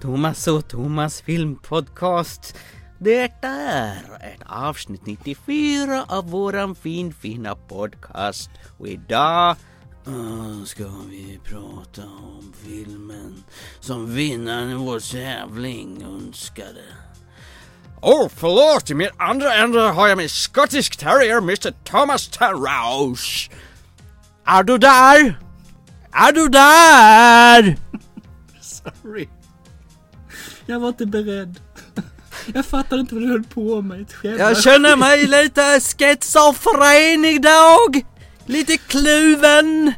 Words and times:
Thomas 0.00 0.46
och 0.46 0.68
Thomas 0.68 1.20
filmpodcast. 1.20 2.56
Detta 2.98 3.48
är 3.48 4.02
ett 4.34 4.42
avsnitt 4.46 5.06
94 5.06 6.04
av 6.08 6.30
våran 6.30 6.74
fin 6.74 7.14
fina 7.14 7.54
podcast. 7.54 8.50
Och 8.78 8.88
idag 8.88 9.56
uh, 10.08 10.64
ska 10.64 10.84
vi 11.10 11.40
prata 11.44 12.02
om 12.02 12.52
filmen 12.66 13.44
som 13.80 14.14
vinnaren 14.14 14.70
i 14.70 14.74
vår 14.74 15.12
tävling 15.12 16.02
önskade. 16.02 16.82
Åh, 18.00 18.26
oh, 18.26 18.28
förlåt! 18.36 18.90
I 18.90 18.94
min 18.94 19.10
andra 19.16 19.54
ände 19.54 19.80
har 19.80 20.08
jag 20.08 20.18
min 20.18 20.28
Scottish 20.28 20.98
Terrier, 20.98 21.38
Mr 21.38 21.70
Thomas 21.84 22.28
Terrouse. 22.28 23.50
Är 24.46 24.62
du 24.62 24.78
där? 24.78 25.40
Är 26.12 26.32
du 26.32 26.48
där? 26.48 27.76
Sorry. 28.60 29.28
Jag 30.68 30.80
var 30.80 30.88
inte 30.88 31.06
beredd. 31.06 31.60
Jag 32.54 32.66
fattade 32.66 33.00
inte 33.00 33.14
vad 33.14 33.22
du 33.24 33.28
höll 33.28 33.44
på 33.44 33.82
med. 33.82 34.06
Jag 34.22 34.62
känner 34.62 34.96
mig 34.96 35.26
lite 35.26 35.80
schizofren 35.80 37.24
idag. 37.24 38.06
Lite 38.46 38.76
kluven. 38.76 39.92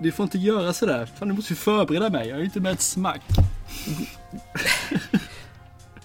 Du 0.00 0.12
får 0.12 0.24
inte 0.24 0.38
göra 0.38 0.72
sådär. 0.72 1.08
Fan, 1.18 1.28
du 1.28 1.34
måste 1.34 1.52
ju 1.52 1.56
förbereda 1.56 2.10
mig. 2.10 2.28
Jag 2.28 2.40
är 2.40 2.44
inte 2.44 2.60
med 2.60 2.72
ett 2.72 2.80
smack. 2.80 3.22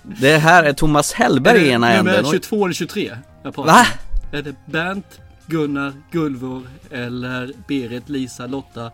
Det 0.04 0.38
här 0.38 0.64
är 0.64 0.74
Thomas 0.74 1.14
Hellberg 1.14 1.62
i 1.62 1.70
ena 1.70 1.92
änden. 1.94 2.16
Nummer 2.16 2.32
22 2.32 2.66
eller 2.66 2.74
23? 2.74 3.18
Jag 3.44 3.56
pratar. 3.56 3.72
Va? 3.72 3.86
Är 4.32 4.42
det 4.42 4.56
Bernt, 4.66 5.20
Gunnar, 5.48 5.94
Gulvor 6.12 6.70
eller 6.92 7.52
Berit, 7.68 8.10
Lisa, 8.10 8.48
Lotta, 8.48 8.92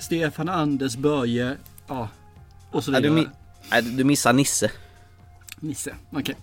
Stefan, 0.00 0.48
Anders, 0.48 0.96
Börje, 0.96 1.56
ja 1.88 2.08
och 2.70 2.84
så 2.84 2.90
vidare. 2.90 3.24
Nej, 3.70 3.82
du 3.82 4.04
missar 4.04 4.32
Nisse. 4.32 4.70
Nisse, 5.60 5.94
okej. 6.12 6.36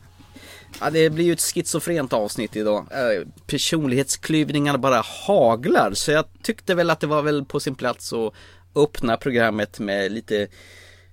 Ja, 0.80 0.90
det 0.90 1.10
blir 1.10 1.26
ju 1.26 1.34
ett 1.34 1.42
schizofrent 1.42 2.14
avsnitt 2.14 2.56
idag. 2.56 2.88
Eh, 2.92 3.28
Personlighetsklyvningarna 3.48 4.78
bara 4.78 5.02
haglar. 5.28 5.94
Så 5.94 6.12
jag 6.12 6.26
tyckte 6.42 6.76
väl 6.76 6.90
att 6.90 7.00
det 7.00 7.08
var 7.08 7.22
väl 7.22 7.46
på 7.46 7.60
sin 7.60 7.76
plats 7.76 8.14
att 8.14 8.34
öppna 8.76 9.18
programmet 9.18 9.80
med 9.80 10.12
lite 10.12 10.48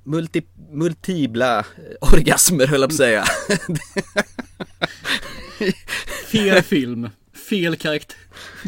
multi, 0.04 0.42
multibla 0.70 1.58
eh, 1.58 1.64
orgasmer 2.00 2.66
höll 2.66 2.80
jag 2.80 2.90
på 2.90 2.92
att 2.92 2.96
säga. 2.96 3.24
Fel 6.26 6.62
film, 6.62 7.08
fel 7.48 7.76
karaktär. 7.76 8.18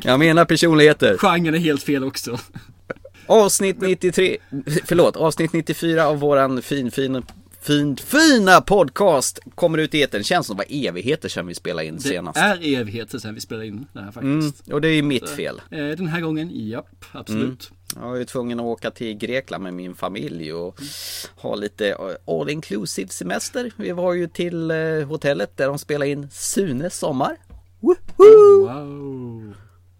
Jag 0.03 0.19
menar 0.19 0.45
personligheter. 0.45 1.17
Genren 1.19 1.55
är 1.55 1.59
helt 1.59 1.83
fel 1.83 2.05
också. 2.05 2.39
Avsnitt 3.33 3.81
93, 3.81 4.37
förlåt, 4.85 5.17
avsnitt 5.17 5.53
94 5.53 6.07
av 6.07 6.19
våran 6.21 6.63
fin, 6.63 6.91
fin, 6.91 7.23
fin, 7.61 7.97
fina 7.97 8.61
podcast 8.61 9.39
kommer 9.55 9.79
ut 9.79 9.95
i 9.95 10.03
etern. 10.03 10.23
Känns 10.25 10.47
som 10.47 10.57
det 10.57 10.65
var 10.69 10.89
evigheter 10.89 11.29
sedan 11.29 11.47
vi 11.47 11.55
spelade 11.55 11.87
in 11.89 11.95
Det 11.97 12.01
senast. 12.03 12.39
är 12.39 12.75
evigheter 12.81 13.19
sedan 13.19 13.35
vi 13.35 13.41
spelade 13.41 13.67
in 13.67 13.87
det 13.93 14.01
här 14.01 14.19
Mm, 14.19 14.43
faktiskt. 14.43 14.73
och 14.73 14.81
det 14.81 14.89
är 14.89 14.93
ju 14.95 15.03
mitt 15.03 15.29
fel. 15.29 15.61
Eh, 15.71 15.79
Den 15.79 16.07
här 16.07 16.21
gången, 16.21 16.51
japp, 16.69 17.05
absolut. 17.13 17.71
Jag 17.95 18.03
var 18.09 18.17
ju 18.17 18.25
tvungen 18.25 18.61
att 18.61 18.67
åka 18.67 18.91
till 18.91 19.15
Grekland 19.15 19.63
med 19.65 19.75
min 19.75 19.95
familj 19.95 20.53
och 20.53 20.81
ha 21.37 21.55
lite 21.55 21.89
eh, 21.89 22.35
all 22.39 22.51
inclusive 22.51 23.09
semester. 23.09 23.73
Vi 23.77 23.93
var 23.93 24.13
ju 24.15 24.29
till 24.29 24.71
eh, 24.71 24.77
hotellet 25.09 25.57
där 25.57 25.67
de 25.67 25.79
spelade 25.79 26.11
in 26.11 26.29
Sunes 26.33 26.99
sommar. 26.99 27.37
Woho! 27.81 28.67
Wow. 28.67 29.55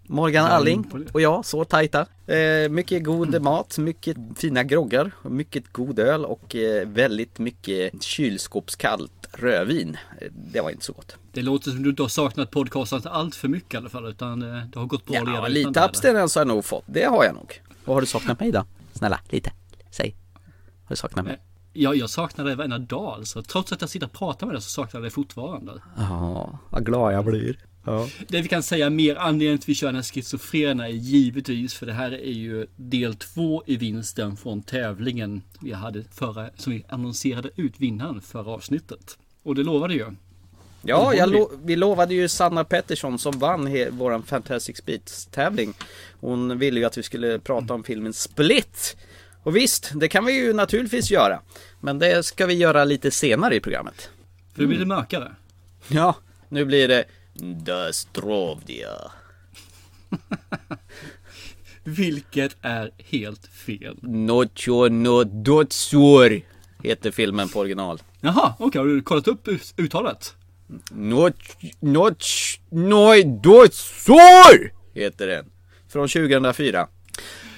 Morgan 0.07 0.45
Alling 0.45 1.07
och 1.13 1.21
jag, 1.21 1.45
så 1.45 1.65
tajta. 1.65 2.05
Eh, 2.27 2.69
mycket 2.69 3.03
god 3.03 3.41
mat, 3.41 3.77
mycket 3.77 4.17
fina 4.35 4.63
groggar, 4.63 5.11
mycket 5.23 5.73
god 5.73 5.99
öl 5.99 6.25
och 6.25 6.55
eh, 6.55 6.87
väldigt 6.87 7.39
mycket 7.39 8.03
kylskåpskallt 8.03 9.27
rödvin. 9.33 9.97
Eh, 10.21 10.27
Det 10.31 10.61
var 10.61 10.69
inte 10.69 10.85
så 10.85 10.93
gott. 10.93 11.15
Det 11.31 11.41
låter 11.41 11.71
som 11.71 11.83
du 11.83 11.89
inte 11.89 12.01
har 12.01 12.09
saknat 12.09 12.51
podcasten 12.51 13.01
allt 13.05 13.35
för 13.35 13.47
mycket 13.47 13.73
i 13.73 13.77
alla 13.77 13.89
fall, 13.89 14.05
utan 14.07 14.41
eh, 14.41 14.63
det 14.65 14.79
har 14.79 14.85
gått 14.85 15.05
bra 15.05 15.17
att 15.17 15.25
leva 15.27 15.37
Ja, 15.37 15.41
utan 15.41 15.51
lite 15.69 15.83
abstinens 15.83 16.35
har 16.35 16.39
jag 16.41 16.47
nog 16.47 16.65
fått. 16.65 16.83
Det 16.87 17.03
har 17.03 17.23
jag 17.23 17.35
nog. 17.35 17.61
Vad 17.85 17.95
har 17.95 18.01
du 18.01 18.07
saknat 18.07 18.39
mig 18.39 18.51
då? 18.51 18.65
Snälla, 18.93 19.19
lite. 19.29 19.51
Säg. 19.91 20.15
Har 20.83 20.89
du 20.89 20.95
saknat 20.95 21.25
mig? 21.25 21.39
Ja, 21.73 21.93
jag 21.93 22.09
saknar 22.09 22.45
dig 22.45 22.55
varenda 22.55 22.77
dag 22.77 23.05
alltså. 23.13 23.41
Trots 23.43 23.71
att 23.71 23.81
jag 23.81 23.89
sitter 23.89 24.05
och 24.07 24.13
pratar 24.13 24.47
med 24.47 24.55
dig 24.55 24.61
så 24.61 24.69
saknar 24.69 24.99
jag 24.99 25.03
dig 25.03 25.11
fortfarande. 25.11 25.71
Ja, 25.97 26.59
vad 26.69 26.85
glad 26.85 27.13
jag 27.13 27.25
blir. 27.25 27.59
Ja. 27.85 28.09
Det 28.27 28.41
vi 28.41 28.47
kan 28.47 28.63
säga 28.63 28.89
mer 28.89 29.15
anledningen 29.15 29.57
till 29.57 29.63
att 29.65 29.69
vi 29.69 29.75
kör 29.75 29.87
den 29.87 29.95
här 29.95 30.03
schizofrena 30.03 30.87
är 30.87 30.91
givetvis 30.93 31.73
för 31.73 31.85
det 31.85 31.93
här 31.93 32.11
är 32.11 32.31
ju 32.31 32.67
del 32.75 33.15
två 33.15 33.63
i 33.65 33.77
vinsten 33.77 34.37
från 34.37 34.61
tävlingen 34.63 35.41
vi 35.61 35.71
hade 35.71 36.03
förra, 36.03 36.49
som 36.57 36.73
vi 36.73 36.85
annonserade 36.89 37.49
ut 37.55 37.73
vinnaren 37.77 38.21
förra 38.21 38.51
avsnittet. 38.51 39.17
Och 39.43 39.55
det 39.55 39.63
lovade 39.63 39.93
ju. 39.93 40.05
Ja, 40.85 41.25
lo- 41.25 41.51
vi 41.63 41.75
lovade 41.75 42.13
ju 42.13 42.27
Sanna 42.27 42.63
Pettersson 42.63 43.19
som 43.19 43.39
vann 43.39 43.69
våran 43.97 44.23
Fantastic 44.23 44.85
Beats 44.85 45.25
tävling. 45.25 45.73
Hon 46.19 46.59
ville 46.59 46.79
ju 46.79 46.85
att 46.85 46.97
vi 46.97 47.03
skulle 47.03 47.39
prata 47.39 47.73
om 47.73 47.83
filmen 47.83 48.13
Split. 48.13 48.97
Och 49.43 49.55
visst, 49.55 49.91
det 49.95 50.07
kan 50.07 50.25
vi 50.25 50.33
ju 50.33 50.53
naturligtvis 50.53 51.11
göra. 51.11 51.39
Men 51.81 51.99
det 51.99 52.23
ska 52.25 52.45
vi 52.45 52.53
göra 52.53 52.83
lite 52.85 53.11
senare 53.11 53.55
i 53.55 53.59
programmet. 53.59 54.09
För 54.53 54.61
det 54.61 54.67
blir 54.67 54.79
det 54.79 54.85
mörkare. 54.85 55.35
Ja, 55.87 56.15
nu 56.49 56.65
blir 56.65 56.87
det 56.87 57.03
Dastrovdia. 57.35 59.11
Vilket 61.83 62.55
är 62.61 62.91
helt 62.97 63.47
fel. 63.47 63.97
Nocho 64.01 64.87
no 64.89 65.23
dotsur 65.23 66.41
heter 66.83 67.11
filmen 67.11 67.49
på 67.49 67.59
original. 67.59 68.01
Jaha, 68.21 68.53
okej. 68.59 68.79
Har 68.81 68.87
du 68.87 69.01
kollat 69.01 69.27
upp 69.27 69.47
ut- 69.47 69.73
uttalet? 69.77 70.35
Noch, 70.91 71.31
noch, 71.79 72.13
noi 72.69 73.23
dotsur 73.23 74.73
heter 74.93 75.27
den. 75.27 75.45
Från 75.89 76.07
2004. 76.07 76.87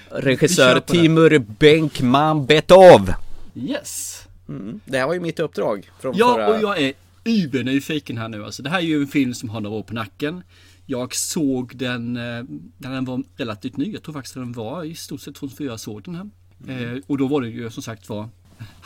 Regissör. 0.09 0.79
Timur 0.79 1.39
Benkman 1.39 2.45
Betov. 2.45 3.13
Yes. 3.55 4.21
Mm. 4.49 4.79
Det 4.85 4.97
här 4.97 5.07
var 5.07 5.13
ju 5.13 5.19
mitt 5.19 5.39
uppdrag 5.39 5.89
från 5.99 6.15
Ja, 6.17 6.33
förra... 6.33 6.47
och 6.47 6.61
jag 6.61 6.81
är 6.81 6.93
übernyfiken 7.25 8.17
här 8.17 8.29
nu. 8.29 8.45
Alltså, 8.45 8.63
det 8.63 8.69
här 8.69 8.79
är 8.79 8.83
ju 8.83 9.01
en 9.01 9.07
film 9.07 9.33
som 9.33 9.49
har 9.49 9.61
några 9.61 9.75
år 9.75 9.83
på 9.83 9.93
nacken. 9.93 10.43
Jag 10.85 11.15
såg 11.15 11.77
den 11.77 12.17
eh, 12.17 12.43
när 12.77 12.91
den 12.91 13.05
var 13.05 13.23
relativt 13.35 13.77
ny. 13.77 13.93
Jag 13.93 14.03
tror 14.03 14.13
faktiskt 14.13 14.37
att 14.37 14.43
den 14.43 14.51
var 14.51 14.83
i 14.83 14.95
stort 14.95 15.21
sett 15.21 15.35
2004 15.35 15.67
jag 15.67 15.79
såg 15.79 16.03
den 16.03 16.15
här. 16.15 16.29
Eh, 16.67 16.99
och 17.07 17.17
då 17.17 17.27
var 17.27 17.41
det 17.41 17.49
ju 17.49 17.69
som 17.69 17.83
sagt 17.83 18.09
var 18.09 18.29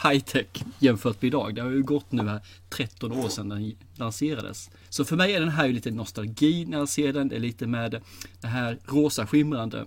high 0.03 0.23
tech 0.23 0.47
jämfört 0.79 1.21
med 1.21 1.27
idag. 1.27 1.55
Det 1.55 1.61
har 1.61 1.69
ju 1.69 1.83
gått 1.83 2.11
nu 2.11 2.27
här 2.27 2.41
13 2.69 3.11
år 3.11 3.29
sedan 3.29 3.49
den 3.49 3.75
lanserades. 3.95 4.69
Så 4.89 5.05
för 5.05 5.15
mig 5.15 5.33
är 5.33 5.39
den 5.39 5.49
här 5.49 5.67
ju 5.67 5.73
lite 5.73 5.91
nostalgi 5.91 6.65
när 6.65 6.77
jag 6.77 6.89
ser 6.89 7.13
den. 7.13 7.27
Det 7.27 7.35
är 7.35 7.39
lite 7.39 7.67
med 7.67 8.01
det 8.41 8.47
här 8.47 8.79
rosa 8.85 9.27
skimrande. 9.27 9.85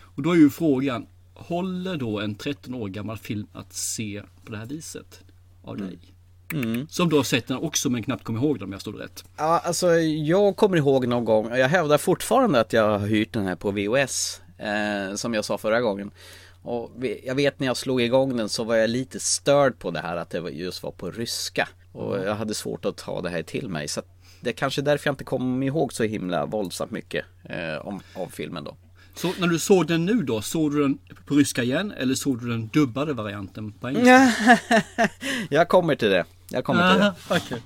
Och 0.00 0.22
då 0.22 0.32
är 0.32 0.36
ju 0.36 0.50
frågan, 0.50 1.06
håller 1.34 1.96
då 1.96 2.20
en 2.20 2.34
13 2.34 2.74
år 2.74 2.88
gammal 2.88 3.18
film 3.18 3.46
att 3.52 3.72
se 3.72 4.22
på 4.44 4.52
det 4.52 4.58
här 4.58 4.66
viset 4.66 5.24
av 5.62 5.76
dig? 5.76 5.86
Mm. 5.86 6.13
Som 6.88 7.08
du 7.08 7.16
har 7.16 7.22
sett 7.22 7.46
den 7.46 7.56
också 7.56 7.90
men 7.90 8.02
knappt 8.02 8.24
kommer 8.24 8.40
ihåg 8.40 8.58
den 8.58 8.64
om 8.64 8.72
jag 8.72 8.80
stod 8.80 9.00
rätt. 9.00 9.24
Ja, 9.36 9.58
alltså 9.64 9.94
jag 10.00 10.56
kommer 10.56 10.76
ihåg 10.76 11.06
någon 11.06 11.24
gång, 11.24 11.50
och 11.50 11.58
jag 11.58 11.68
hävdar 11.68 11.98
fortfarande 11.98 12.60
att 12.60 12.72
jag 12.72 12.98
har 12.98 13.06
hyrt 13.06 13.32
den 13.32 13.46
här 13.46 13.56
på 13.56 13.70
VOS. 13.70 14.40
Eh, 14.58 15.14
som 15.14 15.34
jag 15.34 15.44
sa 15.44 15.58
förra 15.58 15.80
gången. 15.80 16.10
Och 16.62 16.90
jag 17.24 17.34
vet 17.34 17.60
när 17.60 17.66
jag 17.66 17.76
slog 17.76 18.02
igång 18.02 18.36
den 18.36 18.48
så 18.48 18.64
var 18.64 18.76
jag 18.76 18.90
lite 18.90 19.20
störd 19.20 19.78
på 19.78 19.90
det 19.90 20.00
här 20.00 20.16
att 20.16 20.30
det 20.30 20.38
just 20.38 20.82
var 20.82 20.90
på 20.90 21.10
ryska. 21.10 21.68
Och 21.92 22.18
jag 22.18 22.34
hade 22.34 22.54
svårt 22.54 22.84
att 22.84 22.96
ta 22.96 23.20
det 23.20 23.30
här 23.30 23.42
till 23.42 23.68
mig. 23.68 23.88
Så 23.88 24.02
det 24.40 24.50
är 24.50 24.54
kanske 24.54 24.82
därför 24.82 25.08
jag 25.08 25.12
inte 25.12 25.24
kommer 25.24 25.66
ihåg 25.66 25.92
så 25.92 26.04
himla 26.04 26.46
våldsamt 26.46 26.90
mycket 26.90 27.24
eh, 27.44 27.86
om, 27.86 28.00
om 28.14 28.30
filmen 28.30 28.64
då. 28.64 28.76
Så 29.14 29.32
när 29.40 29.46
du 29.46 29.58
såg 29.58 29.86
den 29.86 30.04
nu 30.04 30.22
då, 30.22 30.42
såg 30.42 30.72
du 30.72 30.82
den 30.82 30.98
på 31.26 31.34
ryska 31.34 31.62
igen 31.62 31.92
eller 31.96 32.14
såg 32.14 32.40
du 32.40 32.48
den 32.48 32.68
dubbade 32.68 33.12
varianten 33.12 33.72
på 33.72 33.88
engelska? 33.88 34.58
jag 35.50 35.68
kommer 35.68 35.96
till 35.96 36.10
det. 36.10 36.24
Jag 36.54 36.64
kommer 36.64 36.90
till 36.92 37.00
det. 37.00 37.06
Aha, 37.06 37.14
okej. 37.28 37.62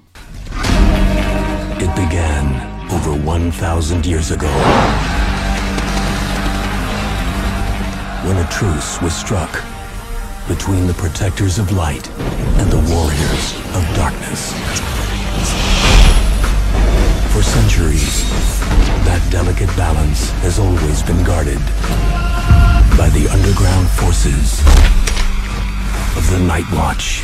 It 1.80 1.94
began 1.94 2.46
over 2.90 3.28
1,000 3.28 4.06
years 4.06 4.30
ago 4.30 4.48
when 8.24 8.36
a 8.36 8.48
truce 8.50 9.02
was 9.02 9.12
struck 9.12 9.62
between 10.48 10.86
the 10.86 10.94
protectors 10.94 11.58
of 11.58 11.70
light 11.70 12.10
and 12.60 12.70
the 12.70 12.94
warriors 12.94 13.54
of 13.76 13.96
darkness. 13.96 14.54
For 17.32 17.42
centuries, 17.42 18.24
that 19.04 19.20
delicate 19.30 19.76
balance 19.76 20.30
has 20.42 20.58
always 20.58 21.02
been 21.02 21.24
guarded 21.24 21.60
by 22.96 23.10
the 23.10 23.28
underground 23.30 23.88
forces 23.88 24.60
of 26.16 26.30
the 26.30 26.38
Night 26.38 26.66
Watch. 26.72 27.22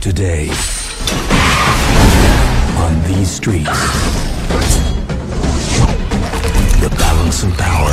Today, 0.00 0.48
on 2.76 3.02
these 3.04 3.30
streets, 3.30 3.70
the 6.80 6.90
balance 6.98 7.44
of 7.44 7.56
power 7.56 7.92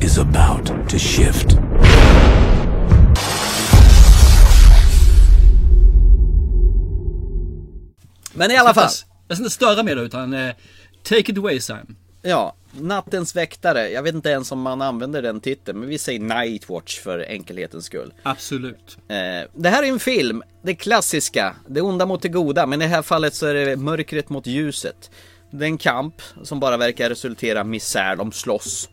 is 0.00 0.18
about 0.18 0.88
to 0.88 0.98
shift. 0.98 1.54
Men 8.34 8.50
i 8.50 8.56
alla 8.56 8.74
fall. 8.74 8.88
Jag 9.28 9.36
ska 9.36 9.44
inte 9.44 9.50
störa 9.50 9.82
mer 9.82 9.96
utan 9.96 10.34
eh, 10.34 10.54
take 11.02 11.32
it 11.32 11.38
away 11.38 11.60
Sam. 11.60 11.96
Ja, 12.22 12.55
Nattens 12.80 13.36
väktare. 13.36 13.88
Jag 13.88 14.02
vet 14.02 14.14
inte 14.14 14.30
ens 14.30 14.52
om 14.52 14.60
man 14.60 14.82
använder 14.82 15.22
den 15.22 15.40
titeln, 15.40 15.80
men 15.80 15.88
vi 15.88 15.98
säger 15.98 16.20
Nightwatch 16.20 17.00
för 17.00 17.18
enkelhetens 17.18 17.84
skull. 17.84 18.14
Absolut. 18.22 18.98
Eh, 19.08 19.50
det 19.54 19.68
här 19.68 19.82
är 19.82 19.88
en 19.88 20.00
film, 20.00 20.42
det 20.62 20.74
klassiska, 20.74 21.56
det 21.68 21.80
onda 21.80 22.06
mot 22.06 22.22
det 22.22 22.28
goda, 22.28 22.66
men 22.66 22.82
i 22.82 22.84
det 22.84 22.90
här 22.90 23.02
fallet 23.02 23.34
så 23.34 23.46
är 23.46 23.54
det 23.54 23.76
mörkret 23.76 24.28
mot 24.28 24.46
ljuset. 24.46 25.10
Det 25.50 25.64
är 25.64 25.68
en 25.68 25.78
kamp 25.78 26.14
som 26.42 26.60
bara 26.60 26.76
verkar 26.76 27.08
resultera 27.08 27.60
i 27.60 27.64
misär, 27.64 28.16
de 28.16 28.32
slåss. 28.32 28.88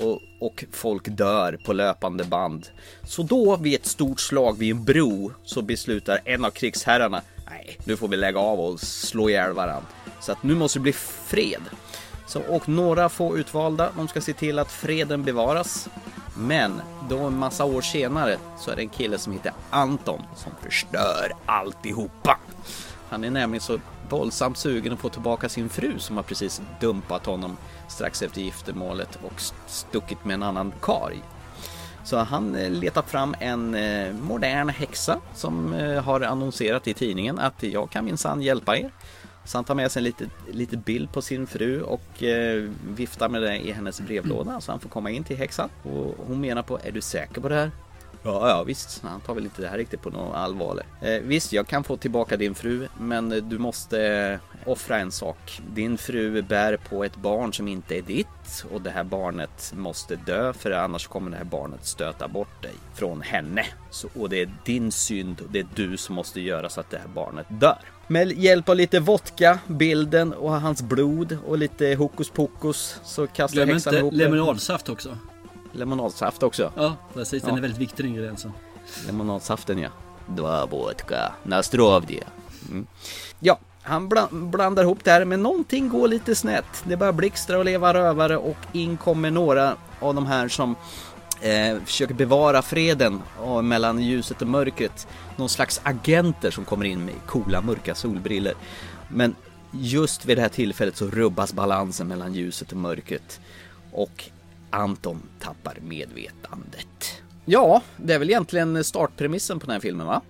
Och, 0.00 0.20
och 0.40 0.64
folk 0.72 1.08
dör 1.08 1.58
på 1.64 1.72
löpande 1.72 2.24
band. 2.24 2.66
Så 3.02 3.22
då 3.22 3.56
vid 3.56 3.74
ett 3.74 3.86
stort 3.86 4.20
slag 4.20 4.58
vid 4.58 4.70
en 4.70 4.84
bro 4.84 5.32
så 5.44 5.62
beslutar 5.62 6.20
en 6.24 6.44
av 6.44 6.50
krigsherrarna 6.50 7.22
Nej, 7.50 7.78
nu 7.84 7.96
får 7.96 8.08
vi 8.08 8.16
lägga 8.16 8.38
av 8.38 8.60
och 8.60 8.80
slå 8.80 9.30
ihjäl 9.30 9.52
varandra. 9.52 9.88
Så 10.20 10.32
att 10.32 10.42
nu 10.42 10.54
måste 10.54 10.78
det 10.78 10.82
bli 10.82 10.92
fred. 10.92 11.62
Så, 12.26 12.40
och 12.40 12.68
några 12.68 13.08
få 13.08 13.38
utvalda, 13.38 13.90
de 13.96 14.08
ska 14.08 14.20
se 14.20 14.32
till 14.32 14.58
att 14.58 14.72
freden 14.72 15.22
bevaras. 15.22 15.88
Men 16.36 16.82
då 17.08 17.18
en 17.18 17.38
massa 17.38 17.64
år 17.64 17.80
senare 17.80 18.38
så 18.58 18.70
är 18.70 18.76
det 18.76 18.82
en 18.82 18.88
kille 18.88 19.18
som 19.18 19.32
heter 19.32 19.52
Anton 19.70 20.22
som 20.34 20.52
förstör 20.62 21.32
alltihopa. 21.46 22.38
Han 23.08 23.24
är 23.24 23.30
nämligen 23.30 23.60
så 23.60 23.78
våldsamt 24.08 24.58
sugen 24.58 24.92
att 24.92 24.98
få 24.98 25.08
tillbaka 25.08 25.48
sin 25.48 25.68
fru 25.68 25.98
som 25.98 26.16
har 26.16 26.22
precis 26.22 26.62
dumpat 26.80 27.26
honom 27.26 27.56
strax 27.88 28.22
efter 28.22 28.40
giftermålet 28.40 29.18
och 29.22 29.40
stuckit 29.66 30.24
med 30.24 30.34
en 30.34 30.42
annan 30.42 30.72
karl. 30.80 31.14
Så 32.04 32.16
han 32.18 32.54
eh, 32.54 32.70
letar 32.70 33.02
fram 33.02 33.34
en 33.40 33.74
eh, 33.74 34.12
modern 34.12 34.68
häxa 34.68 35.20
som 35.34 35.74
eh, 35.74 36.02
har 36.02 36.20
annonserat 36.20 36.88
i 36.88 36.94
tidningen 36.94 37.38
att 37.38 37.62
jag 37.62 37.90
kan 37.90 38.04
minsann 38.04 38.42
hjälpa 38.42 38.76
er. 38.76 38.90
Så 39.44 39.58
han 39.58 39.64
tar 39.64 39.74
med 39.74 39.92
sig 39.92 40.00
en 40.00 40.04
liten, 40.04 40.30
liten 40.52 40.80
bild 40.80 41.12
på 41.12 41.22
sin 41.22 41.46
fru 41.46 41.82
och 41.82 42.22
eh, 42.22 42.70
viftar 42.88 43.28
med 43.28 43.42
det 43.42 43.58
i 43.58 43.72
hennes 43.72 44.00
brevlåda 44.00 44.60
så 44.60 44.72
han 44.72 44.80
får 44.80 44.88
komma 44.88 45.10
in 45.10 45.24
till 45.24 45.36
häxan. 45.36 45.70
Och 45.82 46.14
hon 46.26 46.40
menar 46.40 46.62
på, 46.62 46.78
är 46.84 46.92
du 46.92 47.00
säker 47.00 47.40
på 47.40 47.48
det 47.48 47.54
här? 47.54 47.70
Ja, 48.24 48.48
ja 48.48 48.62
visst. 48.62 49.02
Han 49.02 49.20
tar 49.20 49.34
väl 49.34 49.44
inte 49.44 49.62
det 49.62 49.68
här 49.68 49.78
riktigt 49.78 50.02
på 50.02 50.10
något 50.10 50.34
allvar. 50.34 50.82
Eh, 51.00 51.20
visst, 51.22 51.52
jag 51.52 51.66
kan 51.66 51.84
få 51.84 51.96
tillbaka 51.96 52.36
din 52.36 52.54
fru, 52.54 52.88
men 52.98 53.48
du 53.48 53.58
måste 53.58 54.02
eh, 54.02 54.38
offra 54.70 54.98
en 54.98 55.12
sak. 55.12 55.60
Din 55.74 55.98
fru 55.98 56.42
bär 56.42 56.76
på 56.76 57.04
ett 57.04 57.16
barn 57.16 57.52
som 57.52 57.68
inte 57.68 57.98
är 57.98 58.02
ditt 58.02 58.64
och 58.72 58.80
det 58.80 58.90
här 58.90 59.04
barnet 59.04 59.72
måste 59.76 60.16
dö 60.16 60.52
för 60.52 60.70
annars 60.70 61.06
kommer 61.06 61.30
det 61.30 61.36
här 61.36 61.44
barnet 61.44 61.86
stöta 61.86 62.28
bort 62.28 62.62
dig 62.62 62.74
från 62.94 63.22
henne. 63.22 63.64
Så, 63.90 64.08
och 64.14 64.28
det 64.28 64.40
är 64.40 64.50
din 64.64 64.92
synd 64.92 65.40
och 65.40 65.50
det 65.50 65.58
är 65.58 65.66
du 65.74 65.96
som 65.96 66.14
måste 66.14 66.40
göra 66.40 66.68
så 66.68 66.80
att 66.80 66.90
det 66.90 66.98
här 66.98 67.08
barnet 67.14 67.46
dör. 67.48 67.93
Med 68.06 68.32
hjälp 68.32 68.68
av 68.68 68.76
lite 68.76 69.00
vodka, 69.00 69.58
bilden 69.66 70.32
och 70.32 70.60
hans 70.60 70.82
blod 70.82 71.38
och 71.46 71.58
lite 71.58 71.94
hokus 71.94 72.30
pokus 72.30 72.96
så 73.04 73.26
kastar 73.26 73.54
Glöm 73.56 73.68
häxan 73.68 73.94
inte 73.94 74.00
ihop 74.00 74.14
lemonadsaft 74.14 74.88
också. 74.88 75.18
Lemonadsaft 75.72 76.42
också. 76.42 76.72
Ja, 76.76 76.96
precis. 77.14 77.42
Den 77.42 77.50
Ja. 77.50 77.56
är 77.56 77.62
väldigt 77.62 77.80
viktig 77.80 78.06
ingrediensen. 78.06 78.52
Lemonadsaften 79.06 79.78
ja. 79.78 79.88
Dva 80.26 80.66
vodka, 80.66 81.32
nastrovdia. 81.42 82.24
Mm. 82.70 82.86
Ja, 83.40 83.58
han 83.82 84.08
bla- 84.08 84.50
blandar 84.50 84.82
ihop 84.82 84.98
det 85.04 85.10
här 85.10 85.24
men 85.24 85.42
någonting 85.42 85.88
går 85.88 86.08
lite 86.08 86.34
snett. 86.34 86.84
Det 86.84 86.96
börjar 86.96 87.12
blixtra 87.12 87.58
och 87.58 87.64
leva 87.64 87.94
rövare 87.94 88.36
och 88.36 88.56
in 88.72 88.96
kommer 88.96 89.30
några 89.30 89.76
av 90.00 90.14
de 90.14 90.26
här 90.26 90.48
som 90.48 90.76
eh, 91.44 91.84
försöker 91.84 92.14
bevara 92.14 92.62
freden 92.62 93.22
och, 93.40 93.64
mellan 93.64 94.02
ljuset 94.02 94.42
och 94.42 94.48
mörkret. 94.48 95.08
Någon 95.36 95.48
slags 95.48 95.80
agenter 95.84 96.50
som 96.50 96.64
kommer 96.64 96.84
in 96.84 97.04
med 97.04 97.14
coola 97.26 97.60
mörka 97.60 97.94
solbriller. 97.94 98.54
Men 99.08 99.34
just 99.70 100.24
vid 100.24 100.36
det 100.36 100.42
här 100.42 100.48
tillfället 100.48 100.96
så 100.96 101.06
rubbas 101.06 101.52
balansen 101.52 102.08
mellan 102.08 102.34
ljuset 102.34 102.72
och 102.72 102.78
mörkret. 102.78 103.40
Och 103.92 104.24
Anton 104.70 105.22
tappar 105.40 105.78
medvetandet. 105.80 107.22
Ja, 107.44 107.82
det 107.96 108.14
är 108.14 108.18
väl 108.18 108.30
egentligen 108.30 108.84
startpremissen 108.84 109.60
på 109.60 109.66
den 109.66 109.72
här 109.72 109.80
filmen 109.80 110.06
va? 110.06 110.20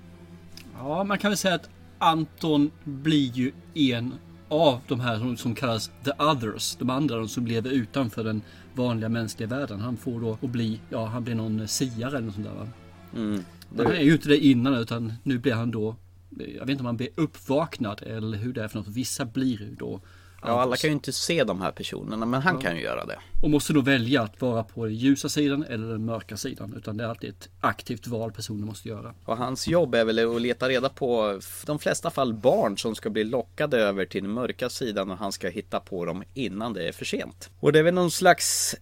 Ja, 0.78 1.04
man 1.04 1.18
kan 1.18 1.30
väl 1.30 1.38
säga 1.38 1.54
att 1.54 1.68
Anton 1.98 2.70
blir 2.84 3.32
ju 3.32 3.52
en 3.74 4.14
av 4.48 4.80
de 4.88 5.00
här 5.00 5.18
som, 5.18 5.36
som 5.36 5.54
kallas 5.54 5.90
the 6.04 6.10
others. 6.18 6.76
De 6.76 6.90
andra 6.90 7.16
de 7.16 7.28
som 7.28 7.46
lever 7.46 7.70
utanför 7.70 8.24
den 8.24 8.42
vanliga 8.74 9.08
mänskliga 9.08 9.48
världen. 9.48 9.80
Han 9.80 9.96
får 9.96 10.20
då 10.20 10.38
att 10.42 10.50
bli, 10.50 10.80
ja 10.90 11.06
han 11.06 11.24
blir 11.24 11.34
någon 11.34 11.68
siare 11.68 12.08
eller 12.08 12.26
något 12.26 12.34
sånt 12.34 12.46
där 12.46 12.54
va. 12.54 12.68
Mm. 13.16 13.44
Men 13.70 13.86
han 13.86 13.94
är 13.94 14.00
ju 14.00 14.12
inte 14.12 14.28
det 14.28 14.38
innan 14.38 14.74
utan 14.74 15.12
nu 15.22 15.38
blir 15.38 15.52
han 15.54 15.70
då 15.70 15.96
jag 16.38 16.60
vet 16.60 16.68
inte 16.68 16.82
om 16.82 16.86
han 16.86 16.96
blir 16.96 17.08
uppvaknad 17.14 18.02
eller 18.02 18.38
hur 18.38 18.52
det 18.52 18.64
är 18.64 18.68
för 18.68 18.78
något. 18.78 18.88
Vissa 18.88 19.24
blir 19.24 19.60
ju 19.60 19.74
då 19.74 20.00
Ja, 20.46 20.62
alla 20.62 20.76
kan 20.76 20.90
ju 20.90 20.94
inte 20.94 21.12
se 21.12 21.44
de 21.44 21.60
här 21.60 21.72
personerna, 21.72 22.26
men 22.26 22.42
han 22.42 22.58
kan 22.58 22.76
ju 22.76 22.82
göra 22.82 23.04
det. 23.04 23.18
och 23.42 23.50
måste 23.50 23.72
då 23.72 23.80
välja 23.80 24.22
att 24.22 24.40
vara 24.40 24.64
på 24.64 24.84
den 24.84 24.94
ljusa 24.94 25.28
sidan 25.28 25.64
eller 25.64 25.88
den 25.88 26.04
mörka 26.04 26.36
sidan. 26.36 26.74
Utan 26.76 26.96
det 26.96 27.04
är 27.04 27.08
alltid 27.08 27.30
ett 27.30 27.48
aktivt 27.60 28.06
val 28.06 28.32
personen 28.32 28.66
måste 28.66 28.88
göra. 28.88 29.14
Och 29.24 29.36
hans 29.36 29.68
jobb 29.68 29.94
är 29.94 30.04
väl 30.04 30.36
att 30.36 30.42
leta 30.42 30.68
reda 30.68 30.88
på, 30.88 31.40
de 31.66 31.78
flesta 31.78 32.10
fall 32.10 32.34
barn 32.34 32.78
som 32.78 32.94
ska 32.94 33.10
bli 33.10 33.24
lockade 33.24 33.78
över 33.78 34.06
till 34.06 34.22
den 34.22 34.32
mörka 34.32 34.68
sidan 34.68 35.10
och 35.10 35.18
han 35.18 35.32
ska 35.32 35.48
hitta 35.48 35.80
på 35.80 36.04
dem 36.04 36.22
innan 36.34 36.72
det 36.72 36.88
är 36.88 36.92
för 36.92 37.04
sent. 37.04 37.50
Och 37.60 37.72
det 37.72 37.78
är 37.78 37.82
väl 37.82 37.94
någon 37.94 38.10
slags 38.10 38.74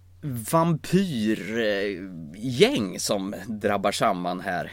vampyrgäng 0.52 3.00
som 3.00 3.34
drabbar 3.46 3.92
samman 3.92 4.40
här 4.40 4.72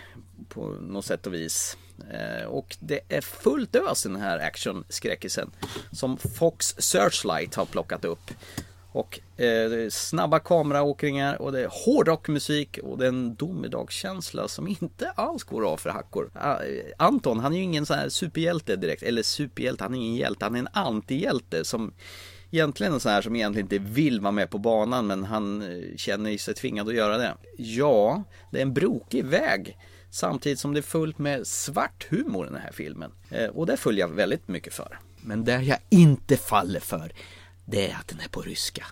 på 0.50 0.68
något 0.68 1.06
sätt 1.06 1.28
och 1.28 1.34
vis. 1.34 1.78
Eh, 2.12 2.46
och 2.46 2.78
det 2.80 3.00
är 3.10 3.22
fullt 3.22 3.76
ös 3.76 4.06
i 4.06 4.10
den 4.10 4.22
här 4.22 4.40
actionskräckisen 4.40 5.52
som 5.92 6.18
Fox 6.18 6.76
Searchlight 6.78 7.56
har 7.56 7.66
plockat 7.66 8.06
upp. 8.06 8.32
Och 8.92 9.20
eh, 9.42 9.90
snabba 9.90 10.40
kameraåkningar 10.40 11.42
och 11.42 11.52
det 11.52 11.62
är 11.62 11.70
hårdrockmusik 11.86 12.78
och 12.84 12.98
det 12.98 13.06
är 13.06 13.10
en 13.10 13.36
domedagskänsla 13.36 14.48
som 14.48 14.68
inte 14.68 15.10
alls 15.10 15.44
går 15.44 15.66
av 15.72 15.78
för 15.78 15.90
hackor. 15.90 16.32
Eh, 16.36 16.86
Anton, 16.98 17.40
han 17.40 17.54
är 17.54 17.58
ju 17.58 17.64
ingen 17.64 17.86
sån 17.86 17.98
här 17.98 18.10
superhjälte 18.10 18.76
direkt, 18.76 19.04
eller 19.04 19.24
superhjälte, 19.24 19.84
han 19.84 19.94
är 19.94 19.98
ingen 19.98 20.16
hjälte, 20.16 20.46
han 20.46 20.56
är 20.56 20.60
en 20.60 20.68
antihjälte 20.74 21.66
som 21.66 21.94
egentligen 22.52 22.94
en 22.94 23.00
sån 23.00 23.12
här 23.12 23.22
som 23.22 23.36
egentligen 23.36 23.66
inte 23.66 23.92
vill 23.92 24.22
vara 24.22 24.32
med 24.32 24.50
på 24.50 24.58
banan 24.58 25.08
men 25.08 25.24
han 25.24 25.62
eh, 25.62 25.96
känner 25.98 26.38
sig 26.38 26.54
tvingad 26.54 26.88
att 26.88 26.96
göra 26.96 27.18
det. 27.18 27.34
Ja, 27.58 28.24
det 28.52 28.58
är 28.58 28.62
en 28.62 28.74
brokig 28.74 29.26
väg. 29.26 29.78
Samtidigt 30.12 30.60
som 30.60 30.74
det 30.74 30.80
är 30.80 30.82
fullt 30.82 31.18
med 31.18 31.48
svart 31.48 32.08
humor 32.10 32.48
i 32.48 32.50
den 32.50 32.62
här 32.62 32.72
filmen. 32.72 33.12
Eh, 33.32 33.46
Och 33.50 33.66
det 33.66 33.78
följer 33.78 34.08
jag 34.08 34.16
väldigt 34.16 34.48
mycket 34.48 34.74
för. 34.74 35.00
Men 35.22 35.44
det 35.44 35.62
jag 35.62 35.78
inte 35.90 36.38
faller 36.38 36.80
för, 36.80 37.12
det 37.66 37.92
är 37.92 37.96
att 37.96 38.08
den 38.08 38.20
är 38.20 38.28
på 38.28 38.42
ryska. 38.42 38.86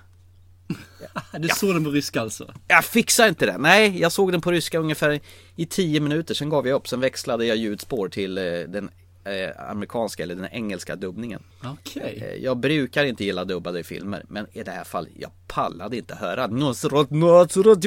Du 1.39 1.47
såg 1.49 1.73
den 1.73 1.83
på 1.83 1.89
ryska 1.89 2.21
alltså? 2.21 2.53
Jag 2.67 2.85
fixar 2.85 3.27
inte 3.27 3.45
det. 3.45 3.57
Nej, 3.57 3.99
jag 3.99 4.11
såg 4.11 4.31
den 4.31 4.41
på 4.41 4.51
ryska 4.51 4.79
ungefär 4.79 5.19
i 5.55 5.65
10 5.65 5.99
minuter. 5.99 6.33
Sen 6.33 6.49
gav 6.49 6.67
jag 6.67 6.75
upp. 6.75 6.87
Sen 6.87 6.99
växlade 6.99 7.45
jag 7.45 7.57
ljudspår 7.57 8.09
till 8.09 8.37
eh, 8.37 8.43
den 8.43 8.89
eh, 9.31 9.69
amerikanska 9.71 10.23
eller 10.23 10.35
den 10.35 10.47
engelska 10.51 10.95
dubbningen. 10.95 11.39
Okej. 11.63 12.23
Eh, 12.31 12.43
Jag 12.43 12.57
brukar 12.57 13.03
inte 13.03 13.23
gilla 13.25 13.45
dubbade 13.45 13.83
filmer, 13.83 14.23
men 14.29 14.47
i 14.53 14.63
det 14.63 14.71
här 14.71 14.83
fallet, 14.83 15.11
jag 15.19 15.31
pallade 15.47 15.97
inte 15.97 16.15
höra 16.15 16.47
Nosrot, 16.47 17.09
nosrot, 17.09 17.83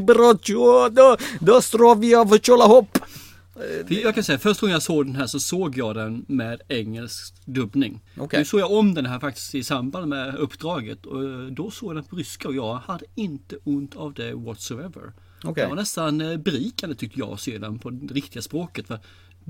Jag 3.89 4.15
kan 4.15 4.25
säga, 4.25 4.39
första 4.39 4.61
gången 4.61 4.73
jag 4.73 4.83
såg 4.83 5.07
den 5.07 5.17
här 5.17 5.27
så 5.27 5.41
såg 5.41 5.77
jag 5.77 5.95
den 5.95 6.25
med 6.29 6.61
engelsk 6.69 7.35
dubbning. 7.45 8.01
Okej. 8.19 8.39
Nu 8.39 8.45
såg 8.45 8.61
jag 8.61 8.73
om 8.73 8.95
den 8.95 9.07
här 9.07 9.19
faktiskt 9.21 9.55
i 9.55 9.65
samband 9.65 10.09
med 10.09 10.35
uppdraget 10.37 11.07
och 11.07 11.25
eh, 11.25 11.41
då 11.47 11.71
såg 11.71 11.89
jag 11.89 11.97
den 11.97 12.05
på 12.05 12.17
ryska 12.17 12.49
och 12.49 12.55
jag 12.55 12.75
hade 12.75 13.05
inte 13.15 13.57
ont 13.65 13.97
av 13.97 14.15
det 14.15 14.35
whatsoever. 14.35 15.13
Okej. 15.45 15.65
Det 15.65 15.69
var 15.69 15.77
nästan 15.77 16.21
eh, 16.21 16.37
berikande 16.37 16.97
tyckte 16.97 17.19
jag 17.19 17.29
att 17.33 17.41
se 17.41 17.59
den 17.59 17.79
på 17.79 17.91
det 17.91 18.15
riktiga 18.15 18.43
språket. 18.43 18.87
För 18.87 18.99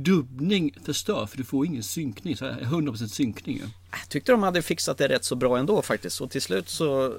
dubbning 0.05 0.75
förstör 0.85 1.27
för 1.27 1.37
du 1.37 1.45
får 1.45 1.67
ingen 1.67 1.83
synkning, 1.83 2.37
så 2.37 2.45
här 2.45 2.61
100% 2.61 3.07
synkning. 3.07 3.57
ju. 3.57 3.63
Jag 3.91 4.09
tyckte 4.09 4.33
de 4.33 4.43
hade 4.43 4.63
fixat 4.63 4.99
det 4.99 5.09
rätt 5.09 5.25
så 5.25 5.37
bra 5.37 5.59
ändå 5.59 5.83
faktiskt. 5.83 6.21
Och 6.21 6.31
till 6.31 6.43
slut 6.43 6.69
så 6.69 7.15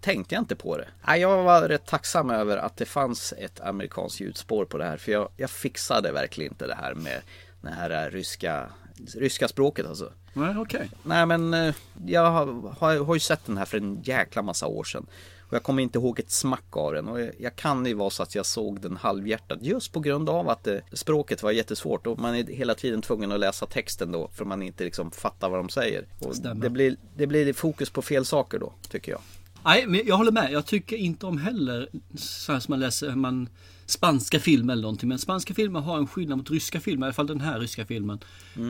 tänkte 0.00 0.34
jag 0.34 0.42
inte 0.42 0.56
på 0.56 0.76
det. 0.76 1.16
Jag 1.16 1.42
var 1.42 1.68
rätt 1.68 1.86
tacksam 1.86 2.30
över 2.30 2.56
att 2.56 2.76
det 2.76 2.84
fanns 2.84 3.34
ett 3.38 3.60
amerikanskt 3.60 4.20
ljudspår 4.20 4.64
på 4.64 4.78
det 4.78 4.84
här. 4.84 4.96
För 4.96 5.12
jag, 5.12 5.28
jag 5.36 5.50
fixade 5.50 6.12
verkligen 6.12 6.52
inte 6.52 6.66
det 6.66 6.74
här 6.74 6.94
med 6.94 7.20
det 7.60 7.70
här 7.70 8.10
ryska, 8.10 8.66
ryska 9.14 9.48
språket 9.48 9.86
alltså. 9.86 10.12
Nej, 10.32 10.54
okej. 10.58 10.90
Nej 11.02 11.26
men 11.26 11.54
eh, 11.54 11.74
jag 12.06 12.30
har, 12.30 12.72
har, 12.78 13.04
har 13.04 13.14
ju 13.14 13.20
sett 13.20 13.46
den 13.46 13.56
här 13.56 13.64
för 13.64 13.78
en 13.78 14.02
jäkla 14.02 14.42
massa 14.42 14.66
år 14.66 14.84
sedan. 14.84 15.06
Och 15.52 15.56
jag 15.56 15.62
kommer 15.62 15.82
inte 15.82 15.98
ihåg 15.98 16.18
ett 16.18 16.30
smack 16.30 16.76
av 16.76 16.92
den. 16.92 17.08
Och 17.08 17.20
jag, 17.38 17.56
kan 17.56 17.86
ju 17.86 17.94
vara 17.94 18.10
så 18.10 18.22
att 18.22 18.34
jag 18.34 18.46
såg 18.46 18.80
den 18.80 18.96
halvhjärtat. 18.96 19.58
Just 19.62 19.92
på 19.92 20.00
grund 20.00 20.28
av 20.28 20.48
att 20.48 20.66
eh, 20.66 20.76
språket 20.92 21.42
var 21.42 21.50
jättesvårt. 21.50 22.06
Och 22.06 22.18
man 22.18 22.34
är 22.34 22.44
hela 22.44 22.74
tiden 22.74 23.02
tvungen 23.02 23.32
att 23.32 23.40
läsa 23.40 23.66
texten 23.66 24.12
då. 24.12 24.28
För 24.34 24.44
man 24.44 24.62
inte 24.62 24.84
liksom 24.84 25.10
fattar 25.10 25.48
vad 25.48 25.58
de 25.58 25.68
säger. 25.68 26.06
Och 26.18 26.36
Stämmer. 26.36 26.62
det, 26.62 26.70
blir, 26.70 26.96
det 27.16 27.26
blir 27.26 27.52
fokus 27.52 27.90
på 27.90 28.02
fel 28.02 28.24
saker 28.24 28.58
då, 28.58 28.72
tycker 28.88 29.12
jag. 29.12 29.20
Nej, 29.64 29.86
men 29.86 30.00
jag 30.06 30.16
håller 30.16 30.32
med. 30.32 30.52
Jag 30.52 30.66
tycker 30.66 30.96
inte 30.96 31.26
om 31.26 31.38
heller 31.38 31.88
så 32.16 32.52
här 32.52 32.60
som 32.60 32.72
man 32.72 32.80
läser 32.80 33.14
man, 33.14 33.48
spanska 33.86 34.40
filmer 34.40 34.72
eller 34.72 34.82
någonting. 34.82 35.08
Men 35.08 35.18
spanska 35.18 35.54
filmer 35.54 35.80
har 35.80 35.98
en 35.98 36.06
skillnad 36.06 36.38
mot 36.38 36.50
ryska 36.50 36.80
filmer, 36.80 37.06
i 37.06 37.08
alla 37.08 37.14
fall 37.14 37.26
den 37.26 37.40
här 37.40 37.60
ryska 37.60 37.86
filmen. 37.86 38.18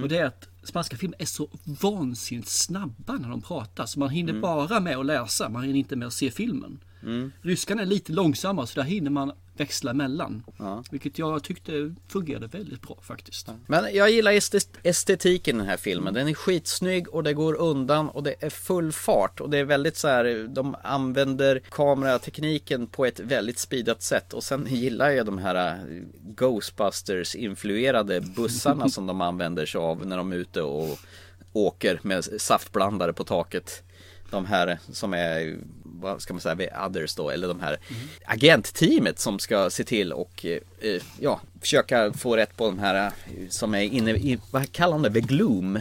Och 0.02 0.08
det 0.08 0.18
är 0.18 0.24
att 0.24 0.48
spanska 0.62 0.96
filmer 0.96 1.16
är 1.18 1.24
så 1.26 1.48
vansinnigt 1.64 2.48
snabba 2.48 3.12
när 3.12 3.28
de 3.28 3.42
pratar. 3.42 3.86
Så 3.86 3.98
man 3.98 4.10
hinner 4.10 4.32
bara 4.40 4.80
med 4.80 4.96
att 4.96 5.06
läsa, 5.06 5.48
man 5.48 5.62
hinner 5.62 5.78
inte 5.78 5.96
med 5.96 6.06
att 6.06 6.14
se 6.14 6.30
filmen. 6.30 6.84
Ryskan 7.42 7.78
är 7.78 7.86
lite 7.86 8.12
långsammare 8.12 8.66
så 8.66 8.80
där 8.80 8.86
hinner 8.86 9.10
man 9.10 9.32
växla 9.62 9.90
emellan. 9.90 10.42
Ja. 10.58 10.84
Vilket 10.90 11.18
jag 11.18 11.42
tyckte 11.42 11.94
fungerade 12.08 12.46
väldigt 12.46 12.82
bra 12.82 12.96
faktiskt. 13.02 13.48
Men 13.66 13.94
jag 13.94 14.10
gillar 14.10 14.32
estet- 14.32 14.78
estetiken 14.82 15.56
i 15.56 15.58
den 15.58 15.68
här 15.68 15.76
filmen. 15.76 16.14
Den 16.14 16.28
är 16.28 16.34
skitsnygg 16.34 17.08
och 17.08 17.22
det 17.22 17.34
går 17.34 17.54
undan 17.54 18.08
och 18.08 18.22
det 18.22 18.34
är 18.40 18.50
full 18.50 18.92
fart. 18.92 19.40
Och 19.40 19.50
det 19.50 19.58
är 19.58 19.64
väldigt 19.64 19.96
så 19.96 20.08
här, 20.08 20.46
de 20.48 20.76
använder 20.82 21.60
kameratekniken 21.70 22.86
på 22.86 23.06
ett 23.06 23.20
väldigt 23.20 23.58
speedat 23.58 24.02
sätt. 24.02 24.32
Och 24.32 24.44
sen 24.44 24.66
gillar 24.70 25.10
jag 25.10 25.26
de 25.26 25.38
här 25.38 25.54
äh, 25.54 26.02
Ghostbusters 26.34 27.34
influerade 27.34 28.20
bussarna 28.20 28.88
som 28.96 29.06
de 29.06 29.20
använder 29.20 29.66
sig 29.66 29.78
av 29.78 30.06
när 30.06 30.16
de 30.16 30.32
är 30.32 30.36
ute 30.36 30.62
och 30.62 30.98
åker 31.52 32.00
med 32.02 32.24
saftblandare 32.24 33.12
på 33.12 33.24
taket. 33.24 33.82
De 34.32 34.46
här 34.46 34.78
som 34.92 35.14
är, 35.14 35.56
vad 35.84 36.22
ska 36.22 36.34
man 36.34 36.40
säga, 36.40 36.86
others 36.86 37.14
då, 37.14 37.30
eller 37.30 37.48
de 37.48 37.60
här 37.60 37.78
agentteamet 38.24 39.18
som 39.18 39.38
ska 39.38 39.70
se 39.70 39.84
till 39.84 40.12
och 40.12 40.46
eh, 40.80 41.02
ja, 41.20 41.40
försöka 41.60 42.12
få 42.12 42.36
rätt 42.36 42.56
på 42.56 42.64
de 42.64 42.78
här 42.78 43.06
eh, 43.06 43.12
som 43.48 43.74
är 43.74 43.82
inne 43.82 44.10
i, 44.10 44.38
vad 44.50 44.72
kallar 44.72 44.92
de 44.92 45.02
det, 45.02 45.12
the 45.12 45.20
gloom? 45.20 45.80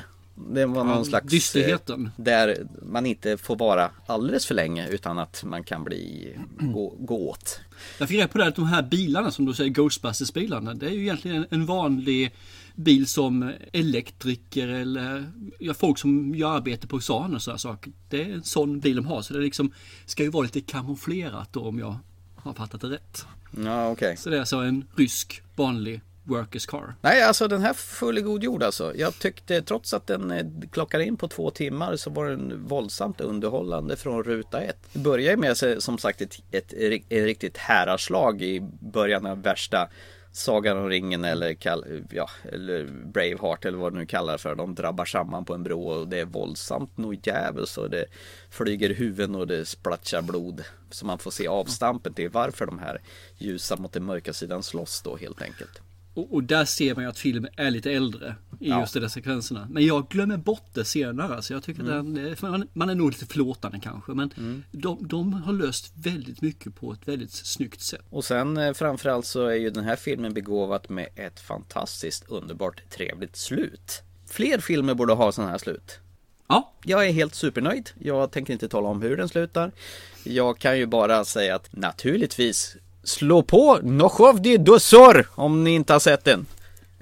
Det 0.50 0.66
var 0.66 0.84
någon 0.84 0.98
Ja, 0.98 1.04
slags 1.04 1.32
dysterheten. 1.32 2.06
eh, 2.06 2.12
Där 2.24 2.68
man 2.82 3.06
inte 3.06 3.38
får 3.38 3.56
vara 3.56 3.92
alldeles 4.06 4.46
för 4.46 4.56
länge 4.56 4.88
utan 4.90 5.20
att 5.20 5.44
man 5.44 5.64
kan 5.64 5.84
bli 5.84 6.34
gå, 6.60 6.96
gå 7.00 7.30
åt. 7.30 7.60
Jag 8.00 8.08
fick 8.10 8.18
reda 8.18 8.28
på 8.28 8.38
det 8.38 8.48
att 8.48 8.56
de 8.56 8.66
här 8.66 8.82
bilarna 8.84 9.32
som 9.32 9.46
du 9.46 9.54
säger, 9.54 9.70
Ghostbusters-bilarna, 9.72 10.74
det 10.74 10.86
är 10.86 10.90
ju 10.92 11.02
egentligen 11.02 11.46
en, 11.50 11.66
vanlig 11.66 12.32
bil 12.76 13.08
som 13.08 13.54
elektriker 13.74 14.68
eller 14.68 15.32
ja, 15.60 15.74
folk 15.74 15.98
som 15.98 16.36
gör 16.36 16.56
arbete 16.56 16.88
på 16.88 17.00
Xan 17.00 17.36
och 17.36 17.42
sådana 17.42 17.58
saker. 17.58 17.92
Det 18.10 18.22
är 18.24 18.34
en 18.34 18.44
sån 18.44 18.80
bil 18.80 18.96
de 18.96 19.06
har. 19.06 19.22
Så 19.22 19.34
det 19.34 19.40
liksom 19.40 19.72
ska 20.06 20.24
ju 20.24 20.30
vara 20.30 20.44
lite 20.44 20.62
kamouflerat 20.62 21.54
då 21.54 21.62
om 21.62 21.80
jag 21.80 21.96
har 22.36 22.54
fattat 22.54 22.82
det 22.82 22.88
rätt. 22.90 23.26
Ja, 23.66 23.90
okej. 23.92 24.18
Så 24.18 24.30
det 24.30 24.36
är 24.36 24.40
alltså 24.40 24.58
en 24.58 24.86
rysk 24.96 25.42
vanlig 25.56 26.02
workers 26.24 26.66
car. 26.66 26.96
Nej, 27.02 27.24
alltså 27.24 27.48
den 27.48 27.62
här 27.62 27.74
full 27.74 28.18
i 28.18 28.22
god 28.22 28.44
jord 28.44 28.64
alltså. 28.64 28.96
Jag 28.96 29.20
tyckte 29.20 29.62
trots 29.62 29.94
att 29.94 30.08
den 30.08 30.32
eh, 30.32 30.38
klockade 30.38 30.68
klockar 30.72 31.00
in 31.00 31.18
på 31.18 31.28
två 31.28 31.52
timmar 31.52 31.96
så 31.96 32.10
var 32.10 32.26
den 32.26 32.68
våldsamt 32.68 33.22
underhållande 33.22 33.96
från 33.96 34.24
ruta 34.24 34.62
ett. 34.62 34.78
Det 34.94 35.00
börjar 35.00 35.32
ju 35.32 35.38
med 35.38 35.58
som 35.84 35.98
sagt 35.98 36.22
ett, 36.22 36.36
ett, 36.52 36.74
ett, 36.74 37.04
riktigt 37.10 37.58
häraslag 37.58 38.42
i 38.42 38.62
början 38.80 39.26
av 39.26 39.42
värsta 39.42 39.90
Sagan 40.34 40.78
om 40.78 40.90
ringen 40.90 41.24
eller, 41.24 41.54
kall, 41.54 42.04
ja, 42.12 42.30
eller 42.52 42.86
Braveheart 42.86 43.66
eller 43.66 43.78
vad 43.78 43.94
du 43.94 44.00
nu 44.00 44.06
kallar 44.06 44.38
för. 44.38 44.56
De 44.56 44.76
drabbar 44.76 45.06
samman 45.06 45.46
på 45.46 45.54
en 45.54 45.64
bro 45.64 45.88
och 45.88 46.08
det 46.08 46.20
är 46.20 46.26
våldsamt 46.26 46.98
nog 46.98 47.28
djävulskt 47.28 47.78
och 47.78 47.90
det 47.90 48.06
flyger 48.50 48.90
huvuden 48.90 49.36
och 49.36 49.48
det 49.48 49.66
splatchar 49.66 50.22
blod. 50.22 50.64
Så 50.90 51.06
man 51.06 51.20
får 51.20 51.32
se 51.32 51.48
avstampet 51.48 52.16
till 52.16 52.30
varför 52.30 52.66
de 52.66 52.80
här 52.80 53.02
ljusa 53.38 53.76
mot 53.76 53.94
den 53.94 54.04
mörka 54.04 54.34
sidan 54.34 54.64
slåss 54.64 55.02
då 55.02 55.18
helt 55.18 55.42
enkelt. 55.42 55.82
Och, 56.14 56.34
och 56.34 56.44
där 56.44 56.66
ser 56.66 56.96
man 56.96 57.04
ju 57.04 57.10
att 57.10 57.20
filmen 57.20 57.52
är 57.58 57.72
lite 57.72 57.92
äldre 57.92 58.36
i 58.60 58.70
Ja. 58.70 58.80
just 58.80 58.94
de 58.94 59.00
där 59.00 59.08
sekvenserna. 59.08 59.68
Men 59.70 59.86
jag 59.86 60.08
glömmer 60.10 60.38
bort 60.38 60.70
det 60.74 60.86
senare. 60.86 61.42
Så 61.42 61.54
jag 61.54 61.64
tycker 61.64 61.84
den, 61.84 62.28
eh, 62.28 62.36
för 62.36 62.50
man, 62.50 62.68
man 62.74 62.90
är 62.90 62.96
nog 62.96 63.10
lite 63.12 63.26
förlåtande 63.26 63.80
kanske. 63.84 64.12
Men 64.12 64.34
de, 64.72 65.08
de 65.08 65.34
har 65.34 65.54
löst 65.54 65.94
väldigt 65.96 66.42
mycket 66.42 66.76
på 66.76 66.94
ett 66.94 67.08
väldigt 67.08 67.32
snyggt 67.32 67.82
sätt. 67.82 68.06
Och 68.10 68.26
sen 68.26 68.58
eh, 68.58 68.74
framförallt 68.74 69.26
så 69.26 69.46
är 69.46 69.56
ju 69.56 69.70
den 69.70 69.84
här 69.84 69.96
filmen 69.96 70.34
begåvat 70.34 70.90
med 70.90 71.08
ett 71.16 71.40
fantastiskt 71.40 72.26
underbart 72.30 72.82
trevligt 72.90 73.36
slut. 73.36 74.02
Fler 74.30 74.60
filmer 74.60 74.94
borde 74.94 75.14
ha 75.14 75.32
sådana 75.32 75.52
här 75.52 75.58
slut. 75.58 76.00
Ja, 76.48 76.74
Jag 76.84 77.08
är 77.08 77.12
helt 77.12 77.36
supernöjd. 77.36 77.90
Jag 78.00 78.32
tänker 78.32 78.54
inte 78.54 78.68
tala 78.70 78.88
om 78.90 79.02
hur 79.02 79.18
den 79.18 79.30
slutar. 79.30 79.72
Jag 80.24 80.60
kan 80.60 80.78
ju 80.78 80.86
bara 80.86 81.26
säga 81.26 81.56
att 81.56 81.68
naturligtvis 81.74 82.76
slå 83.04 83.42
på 83.44 83.80
Nochov 83.84 84.42
de 84.42 84.58
Dosor 84.58 85.28
om 85.36 85.64
ni 85.64 85.72
inte 85.72 85.94
har 85.94 86.00
sett 86.00 86.24
den. 86.24 86.46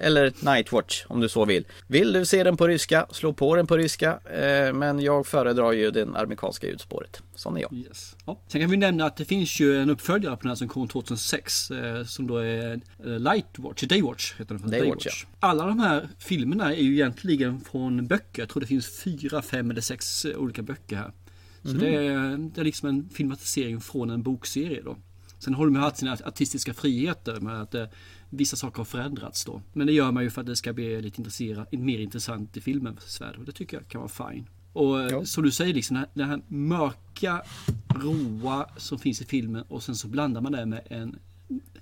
Eller 0.02 0.32
Nightwatch 0.54 1.04
om 1.08 1.20
du 1.20 1.28
så 1.28 1.44
vill. 1.44 1.64
Vill 1.86 2.12
du 2.12 2.24
se 2.26 2.44
den 2.44 2.56
på 2.56 2.66
ryska, 2.68 3.06
slå 3.10 3.32
på 3.32 3.56
den 3.56 3.66
på 3.66 3.76
ryska. 3.76 4.18
Eh, 4.24 4.72
men 4.72 5.00
jag 5.00 5.26
föredrar 5.26 5.72
ju 5.72 5.90
det 5.90 6.02
amerikanska 6.14 6.66
ljudspåret. 6.66 7.22
Sån 7.34 7.56
är 7.56 7.60
jag. 7.60 7.72
Yes. 7.72 8.16
Ja. 8.26 8.40
Sen 8.48 8.60
kan 8.60 8.70
vi 8.70 8.76
nämna 8.76 9.04
att 9.06 9.16
det 9.16 9.24
finns 9.24 9.60
ju 9.60 9.76
en 9.82 9.90
uppföljare 9.90 10.36
på 10.36 10.42
den 10.42 10.48
här 10.48 10.54
som 10.56 10.68
kom 10.68 10.88
2006 10.88 11.70
eh, 11.70 12.04
som 12.04 12.26
då 12.26 12.36
är 12.36 12.72
eh, 12.72 13.18
Lightwatch, 13.18 13.82
Daywatch 13.82 14.34
heter 14.38 14.54
den. 14.54 14.58
för 14.62 14.68
Daywatch, 14.68 15.06
ja. 15.06 15.28
Alla 15.40 15.66
de 15.66 15.78
här 15.78 16.08
filmerna 16.18 16.74
är 16.74 16.80
ju 16.82 16.92
egentligen 16.92 17.60
från 17.60 18.06
böcker. 18.06 18.42
Jag 18.42 18.48
tror 18.48 18.60
det 18.60 18.66
finns 18.66 19.00
fyra, 19.04 19.42
fem 19.42 19.70
eller 19.70 19.80
sex 19.80 20.24
eh, 20.24 20.36
olika 20.36 20.62
böcker 20.62 20.96
här. 20.96 21.12
Så 21.62 21.68
Mhm. 21.68 21.78
det, 21.78 21.88
är, 21.96 22.50
det 22.54 22.60
är 22.60 22.64
liksom 22.64 22.88
en 22.88 23.08
filmatisering 23.14 23.80
från 23.80 24.10
en 24.10 24.22
bokserie 24.22 24.82
då. 24.84 24.96
Sen 25.40 25.54
har 25.54 25.64
de 25.64 25.74
ju 25.74 25.80
haft 25.80 25.96
sina 25.96 26.12
artistiska 26.12 26.74
friheter 26.74 27.40
med 27.40 27.62
att 27.62 27.74
eh, 27.74 27.84
vissa 28.30 28.56
saker 28.56 28.78
har 28.78 28.84
förändrats 28.84 29.44
då. 29.44 29.62
Men 29.72 29.86
det 29.86 29.92
gör 29.92 30.12
man 30.12 30.22
ju 30.22 30.30
för 30.30 30.40
att 30.40 30.46
det 30.46 30.56
ska 30.56 30.72
bli 30.72 31.02
lite 31.02 31.20
intressera- 31.22 31.66
mer 31.70 31.98
intressant 31.98 32.56
i 32.56 32.60
filmens 32.60 33.20
värld 33.20 33.36
och 33.38 33.44
det 33.44 33.52
tycker 33.52 33.76
jag 33.76 33.88
kan 33.88 34.00
vara 34.00 34.30
fine. 34.32 34.46
Och 34.72 35.00
eh, 35.02 35.08
Ja. 35.10 35.24
som 35.24 35.42
du 35.44 35.50
säger, 35.50 35.74
liksom, 35.74 35.94
den, 35.94 36.00
här, 36.04 36.08
den 36.14 36.28
här 36.28 36.40
mörka, 36.48 37.42
råa 37.94 38.66
som 38.76 38.98
finns 38.98 39.20
i 39.22 39.24
filmen 39.24 39.62
och 39.68 39.82
sen 39.82 39.94
så 39.96 40.08
blandar 40.08 40.40
man 40.40 40.52
det 40.52 40.66
med 40.66 40.80
en, 40.90 41.18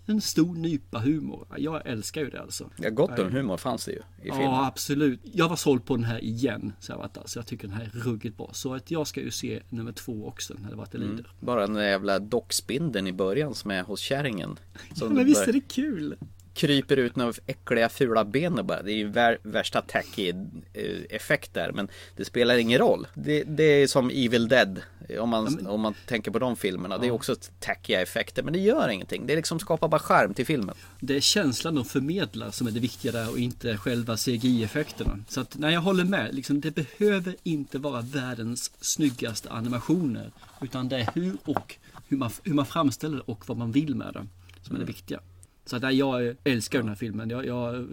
en 0.07 0.21
stor 0.21 0.55
nypa 0.55 0.99
humor. 0.99 1.47
Jag 1.57 1.87
älskar 1.87 2.21
ju 2.21 2.31
det 2.31 2.41
alltså. 2.41 2.71
Ja, 2.77 2.91
gott 2.91 3.19
om 3.19 3.33
humor 3.33 3.57
fanns 3.57 3.85
det 3.85 3.93
ju 3.93 3.99
i 3.99 4.03
filmen. 4.23 4.43
Ja, 4.43 4.67
absolut. 4.67 5.21
Jag 5.23 5.49
var 5.49 5.57
såld 5.57 5.85
på 5.85 5.97
den 5.97 6.05
här 6.05 6.25
igen. 6.25 6.73
Så 6.81 6.93
jag, 6.93 6.99
varit 6.99 7.15
där. 7.15 7.23
så 7.27 7.39
jag 7.39 7.47
tycker 7.47 7.69
den 7.69 7.77
här 7.77 7.85
är 7.85 7.99
ruggigt 7.99 8.37
bra. 8.37 8.51
Så 8.53 8.75
att 8.75 8.91
jag 8.91 9.07
ska 9.07 9.21
ju 9.21 9.31
se 9.31 9.63
nummer 9.69 9.93
två 9.93 10.27
också 10.27 10.55
när 10.59 10.71
det 10.71 10.77
vart 10.77 10.93
det 10.93 10.99
lider. 10.99 11.27
Bara 11.41 11.61
den 11.61 11.75
där 11.75 11.83
jävla 11.83 12.19
dockspindeln 12.19 13.07
i 13.07 13.13
början 13.13 13.55
som 13.55 13.71
är 13.71 13.83
hos 13.83 14.01
kärringen. 14.01 14.59
Som 14.95 15.15
Men 15.15 15.25
visst 15.25 15.49
är 15.49 15.53
det 15.53 15.69
kul? 15.69 16.17
Kryper 16.59 16.97
ut 16.97 17.17
några 17.17 17.33
äckliga 17.47 17.89
fula 17.89 18.25
ben 18.25 18.59
och 18.59 18.65
bara. 18.65 18.83
Det 18.83 18.93
är 18.93 18.97
ju 18.97 19.09
vär, 19.09 19.39
värsta 19.43 19.83
tacky 19.83 20.29
eh, 20.73 20.85
effekt 21.11 21.55
där. 21.55 21.73
Men 21.73 21.89
det 22.17 22.25
spelar 22.25 22.57
ingen 22.57 22.79
roll. 22.79 23.07
Det, 23.15 23.45
det 23.45 23.63
är 23.63 23.87
som 23.87 24.11
Evil 24.11 24.49
Dead. 24.49 24.83
Om 25.21 25.29
man, 25.29 25.67
om 25.67 25.81
man 25.81 25.95
tänker 26.07 26.31
på 26.31 26.39
de 26.39 26.57
filmerna. 26.57 26.99
Det 26.99 27.07
är 27.07 27.11
också 27.11 27.37
tackiga 27.61 28.03
effekter. 28.03 28.43
Men 28.43 28.53
det 28.53 28.59
gör 28.59 28.89
ingenting. 28.89 29.27
Det 29.27 29.37
liksom 29.37 29.59
skapar 29.59 29.89
bara 29.89 30.01
charm 30.01 30.35
till 30.35 30.47
filmen. 30.47 30.75
Det 31.01 31.17
är 31.17 31.21
känslan 31.21 31.75
de 31.75 31.85
förmedlar 31.85 32.51
som 32.51 32.67
är 32.67 32.71
det 32.71 32.81
viktiga 32.81 33.13
där 33.13 33.31
och 33.31 33.39
inte 33.39 33.77
själva 33.77 34.17
CGI-effekterna. 34.17 35.19
Så 35.29 35.41
att 35.41 35.59
när 35.59 35.71
jag 35.71 35.81
håller 35.81 36.05
med, 36.05 36.35
liksom, 36.35 36.61
det 36.61 36.75
behöver 36.75 37.37
inte 37.43 37.79
vara 37.79 38.01
världens 38.01 38.73
snyggaste 38.81 39.51
animationer. 39.51 40.31
Utan 40.61 40.89
det 40.89 40.97
är 40.97 41.11
hur 41.15 41.37
och 41.45 41.77
hur 42.09 42.17
man, 42.17 42.31
hur 42.45 42.55
man 42.55 42.67
framställer 42.67 43.17
det 43.17 43.23
och 43.23 43.49
vad 43.49 43.59
man 43.59 43.73
vill 43.73 43.95
med 43.95 44.15
det 44.15 44.27
som 44.63 44.77
är 44.77 44.81
det 44.81 44.87
viktiga. 44.87 45.21
Så 45.69 45.77
att, 45.77 45.95
jag 45.95 46.37
älskar 46.45 46.79
den 46.79 46.89
här 46.89 46.95
filmen. 46.97 47.31
Jag, 47.31 47.47
jag 47.47 47.87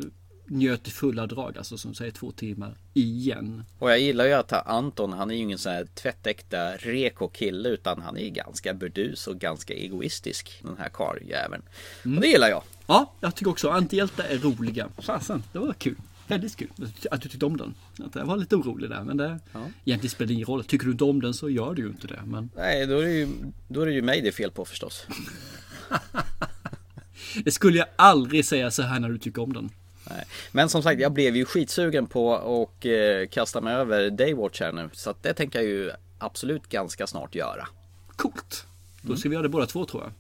njöt 0.48 0.88
i 0.88 0.92
fulla 0.92 1.28
drag, 1.28 1.58
alltså 1.58 1.78
som 1.78 1.94
säger 1.94 2.12
två 2.12 2.32
timmar 2.32 2.78
igen. 2.94 3.64
Och 3.80 3.92
jag 3.92 4.00
gillar 4.00 4.26
ju 4.26 4.34
att 4.34 4.68
Anton, 4.68 5.14
han 5.14 5.32
är 5.32 5.36
ju 5.36 5.42
ingen 5.42 5.58
sån 5.58 5.72
här 5.72 5.86
tvättäkta 5.86 6.78
reko 6.78 7.28
kille. 7.28 7.70
Utan 7.70 8.02
han 8.02 8.18
är 8.18 8.22
ju 8.22 8.30
ganska 8.30 8.74
burdus 8.74 9.28
och 9.28 9.40
ganska 9.40 9.74
egoistisk. 9.74 10.60
Den 10.64 10.78
här 10.78 10.90
karljäveln. 10.90 11.62
Och 12.04 12.10
det 12.22 12.28
gillar 12.28 12.50
jag. 12.50 12.64
Ja, 12.88 13.14
jag 13.20 13.36
tycker 13.36 13.52
också 13.52 13.70
antihjältar 13.70 14.24
är 14.24 14.38
roliga. 14.38 14.88
Fasen, 14.98 15.44
det 15.52 15.60
var 15.60 15.74
kul. 15.74 15.96
Väldigt 16.28 16.56
kul 16.56 16.70
att 17.12 17.22
du 17.22 17.30
tyckte 17.30 17.46
om 17.46 17.58
den. 17.58 17.76
Att 18.06 18.16
jag 18.16 18.26
var 18.26 18.38
lite 18.38 18.56
orolig 18.56 18.90
där, 18.90 19.04
men 19.04 19.18
det 19.18 19.40
Ja. 19.54 19.60
egentligen 19.86 20.12
spelar 20.12 20.28
det 20.28 20.34
ingen 20.34 20.46
roll. 20.46 20.64
Tycker 20.64 20.86
du 20.86 20.92
inte 20.92 21.04
om 21.04 21.22
den 21.22 21.34
så 21.34 21.50
gör 21.50 21.74
du 21.74 21.82
ju 21.82 21.88
inte 21.88 22.08
det. 22.08 22.20
Men 22.26 22.50
Nej, 22.56 22.88
då 22.88 23.00
är 23.00 23.04
det 23.06 23.14
ju, 23.14 23.28
då 23.68 23.82
är 23.82 23.86
det 23.86 23.94
ju 23.94 24.02
mig 24.02 24.22
det 24.22 24.28
är 24.28 24.32
fel 24.32 24.52
på 24.52 24.66
förstås. 24.66 25.08
det 27.44 27.52
skulle 27.52 27.78
jag 27.78 27.88
aldrig 27.96 28.46
säga 28.46 28.72
så 28.72 28.82
här 28.82 29.00
när 29.00 29.10
du 29.10 29.18
tycker 29.18 29.42
om 29.42 29.54
den. 29.54 29.70
Nej. 30.10 30.26
Men 30.52 30.70
som 30.70 30.84
sagt, 30.84 31.02
jag 31.02 31.12
blev 31.12 31.36
ju 31.36 31.46
skitsugen 31.46 32.08
på 32.08 32.28
och 32.30 32.86
eh, 32.86 33.28
kasta 33.28 33.62
mig 33.62 33.74
över 33.76 34.10
Daywatch 34.10 34.62
här 34.62 34.72
nu. 34.72 34.90
Så 34.94 35.10
att 35.10 35.24
det 35.24 35.34
tänker 35.34 35.60
jag 35.60 35.68
ju 35.68 35.92
absolut 36.20 36.70
ganska 36.70 37.08
snart 37.08 37.36
göra. 37.36 37.68
Coolt. 38.16 38.66
Då 39.02 39.16
ska 39.16 39.30
vi 39.30 39.34
göra 39.34 39.44
det 39.44 39.50
båda 39.50 39.66
två 39.66 39.86
tror 39.86 40.04
jag. 40.04 40.12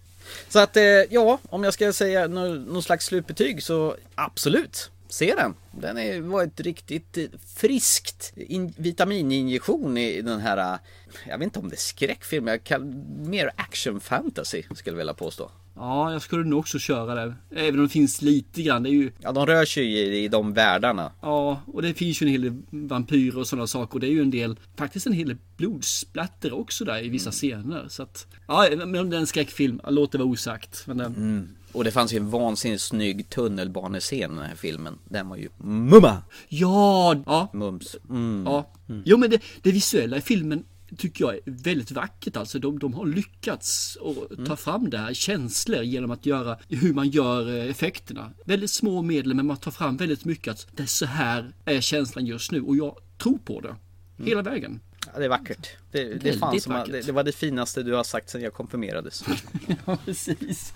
Så 0.50 0.60
att 0.60 0.78
eh, 0.78 0.84
ja, 0.84 1.40
om 1.50 1.64
jag 1.64 1.74
ska 1.74 1.94
säga 1.94 2.28
nå- 2.28 2.56
någon 2.56 2.84
slags 2.84 3.06
slutbetyg 3.06 3.64
så 3.64 3.96
absolut. 4.16 4.92
Se 5.10 5.36
den. 5.36 5.54
Den 5.72 5.98
är, 5.98 6.22
var 6.22 6.44
ett 6.44 6.60
riktigt 6.60 7.18
eh, 7.18 7.24
friskt 7.56 8.34
in, 8.36 8.74
vitamininjektion 8.78 9.98
i 9.98 10.22
den 10.22 10.40
här, 10.40 10.74
eh, 10.74 10.80
jag 11.28 11.38
vet 11.38 11.44
inte 11.46 11.60
om 11.60 11.70
det 11.70 11.76
är 11.76 11.80
skräckfilm, 11.80 12.48
jag 12.48 12.64
kan, 12.64 13.06
mer 13.30 13.52
action 13.56 14.00
fantasy 14.00 14.64
skulle 14.76 14.94
jag 14.94 14.98
vilja 14.98 15.14
påstå. 15.14 15.52
Ja, 15.78 16.12
jag 16.12 16.22
skulle 16.22 16.44
nog 16.44 16.60
också 16.60 16.80
köra 16.80 17.16
det. 17.16 17.36
Även 17.56 17.80
om 17.80 17.86
det 17.86 17.90
finns 17.92 18.22
lite 18.22 18.62
grann. 18.62 18.84
Det 18.84 18.90
är 18.90 18.92
ju, 18.92 19.12
Ja, 19.20 19.32
de 19.32 19.46
rör 19.46 19.66
sig 19.66 19.84
ju 19.84 20.16
i, 20.18 20.28
de 20.28 20.54
världarna. 20.54 21.12
ja, 21.22 21.62
och 21.74 21.82
det 21.82 21.94
finns 21.94 22.22
ju 22.22 22.26
en 22.26 22.32
hel 22.32 22.42
del 22.42 22.54
vampyrer 22.70 23.38
och 23.40 23.48
sådana 23.48 23.68
saker. 23.68 23.94
Och 23.94 24.00
det 24.00 24.08
är 24.08 24.12
ju 24.12 24.22
en 24.22 24.32
del, 24.32 24.60
faktiskt 24.78 25.08
en 25.08 25.14
hel 25.14 25.28
del 25.28 25.38
blodsplatter 25.58 26.54
också 26.54 26.86
där 26.86 27.04
i 27.04 27.10
vissa 27.10 27.32
scener. 27.32 27.86
Så 27.90 28.04
att, 28.04 28.28
ja, 28.48 28.68
men 28.78 28.96
om 28.96 29.10
det 29.10 29.16
är 29.16 29.20
en 29.20 29.28
skräckfilm, 29.28 29.82
låt 29.88 30.12
det 30.12 30.18
vara 30.18 30.28
osagt. 30.28 30.84
Men 30.88 30.98
den, 30.98 31.50
Och 31.72 31.84
det 31.84 31.92
fanns 31.92 32.14
ju 32.14 32.18
en 32.18 32.30
vansinnigt 32.30 32.82
snygg 32.82 33.30
tunnelbanescen 33.30 34.18
i 34.32 34.36
den 34.36 34.38
här 34.50 34.56
filmen. 34.56 34.98
Den 35.10 35.30
var 35.30 35.38
ju 35.38 35.50
mumma! 35.58 36.18
ja, 36.50 37.16
ja, 37.26 37.50
Mums. 37.54 37.96
Mm. 38.10 38.44
ja. 38.46 38.72
Jo 39.06 39.18
men 39.18 39.30
det, 39.30 39.42
det 39.62 39.72
visuella 39.72 40.18
i 40.18 40.22
filmen 40.22 40.64
tycker 40.96 41.26
jag 41.26 41.36
är 41.36 41.40
väldigt 41.46 41.92
vackert 41.92 42.38
alltså. 42.38 42.60
De, 42.60 42.80
de 42.80 42.94
har 42.94 43.06
lyckats 43.06 43.98
att 44.02 44.46
ta 44.46 44.56
fram 44.56 44.90
det 44.90 44.98
här 44.98 45.14
känslor 45.14 45.84
genom 45.84 46.12
att 46.12 46.26
göra 46.26 46.58
hur 46.70 46.94
man 46.94 47.10
gör 47.10 47.58
eh, 47.58 47.70
effekterna. 47.70 48.32
Väldigt 48.46 48.72
små 48.72 49.02
medel 49.02 49.34
men 49.34 49.46
man 49.46 49.58
tar 49.58 49.72
fram 49.72 49.98
väldigt 49.98 50.26
mycket 50.26 50.52
att 50.52 50.68
det 50.72 50.84
är 50.84 50.88
så 50.88 51.06
här 51.06 51.54
är 51.66 51.82
känslan 51.82 52.26
just 52.26 52.52
nu 52.52 52.62
och 52.62 52.76
jag 52.76 52.96
tror 53.18 53.38
på 53.38 53.62
det. 53.62 53.76
Hela 54.24 54.42
vägen. 54.42 54.80
Ja, 55.14 55.20
det 55.20 55.26
är 55.26 55.30
vackert. 55.30 55.68
Det, 55.92 56.04
det, 56.04 56.04
är 56.04 56.10
Väldigt 56.10 56.40
fan 56.40 56.62
som, 56.62 56.74
vackert. 56.74 56.92
det, 56.92 57.02
det 57.02 57.12
var 57.12 57.24
det 57.24 57.32
finaste 57.32 57.84
du 57.84 57.94
har 57.94 58.04
sagt 58.04 58.30
sedan 58.30 58.42
jag 58.42 58.54
konfirmerades. 58.54 59.24
Ja 59.86 59.98
precis. 60.06 60.74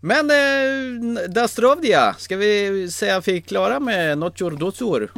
Men 0.00 0.30
eh, 0.30 1.28
Dastrovdia, 1.28 2.14
ska 2.18 2.36
vi 2.36 2.90
säga 2.90 3.16
att 3.16 3.28
vi 3.28 3.36
är 3.36 3.40
klara 3.40 3.80
med 3.80 4.18
Notjor 4.18 4.50
Dotsur? 4.50 5.10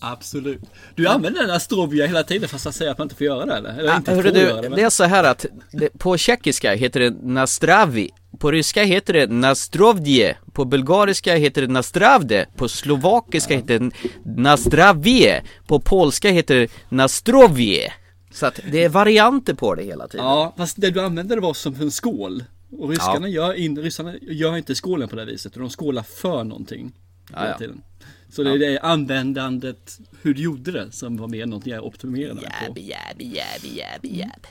Absolut. 0.00 0.60
Du 0.94 1.06
använder 1.06 1.40
den 1.40 1.50
här 1.50 1.58
Strovia 1.58 2.06
hela 2.06 2.22
tiden 2.22 2.48
fast 2.48 2.64
jag 2.64 2.74
säger 2.74 2.90
att 2.90 2.98
man 2.98 3.04
inte 3.04 3.14
får 3.14 3.24
göra 3.24 3.46
det 3.46 3.54
eller? 3.54 3.78
Eller 3.78 3.96
inte 3.96 4.14
Hörru 4.14 4.30
du, 4.30 4.40
göra 4.40 4.62
det. 4.62 4.68
Men... 4.68 4.76
det 4.76 4.82
är 4.82 4.90
så 4.90 5.04
här 5.04 5.24
att 5.24 5.46
det, 5.72 5.98
på 5.98 6.16
tjeckiska 6.16 6.74
heter 6.74 7.00
det 7.00 7.10
Nastravi 7.22 8.10
på 8.38 8.50
ryska 8.50 8.82
heter 8.84 9.12
det 9.12 9.26
Nastrovdje, 9.26 10.36
på 10.52 10.64
bulgariska 10.64 11.36
heter 11.36 11.62
det 11.62 11.68
Nastravde, 11.68 12.46
på 12.56 12.68
slovakiska 12.68 13.54
heter 13.54 13.78
det 13.78 13.90
Nastravie, 14.24 15.42
på 15.66 15.80
polska 15.80 16.30
heter 16.30 16.54
det 16.54 16.70
Nastrovje. 16.88 17.92
Så 18.30 18.46
att 18.46 18.60
det 18.70 18.84
är 18.84 18.88
varianter 18.88 19.54
på 19.54 19.74
det 19.74 19.82
hela 19.82 20.08
tiden. 20.08 20.26
Ja, 20.26 20.54
fast 20.56 20.80
det 20.80 20.90
du 20.90 21.00
använde 21.00 21.34
det 21.34 21.40
var 21.40 21.54
som 21.54 21.74
en 21.74 21.90
skål. 21.90 22.44
Och 22.78 22.88
ryskarna, 22.88 23.28
gör, 23.28 23.54
in, 23.54 23.78
ryssarna 23.78 24.14
gör 24.22 24.56
inte 24.56 24.74
skålen 24.74 25.08
på 25.08 25.16
det 25.16 25.24
viset, 25.24 25.54
de 25.54 25.70
skålar 25.70 26.02
för 26.02 26.44
någonting. 26.44 26.92
Hela 27.28 27.48
ja. 27.48 27.58
tiden. 27.58 27.82
Så 28.28 28.42
det 28.42 28.50
är 28.50 28.58
det 28.58 28.78
användandet, 28.80 29.98
hur 30.22 30.34
du 30.34 30.42
gjorde 30.42 30.72
det, 30.72 30.92
som 30.92 31.16
var 31.16 31.28
mer 31.28 31.46
någonting 31.46 31.72
jag 31.72 31.84
optimerade 31.84 32.40
på. 32.40 32.46
Jäbi, 32.66 32.80
jäbi, 32.80 33.24
jäbi, 33.24 33.78
jäbi, 33.78 34.18
jäbi. 34.18 34.48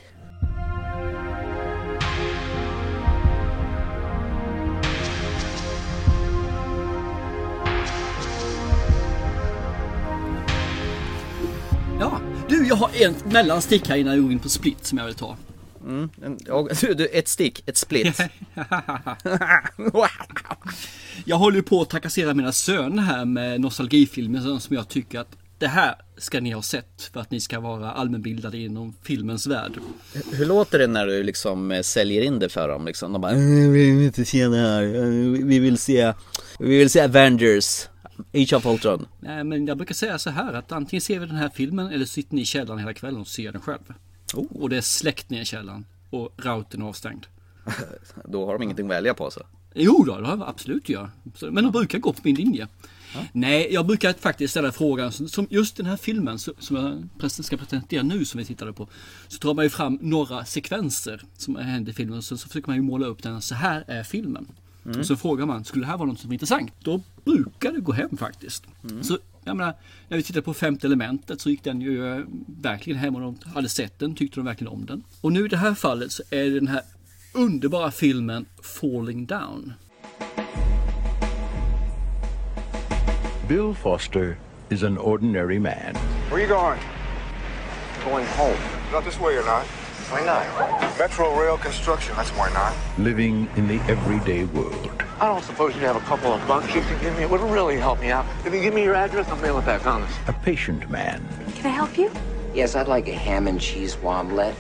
Ja, 12.00 12.20
du 12.50 12.68
jag 12.68 12.76
har 12.76 12.90
en 13.04 13.16
mellanstick 13.32 13.88
här 13.90 13.98
innan 13.98 14.14
jag 14.14 14.24
går 14.24 14.32
in 14.32 14.40
på 14.40 14.50
split 14.50 14.86
som 14.86 14.98
jag 14.98 15.06
vill 15.06 15.16
ta. 15.16 15.38
En- 15.86 16.10
du, 16.82 16.94
du, 16.94 17.06
ett 17.08 17.28
stick, 17.28 17.64
ett 17.66 17.78
split. 17.78 18.18
Jag 21.26 21.38
håller 21.38 21.58
ju 21.58 21.64
på 21.64 21.82
att 21.82 21.90
trakassera 21.90 22.34
mina 22.34 22.52
söner 22.52 23.04
här 23.04 23.26
med 23.26 23.62
nostalgifilmer 23.62 24.60
som 24.60 24.76
jag 24.76 24.90
tycker 24.90 25.20
att 25.20 25.38
det 25.58 25.68
här 25.68 25.96
ska 26.18 26.40
ni 26.42 26.52
ha 26.52 26.62
sett 26.62 27.10
för 27.14 27.20
att 27.20 27.32
ni 27.32 27.40
ska 27.40 27.60
vara 27.60 27.92
allmänbildade 27.92 28.58
inom 28.58 28.94
filmens 29.04 29.48
värld. 29.48 29.72
Hur 30.32 30.46
låter 30.46 30.80
det 30.80 30.88
när 30.88 31.08
du 31.08 31.24
liksom 31.24 31.72
eh, 31.72 31.82
säljer 31.82 32.22
in 32.22 32.40
det 32.40 32.50
för 32.50 32.68
dem 32.68 32.86
liksom? 32.86 33.14
De 33.14 33.22
bara, 33.22 33.32
"Eh, 33.32 33.38
vi 33.38 33.92
vill 33.92 34.06
inte 34.06 34.26
se 34.26 34.48
det 34.48 34.58
här, 34.58 34.84
Eh, 34.84 35.02
vi 35.46 35.60
vill 35.60 35.78
se, 35.78 36.14
vi 36.60 36.78
vill 36.78 36.90
se 36.90 37.02
Avengers, 37.02 37.88
Age 38.34 38.54
of 38.54 38.66
Ultron. 38.66 39.06
Nej 39.20 39.44
men 39.44 39.68
jag 39.68 39.78
brukar 39.78 39.96
säga 39.96 40.20
så 40.20 40.30
här 40.30 40.54
att 40.54 40.72
antingen 40.72 41.02
ser 41.02 41.20
vi 41.20 41.26
den 41.26 41.36
här 41.36 41.50
filmen 41.56 41.88
eller 41.92 42.06
sitter 42.06 42.36
ni 42.36 42.42
i 42.42 42.46
källaren 42.46 42.80
hela 42.80 42.94
kvällen 42.94 43.22
och 43.22 43.28
ser 43.28 43.52
den 43.52 43.62
själv. 43.62 43.94
Och 44.34 44.70
det 44.70 44.78
är 44.78 44.82
släckt 44.82 45.30
ner 45.30 45.42
i 45.42 45.46
källaren 45.46 45.86
och 46.10 46.30
routern 46.38 46.82
är 46.82 46.86
avstängd. 46.86 47.26
Då 48.26 48.46
har 48.46 48.54
de 48.54 48.64
ingenting 48.64 48.86
att 48.86 48.92
välja 48.92 49.14
på 49.14 49.32
så. 49.32 49.42
Jo 49.76 50.04
då, 50.08 50.20
det 50.20 50.28
har 50.28 50.38
jag 50.38 50.48
absolut 50.50 50.90
gör. 50.90 51.10
Men 51.42 51.64
de 51.64 51.72
brukar 51.72 52.00
gå 52.00 52.14
på 52.14 52.20
min 52.24 52.36
linje. 52.36 52.68
Nej, 53.32 53.74
jag 53.74 53.86
brukar 53.86 54.14
faktiskt 54.14 54.52
ställa 54.52 54.72
frågan 54.72 55.12
som- 55.12 55.48
just 55.50 55.78
den 55.78 55.86
här 55.86 55.98
filmen 55.98 56.40
som 56.40 56.54
jag 57.22 57.32
ska 57.32 57.58
presentera 57.58 58.04
nu 58.04 58.26
som 58.26 58.38
vi 58.38 58.46
tittade 58.46 58.74
på. 58.74 58.88
Så 59.28 59.38
tar 59.40 59.54
man 59.54 59.66
ju 59.66 59.70
fram 59.70 60.00
några 60.02 60.46
sekvenser 60.46 61.22
som 61.38 61.56
händer 61.56 61.92
i 61.92 61.96
filmen 61.96 62.18
och 62.18 62.24
så, 62.24 62.38
så 62.38 62.48
försöker 62.48 62.68
man 62.70 62.76
ju 62.76 62.82
måla 62.82 63.06
upp 63.08 63.24
den. 63.24 63.42
Så 63.42 63.56
här 63.56 63.84
är 63.88 64.04
filmen. 64.04 64.48
Och 65.00 65.06
så 65.06 65.16
frågar 65.16 65.46
man, 65.46 65.64
skulle 65.66 65.84
det 65.86 65.90
här 65.90 65.98
vara 65.98 66.10
något 66.10 66.20
som 66.20 66.30
är 66.32 66.34
intressant? 66.34 66.72
Då 66.84 67.02
brukar 67.26 67.72
det 67.72 67.80
gå 67.80 67.92
hem 67.92 68.18
faktiskt. 68.18 68.64
Så 69.02 69.18
jag 69.48 69.58
menar, 69.58 69.74
när 70.08 70.18
vi 70.18 70.24
tittade 70.24 70.42
på 70.44 70.54
femte 70.54 70.88
elementet 70.88 71.42
så 71.42 71.50
gick 71.50 71.64
den 71.64 71.82
ju 71.82 72.14
eh, 72.14 72.26
verkligen 72.62 73.00
hem 73.00 73.16
och 73.16 73.22
de 73.22 73.38
hade 73.50 73.70
sett 73.70 74.00
den, 74.00 74.16
tyckte 74.16 74.40
de 74.40 74.46
verkligen 74.46 74.74
om 74.74 74.86
den. 74.86 75.04
Och 75.22 75.32
nu 75.32 75.46
i 75.46 75.48
det 75.48 75.58
här 75.58 75.74
fallet 75.74 76.12
så 76.12 76.24
är 76.30 76.44
det 76.44 76.60
den 76.60 76.68
här 76.68 76.82
underbara 77.34 77.92
filmen 77.92 78.46
Falling 78.62 79.26
Down. 79.26 79.74
Bill 83.48 83.76
Foster 83.76 84.38
is 84.70 84.84
an 84.84 84.98
ordinary 84.98 85.60
man. 85.60 85.96
Where 86.32 86.42
you 86.42 86.48
going? 86.48 86.80
Going 88.06 88.26
home. 88.26 88.58
Not 88.94 89.04
this 89.04 89.20
way 89.20 89.38
or 89.38 89.46
not. 89.46 89.66
Why 90.12 90.26
not? 90.26 91.00
Metro 91.00 91.40
rail 91.42 91.58
construction, 91.58 92.16
that's 92.16 92.32
why 92.32 92.50
not. 92.54 92.74
living 92.98 93.48
in 93.56 93.68
the 93.68 93.80
everyday 93.92 94.44
world. 94.46 94.95
I 95.26 95.30
don't 95.30 95.44
suppose 95.44 95.74
you 95.74 95.82
have 95.82 95.96
a 95.96 96.02
couple 96.02 96.32
of 96.32 96.48
bucks 96.48 96.68
you 96.68 96.82
can 96.82 97.02
give 97.02 97.18
me. 97.18 97.24
It 97.24 97.30
would 97.32 97.42
really 97.42 97.78
help 97.78 98.00
me 98.00 98.12
out. 98.12 98.28
If 98.46 98.54
you 98.54 98.62
give 98.62 98.76
me 98.76 98.84
your 98.84 98.94
address, 98.94 99.28
I'll 99.28 99.38
mail 99.38 99.58
it 99.58 99.66
back 99.66 99.84
honest. 99.88 100.14
A 100.28 100.34
patient 100.34 100.88
man 100.88 101.28
Can 101.56 101.66
I 101.66 101.70
help 101.70 101.98
you? 101.98 102.12
Yes, 102.54 102.76
I'd 102.76 102.88
like 102.88 103.08
a 103.08 103.14
ham 103.14 103.48
and 103.48 103.60
cheese 103.60 103.98
omelet, 104.04 104.54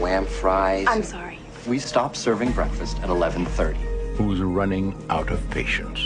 wham 0.00 0.24
fries. 0.24 0.86
I'm 0.88 1.02
sorry. 1.02 1.38
We 1.66 1.78
stop 1.78 2.16
serving 2.16 2.52
breakfast 2.52 2.98
at 3.00 3.10
11:30. 3.10 3.76
who's 4.16 4.40
running 4.40 4.96
out 5.10 5.30
of 5.30 5.38
patience. 5.50 6.00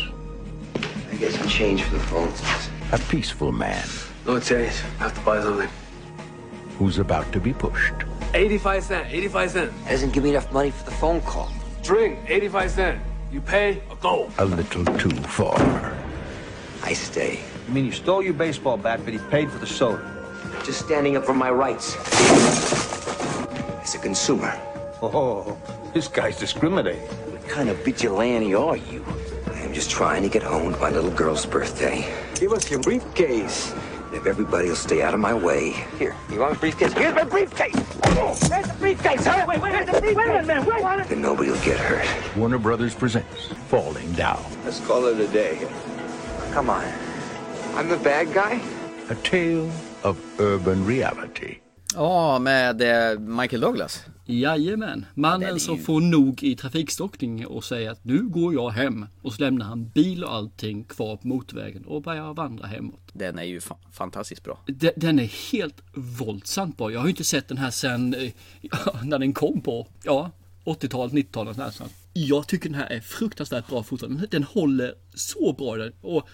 I 1.12 1.14
get 1.14 1.32
some 1.32 1.46
change 1.46 1.84
for 1.84 1.94
the 1.94 2.02
phone. 2.10 2.32
A 2.90 2.98
peaceful 3.12 3.52
man 3.52 3.86
No 4.26 4.40
change. 4.40 4.72
I 4.98 5.04
have 5.04 5.14
to 5.14 5.20
buy 5.20 5.40
something. 5.40 5.70
who's 6.78 6.98
about 6.98 7.30
to 7.32 7.38
be 7.38 7.52
pushed. 7.52 7.94
85 8.34 8.82
cent. 8.82 9.06
85 9.08 9.50
cent. 9.52 9.72
Doesn't 9.88 10.12
give 10.12 10.24
me 10.24 10.30
enough 10.30 10.50
money 10.52 10.72
for 10.72 10.84
the 10.84 10.96
phone 10.96 11.20
call. 11.20 11.52
Drink. 11.84 12.18
85 12.26 12.70
cent. 12.72 13.09
You 13.32 13.40
pay 13.40 13.80
or 13.88 13.96
go. 13.96 14.30
A 14.38 14.44
little 14.44 14.84
too 14.98 15.10
far. 15.10 15.96
I 16.82 16.92
stay. 16.94 17.38
You 17.68 17.74
mean 17.74 17.86
you 17.86 17.92
stole 17.92 18.22
your 18.22 18.34
baseball 18.34 18.76
bat, 18.76 19.00
but 19.04 19.12
he 19.12 19.20
paid 19.30 19.52
for 19.52 19.58
the 19.58 19.66
soda? 19.66 20.02
Just 20.64 20.84
standing 20.84 21.16
up 21.16 21.24
for 21.24 21.34
my 21.34 21.50
rights. 21.50 21.96
As 23.82 23.94
a 23.94 23.98
consumer. 23.98 24.52
Oh, 25.00 25.56
this 25.94 26.08
guy's 26.08 26.40
discriminating. 26.40 27.02
What 27.02 27.48
kind 27.48 27.68
of 27.68 27.84
vigilante 27.84 28.52
are 28.52 28.76
you? 28.76 29.04
I 29.46 29.60
am 29.60 29.72
just 29.72 29.90
trying 29.90 30.24
to 30.24 30.28
get 30.28 30.42
home 30.42 30.72
to 30.72 30.80
my 30.80 30.90
little 30.90 31.10
girl's 31.10 31.46
birthday. 31.46 32.12
Give 32.34 32.52
us 32.52 32.68
your 32.68 32.80
briefcase. 32.80 33.72
If 34.12 34.26
everybody 34.26 34.68
will 34.68 34.76
stay 34.76 35.02
out 35.02 35.14
of 35.14 35.20
my 35.20 35.32
way. 35.34 35.70
Here. 35.98 36.16
You 36.30 36.40
want 36.40 36.56
a 36.56 36.58
briefcase? 36.58 36.92
Here's 36.92 37.14
my 37.14 37.24
briefcase. 37.24 37.74
Where's 37.76 38.40
the 38.40 38.76
briefcase? 38.78 39.24
Huh? 39.24 39.44
Wait, 39.48 39.60
wait, 39.62 39.72
wait, 39.72 39.86
the 39.86 39.92
briefcase. 40.00 40.16
Wait 40.16 40.36
a 40.36 40.42
minute, 40.42 40.66
wait. 40.66 41.08
Then 41.08 41.22
nobody 41.22 41.50
will 41.50 41.60
get 41.64 41.78
hurt. 41.78 42.36
Warner 42.36 42.58
Brothers 42.58 42.94
presents 42.94 43.46
Falling 43.68 44.12
Down, 44.12 44.42
Let's 44.64 44.80
call 44.86 45.06
it 45.06 45.20
a 45.20 45.28
day. 45.28 45.66
Come 46.52 46.70
on. 46.70 46.84
I'm 47.74 47.88
the 47.88 47.98
bad 47.98 48.32
guy? 48.34 48.60
a 49.10 49.14
tale 49.16 49.70
of 50.04 50.16
urban 50.38 50.86
reality. 50.86 51.56
Ja, 51.94 52.38
med 52.38 52.82
eh, 52.82 53.18
Michael 53.18 53.60
Douglas. 53.60 54.04
Jajamän, 54.38 55.06
mannen 55.14 55.40
den 55.40 55.54
är 55.54 55.58
som 55.58 55.76
ju- 55.76 55.82
får 55.82 56.00
nog 56.00 56.42
i 56.42 56.56
trafikstockning 56.56 57.46
och 57.46 57.64
säger 57.64 57.90
att 57.90 58.04
nu 58.04 58.22
går 58.28 58.54
jag 58.54 58.70
hem. 58.70 59.06
Och 59.22 59.32
så 59.32 59.42
lämnar 59.42 59.66
han 59.66 59.88
bil 59.88 60.24
och 60.24 60.34
allting 60.34 60.84
kvar 60.84 61.16
på 61.16 61.28
motorvägen 61.28 61.84
och 61.84 62.02
börjar 62.02 62.34
vandra 62.34 62.66
hemåt. 62.66 63.00
Den 63.12 63.38
är 63.38 63.42
ju 63.44 63.58
fa- 63.58 63.76
fantastiskt 63.92 64.44
bra. 64.44 64.58
De- 64.66 64.92
Den 64.96 65.18
är 65.18 65.52
helt 65.52 65.82
våldsamt 65.94 66.76
bra. 66.76 66.92
Jag 66.92 67.00
har 67.00 67.06
ju 67.06 67.10
inte 67.10 67.24
sett 67.24 67.48
den 67.48 67.58
här 67.58 67.70
sen 67.70 68.14
eh, 68.14 68.32
när 69.04 69.18
den 69.18 69.32
kom 69.32 69.60
på, 69.60 69.86
ja, 70.04 70.30
80-talet, 70.64 71.12
90-talet. 71.12 71.56
där, 71.56 71.70
så 71.70 71.84
att 71.84 71.92
Jag 72.12 72.46
tycker 72.46 72.68
den 72.68 72.78
här 72.78 72.86
är 72.86 73.00
fruktansvärt 73.00 73.68
bra 73.68 73.82
fotad. 73.82 74.08
Den- 74.08 74.26
Den 74.30 74.42
håller 74.44 74.94
så 75.14 75.52
bra. 75.52 75.76
den. 75.76 75.92
Och 76.00 76.28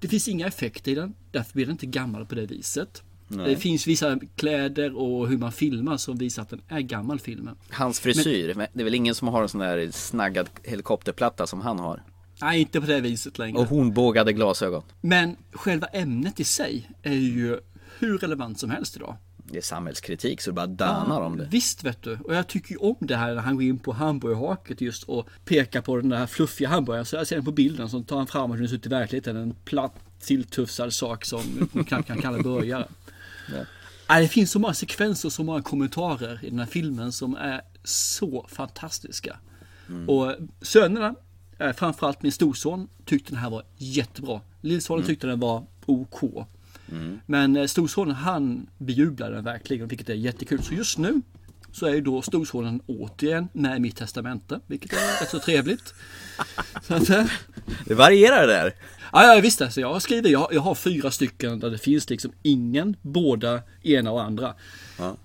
det 0.00 0.08
finns 0.08 0.28
inga 0.28 0.46
effekter 0.46 0.92
i 0.92 0.94
den. 0.94 1.14
Därför 1.30 1.52
blir 1.54 1.64
den 1.66 1.72
inte 1.72 1.86
gammal 1.86 2.26
på 2.26 2.34
det 2.34 2.46
viset. 2.46 3.02
Det 3.36 3.56
finns 3.56 3.86
vissa 3.86 4.18
kläder 4.36 4.96
och 4.96 5.28
hur 5.28 5.38
man 5.38 5.52
filmar 5.52 5.96
som 5.96 6.18
visar 6.18 6.42
att 6.42 6.50
den 6.50 6.62
är 6.68 6.80
gammal 6.80 7.20
filmen. 7.20 7.56
Hans 7.70 8.00
frisyr, 8.00 8.54
det 8.72 8.80
är 8.80 8.84
väl 8.84 8.94
ingen 8.94 9.14
som 9.14 9.28
har 9.28 9.42
en 9.42 9.48
sån 9.48 9.60
där 9.60 9.90
snaggad 9.90 10.48
helikopterplatta 10.62 11.46
som 11.46 11.60
han 11.60 11.78
har. 11.78 12.02
Nej, 12.42 12.60
inte 12.60 12.80
på 12.80 12.86
det 12.86 13.00
viset 13.00 13.38
längre. 13.38 13.58
Och 13.58 13.66
hornbågade 13.66 14.32
glasögon. 14.32 14.82
Men 15.00 15.36
själva 15.52 15.86
ämnet 15.86 16.40
i 16.40 16.44
sig 16.44 16.90
är 17.02 17.12
ju 17.12 17.58
hur 17.98 18.18
relevant 18.18 18.60
som 18.60 18.70
helst 18.70 18.96
idag. 18.96 19.16
det 19.44 19.58
är 19.58 19.62
samhällskritik 19.62 20.40
så 20.40 20.50
det 20.50 20.54
bara 20.54 20.66
danar 20.66 21.20
om 21.20 21.36
det. 21.36 21.48
Visst 21.50 21.84
vet 21.84 22.02
du. 22.02 22.18
Och 22.24 22.34
jag 22.34 22.46
tycker 22.46 22.70
ju 22.70 22.76
om 22.76 22.96
det 23.00 23.16
här 23.16 23.34
när 23.34 23.42
han 23.42 23.54
går 23.54 23.62
in 23.62 23.78
på 23.78 23.92
hamburgerhaket 23.92 24.80
just 24.80 25.02
och 25.04 25.28
pekar 25.44 25.80
på 25.80 25.96
den 25.96 26.08
där 26.08 26.26
fluffiga 26.26 26.68
hamburgaren. 26.68 27.06
Så 27.06 27.16
jag 27.16 27.26
ser 27.26 27.36
den 27.36 27.44
på 27.44 27.52
bilden 27.52 27.88
så 27.88 28.02
tar 28.02 28.16
han 28.16 28.26
fram 28.26 28.50
och 28.50 28.56
den 28.56 28.68
ser 28.68 28.76
ut 28.76 28.86
i 28.86 28.88
verkligheten. 28.88 29.36
En 29.36 29.54
platt 29.64 29.94
tilltufsad 30.20 30.92
sak 30.92 31.24
som 31.24 31.68
man 31.72 31.84
knappt 31.84 32.06
kan 32.06 32.18
kalla 32.20 32.42
burgare. 32.42 32.86
Ja. 33.56 34.20
Det 34.20 34.28
finns 34.28 34.50
så 34.50 34.58
många 34.58 34.74
sekvenser 34.74 35.28
och 35.28 35.32
så 35.32 35.44
många 35.44 35.62
kommentarer 35.62 36.40
i 36.42 36.50
den 36.50 36.58
här 36.58 36.66
filmen 36.66 37.12
som 37.12 37.36
är 37.36 37.60
så 37.84 38.46
fantastiska. 38.48 39.36
Och 40.06 40.36
sönerna, 40.62 41.14
eh, 41.58 41.72
framförallt 41.72 42.22
min 42.22 42.32
storson, 42.32 42.88
tyckte 43.04 43.32
den 43.32 43.38
här 43.38 43.50
var 43.50 43.64
jättebra. 43.76 44.40
Lillsonen 44.60 45.06
tyckte 45.06 45.26
den 45.26 45.40
var 45.40 45.66
OK. 45.86 46.46
Men 47.26 47.56
eh, 47.56 47.66
storsonen 47.66 48.14
han 48.14 48.66
bejublade 48.78 49.34
den 49.34 49.44
verkligen, 49.44 49.88
vilket 49.88 50.08
är 50.08 50.14
jättekul. 50.14 50.62
Så 50.62 50.74
just 50.74 50.98
nu 50.98 51.22
så 51.72 51.86
är 51.86 51.94
ju 51.94 52.00
då 52.00 52.22
storsonen 52.22 52.80
återigen 52.86 53.48
med 53.52 53.76
i 53.76 53.80
mitt 53.80 53.96
testamente, 53.96 54.60
vilket 54.66 54.92
är 54.92 55.20
rätt 55.20 55.30
så 55.30 55.38
trevligt. 55.38 55.94
Så 56.82 56.94
att, 56.94 57.10
eh, 57.10 57.26
Det 57.84 57.94
varierar 57.94 58.46
där. 58.46 58.74
Ja, 59.12 59.34
ja 59.34 59.40
visst 59.40 59.62
alltså, 59.62 59.80
jag 59.80 59.92
har 59.92 60.00
skrivit, 60.00 60.32
jag, 60.32 60.48
jag 60.52 60.60
har 60.60 60.74
fyra 60.74 61.10
stycken 61.10 61.60
där 61.60 61.70
det 61.70 61.78
finns 61.78 62.10
liksom 62.10 62.32
ingen, 62.42 62.96
båda, 63.02 63.60
ena 63.82 64.10
och 64.10 64.22
andra. 64.22 64.54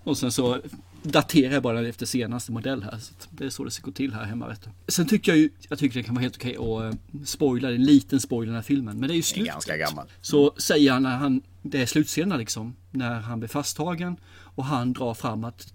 Och 0.03 0.17
sen 0.17 0.31
så 0.31 0.57
daterar 1.03 1.53
jag 1.53 1.63
bara 1.63 1.87
efter 1.87 2.05
senaste 2.05 2.51
modell 2.51 2.83
här. 2.83 2.97
Så 2.99 3.13
det 3.29 3.45
är 3.45 3.49
så 3.49 3.63
det 3.63 3.71
ska 3.71 3.85
gå 3.85 3.91
till 3.91 4.13
här 4.13 4.25
hemma 4.25 4.47
vet 4.47 4.61
du. 4.63 4.69
Sen 4.91 5.07
tycker 5.07 5.31
jag 5.31 5.39
ju, 5.39 5.49
jag 5.69 5.79
tycker 5.79 5.99
det 5.99 6.03
kan 6.03 6.15
vara 6.15 6.21
helt 6.21 6.35
okej 6.35 6.55
att 6.55 6.93
eh, 6.93 7.23
spoila, 7.25 7.67
det 7.67 7.73
är 7.73 7.75
en 7.75 7.83
liten 7.83 8.19
spoiler 8.19 8.45
i 8.45 8.49
den 8.49 8.55
här 8.55 8.61
filmen. 8.61 8.97
Men 8.97 9.07
det 9.07 9.13
är 9.13 9.15
ju 9.15 9.21
slutet. 9.21 9.53
ganska 9.53 9.77
gammal. 9.77 10.07
Så 10.21 10.53
säger 10.57 10.91
han 10.91 11.03
när 11.03 11.17
han, 11.17 11.41
det 11.61 11.81
är 11.81 11.85
slutscenen 11.85 12.39
liksom, 12.39 12.75
när 12.91 13.19
han 13.19 13.39
blir 13.39 13.49
fasttagen 13.49 14.17
och 14.55 14.65
han 14.65 14.93
drar 14.93 15.13
fram 15.13 15.43
att 15.43 15.73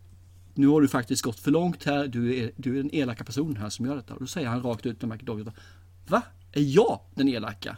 nu 0.55 0.67
har 0.67 0.81
du 0.81 0.89
faktiskt 0.89 1.23
gått 1.23 1.41
för 1.41 1.51
långt 1.51 1.85
här, 1.85 2.07
du 2.07 2.37
är, 2.37 2.51
du 2.57 2.79
är 2.79 2.83
den 2.83 2.95
elaka 2.95 3.25
personen 3.25 3.57
här 3.57 3.71
som 3.71 3.87
gör 3.87 3.97
detta. 3.97 4.15
Och 4.15 4.21
då 4.21 4.27
säger 4.27 4.49
han 4.49 4.63
rakt 4.63 4.87
ut 4.87 4.99
till 4.99 5.09
McDonald, 5.09 5.53
Va? 6.07 6.23
Är 6.53 6.63
jag 6.63 7.01
den 7.15 7.29
elaka? 7.29 7.77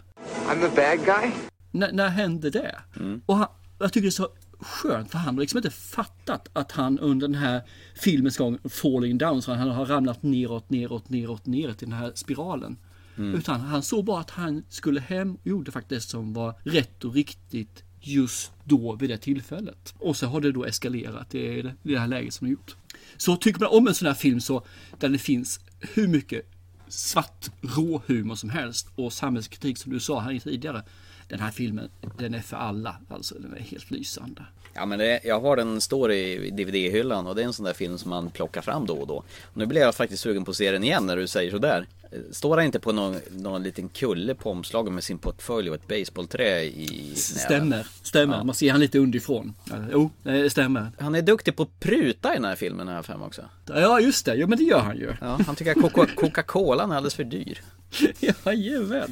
I'm 0.49 0.61
the 0.61 0.77
bad 0.77 1.07
guy? 1.07 1.31
N- 1.73 1.97
när 1.97 2.09
hände 2.09 2.51
det? 2.51 2.79
Och 3.27 3.37
han, 3.37 3.49
jag 3.79 3.93
tycker 3.93 4.03
det 4.03 4.09
är 4.09 4.11
så 4.11 4.29
skönt 4.61 5.11
för 5.11 5.19
han 5.19 5.35
har 5.35 5.41
liksom 5.41 5.59
inte 5.59 5.71
fattat 5.71 6.49
att 6.53 6.73
han 6.73 6.99
under 6.99 7.29
den 7.29 7.35
här 7.35 7.63
filmens 7.95 8.37
gång 8.37 8.59
falling 8.69 9.19
down 9.19 9.43
så 9.43 9.53
han 9.55 9.71
har 9.71 9.87
ramlat 9.87 10.23
neråt, 10.23 10.71
neråt, 10.71 11.09
neråt, 11.09 11.47
neråt 11.47 11.83
i 11.83 11.85
den 11.87 11.95
här 11.95 12.13
spiralen. 12.15 12.77
Utan 13.17 13.61
han 13.61 13.83
såg 13.83 14.05
bara 14.05 14.21
att 14.21 14.31
han 14.31 14.65
skulle 14.69 15.01
hem 15.01 15.35
och 15.35 15.47
gjorde 15.47 15.73
faktiskt 15.73 16.07
det 16.07 16.11
som 16.11 16.33
var 16.33 16.55
rätt 16.63 17.05
och 17.05 17.15
riktigt 17.15 17.83
just 18.01 18.53
då 18.65 18.97
vid 18.97 19.11
det 19.11 19.19
tillfället. 19.19 19.95
Och 19.99 20.17
så 20.17 20.27
har 20.27 20.41
det 20.41 20.53
då 20.53 20.65
eskalerat 20.65 21.35
i 21.35 21.63
det, 21.63 21.75
i 21.83 21.93
det 21.93 21.99
här 22.01 22.07
läget 22.09 22.35
som 22.35 22.47
det 22.47 22.51
gjort. 22.53 22.77
Så 23.17 23.37
tycker 23.37 23.61
man 23.61 23.69
om 23.79 23.89
en 23.89 23.95
sån 23.95 24.07
här 24.09 24.15
film 24.15 24.41
så 24.41 24.65
där 24.99 25.09
det 25.09 25.19
finns 25.19 25.61
hur 25.95 26.09
mycket 26.09 26.43
svart 26.89 27.51
rå 27.61 28.03
humor 28.07 28.35
som 28.35 28.51
helst 28.51 28.89
och 28.97 29.13
samhällskritik 29.13 29.79
som 29.79 29.93
du 29.93 30.01
sa 30.01 30.21
här 30.21 30.39
tidigare. 30.39 30.83
Den 31.29 31.41
här 31.41 31.51
filmen, 31.51 31.89
den 32.19 32.35
är 32.35 32.41
för 32.41 32.57
alla. 32.57 32.97
Alltså 33.09 33.35
den 33.35 33.55
är 33.55 33.61
helt 33.61 33.91
lysande. 33.91 34.43
Ja 34.75 34.87
men 34.87 34.99
det, 34.99 35.21
jag 35.25 35.41
har 35.41 35.57
den 35.57 35.81
står 35.81 36.13
i 36.13 36.51
DVD-hyllan 36.51 37.27
och 37.27 37.35
det 37.35 37.43
är 37.43 37.47
en 37.47 37.53
sån 37.53 37.65
där 37.65 37.73
film 37.73 37.99
som 37.99 38.11
man 38.11 38.31
plockar 38.31 38.63
fram 38.63 38.87
då 38.87 38.95
och 38.95 39.07
då. 39.07 39.15
Och 39.43 39.57
nu 39.57 39.67
blir 39.67 39.81
jag 39.81 39.95
faktiskt 39.95 40.23
sugen 40.23 40.45
på 40.45 40.51
att 40.51 40.57
se 40.57 40.71
den 40.71 40.85
igen 40.85 41.07
när 41.07 41.17
du 41.17 41.27
säger 41.27 41.51
sådär. 41.51 41.87
Står 42.31 42.57
han 42.57 42.65
inte 42.67 42.81
på 42.81 42.93
någon, 42.93 43.17
någon 43.31 43.63
liten 43.63 43.89
kulle 43.89 44.35
på 44.35 44.51
omslaget 44.51 44.93
med 44.93 45.05
sin 45.05 45.19
portfölj 45.19 45.69
och 45.71 45.75
ett 45.77 45.89
baseballträ 45.89 46.63
i? 46.65 47.13
Stämmer, 47.17 47.87
stämmer. 48.03 48.45
Man 48.45 48.55
ser 48.55 48.71
han 48.71 48.81
lite 48.81 48.99
underifrån. 48.99 49.55
Ja, 49.65 49.77
Jo, 49.93 50.11
det 50.23 50.51
stämmer. 50.51 50.93
Han 50.99 51.15
är 51.15 51.23
duktig 51.23 51.57
på 51.57 51.63
att 51.63 51.81
pruta 51.81 52.33
i 52.33 52.37
den 52.37 52.45
här 52.45 52.57
filmen 52.57 52.89
här 52.89 53.03
fem 53.03 53.23
också. 53.23 53.43
Ja, 53.67 54.01
just 54.01 54.27
det. 54.27 54.35
Ja, 54.35 54.47
men 54.47 54.59
det 54.59 54.65
gör 54.65 54.81
han 54.81 54.97
ju. 54.97 55.13
Ja, 55.21 55.39
han 55.47 55.57
tycker 55.57 55.71
att 55.71 55.77
Coca- 55.77 56.15
Coca-Cola 56.17 56.83
är 56.83 56.89
alldeles 56.89 57.15
för 57.15 57.25
dyr. 57.25 57.61
Jajamän. 58.45 59.11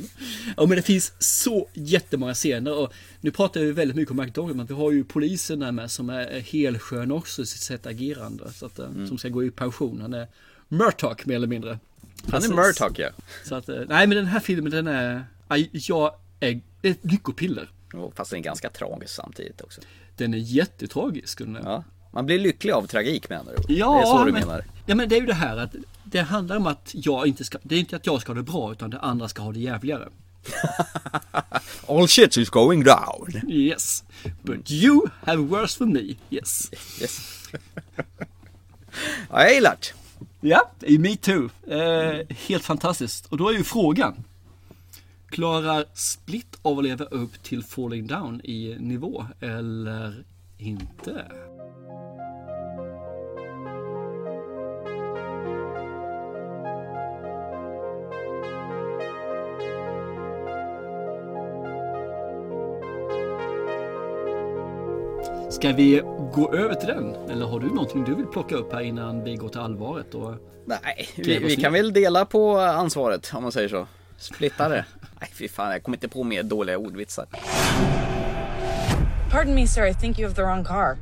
Ja 0.57 0.67
men 0.67 0.77
det 0.77 0.83
finns 0.83 1.13
så 1.19 1.69
jättemånga 1.75 2.35
scener 2.35 2.79
och 2.79 2.93
nu 3.21 3.31
pratar 3.31 3.61
vi 3.61 3.73
väldigt 3.73 3.97
mycket 3.97 4.11
om 4.11 4.17
McDonald 4.17 4.57
men 4.57 4.67
vi 4.67 4.75
har 4.75 4.93
ju 4.93 5.05
polisen 5.05 5.59
där 5.59 5.73
med 5.73 5.91
som 5.91 6.11
är 6.11 6.41
helskön 6.41 7.13
också 7.13 7.43
i 7.43 7.47
sitt 7.47 7.61
sätt 7.61 7.87
agerande. 7.87 8.53
Så 8.53 8.67
att, 8.67 8.79
eh, 8.79 8.87
Som 9.09 9.19
ska 9.19 9.29
gå 9.29 9.45
i 9.45 9.51
pension. 9.51 10.01
Han 10.01 10.15
är 10.15 10.27
Murdoch 10.69 11.27
mer 11.27 11.37
eller 11.37 11.47
mindre. 11.47 11.79
Han 12.31 12.45
är. 12.45 12.49
Murdoch 12.49 12.99
ja. 12.99 13.09
Så 13.45 13.55
att, 13.55 13.69
eh, 13.69 13.81
nej 13.89 14.07
men 14.07 14.17
den 14.17 14.27
här 14.27 14.41
filmen 14.41 14.73
den 14.73 14.87
är, 14.87 15.25
jag 15.73 16.15
är 16.41 16.61
ett 16.83 16.99
lyckopiller. 17.03 17.71
Och 17.95 18.17
Fast 18.17 18.31
den 18.31 18.39
är 18.41 18.45
ganska 18.45 18.71
tragisk 18.71 19.15
samtidigt 19.15 19.61
också. 19.61 19.81
Den 20.17 20.35
är 20.35 20.39
jättetragisk. 20.39 21.39
Den 21.39 21.57
är, 21.57 21.63
Ja. 21.63 21.85
Man 22.15 22.27
blir 22.27 22.39
lycklig 22.39 22.73
av 22.73 22.87
tragik 22.87 23.31
andra 23.31 23.53
ord. 23.53 23.65
Ja, 23.69 23.93
det 23.95 24.01
är 24.01 24.05
så 24.05 24.25
du 24.25 24.33
men, 24.33 24.41
menar. 24.41 24.65
Ja 24.87 24.95
men 24.95 25.09
det 25.09 25.17
är 25.17 25.21
ju 25.21 25.27
det 25.27 25.35
här 25.35 25.57
att 25.57 25.75
det 26.05 26.21
handlar 26.21 26.57
om 26.57 26.67
att 26.67 26.91
jag 26.93 27.27
inte 27.27 27.45
ska, 27.45 27.59
det 27.63 27.75
är 27.75 27.79
inte 27.79 27.97
att 27.97 28.07
jag 28.07 28.21
ska 28.21 28.33
ha 28.33 28.37
det 28.37 28.43
bra 28.43 28.73
utan 28.73 28.91
det 28.91 28.99
andra 28.99 29.29
ska 29.29 29.43
ha 29.43 29.53
det 29.53 29.61
jävligare. 29.61 30.09
All 31.89 32.09
shit 32.09 32.37
is 32.37 32.51
going 32.51 32.85
down. 32.85 33.51
Yes. 33.51 34.05
But 34.43 34.71
you 34.71 35.09
have 35.25 35.43
worse 35.43 35.79
for 35.79 35.87
me. 35.87 36.17
Yes. 36.31 36.71
Yes. 37.01 37.21
Ja, 39.31 39.43
jag 39.43 39.55
gillar 39.55 39.77
det. 39.81 40.02
Ja, 40.45 40.71
i 40.81 40.99
metoo. 40.99 41.49
Eh, 41.67 42.27
helt 42.49 42.65
fantastiskt. 42.65 43.27
Och 43.27 43.37
då 43.37 43.49
är 43.49 43.53
ju 43.53 43.65
frågan. 43.65 44.25
Klarar 45.29 45.85
Split 45.95 46.59
av 46.63 46.79
att 46.79 46.85
leva 46.85 47.05
upp 47.05 47.43
till 47.43 47.63
Falling 47.63 48.07
Down 48.07 48.41
i 48.45 48.77
nivå 48.79 49.27
eller 49.41 50.25
inte? 50.59 51.27
Ska 65.51 65.73
vi 65.73 66.03
gå 66.33 66.55
över 66.55 66.75
till 66.75 66.89
den? 66.89 67.15
Eller 67.31 67.47
har 67.47 67.61
du 67.61 67.67
någonting 67.67 68.05
du 68.05 68.15
vill 68.15 68.27
plocka 68.27 68.55
upp 68.55 68.73
här 68.73 68.81
innan 68.81 69.25
vi 69.25 69.37
går 69.37 69.49
till 69.49 69.61
allvaret? 69.61 70.15
Och... 70.15 70.35
Nej, 70.67 71.09
vi, 71.17 71.39
vi 71.39 71.57
kan 71.57 71.73
väl 71.73 71.93
dela 71.93 72.25
på 72.25 72.59
ansvaret 72.59 73.31
om 73.35 73.43
man 73.43 73.53
säger 73.53 73.69
så. 73.69 73.87
Splitta 74.19 74.69
det. 74.69 74.85
Nej 75.21 75.31
fy 75.33 75.49
fan, 75.49 75.73
jag 75.73 75.83
kommer 75.83 75.97
inte 75.97 76.09
på 76.09 76.25
mer 76.25 76.43
dåliga 76.43 76.79
ordvitsar. 76.79 77.27
Pardon 79.31 79.55
me, 79.55 79.67
sir. 79.67 79.87
I 79.87 79.95
think 79.95 80.19
you 80.19 80.29
have 80.29 80.35
the 80.35 80.43
wrong 80.43 80.65
car. 80.65 80.97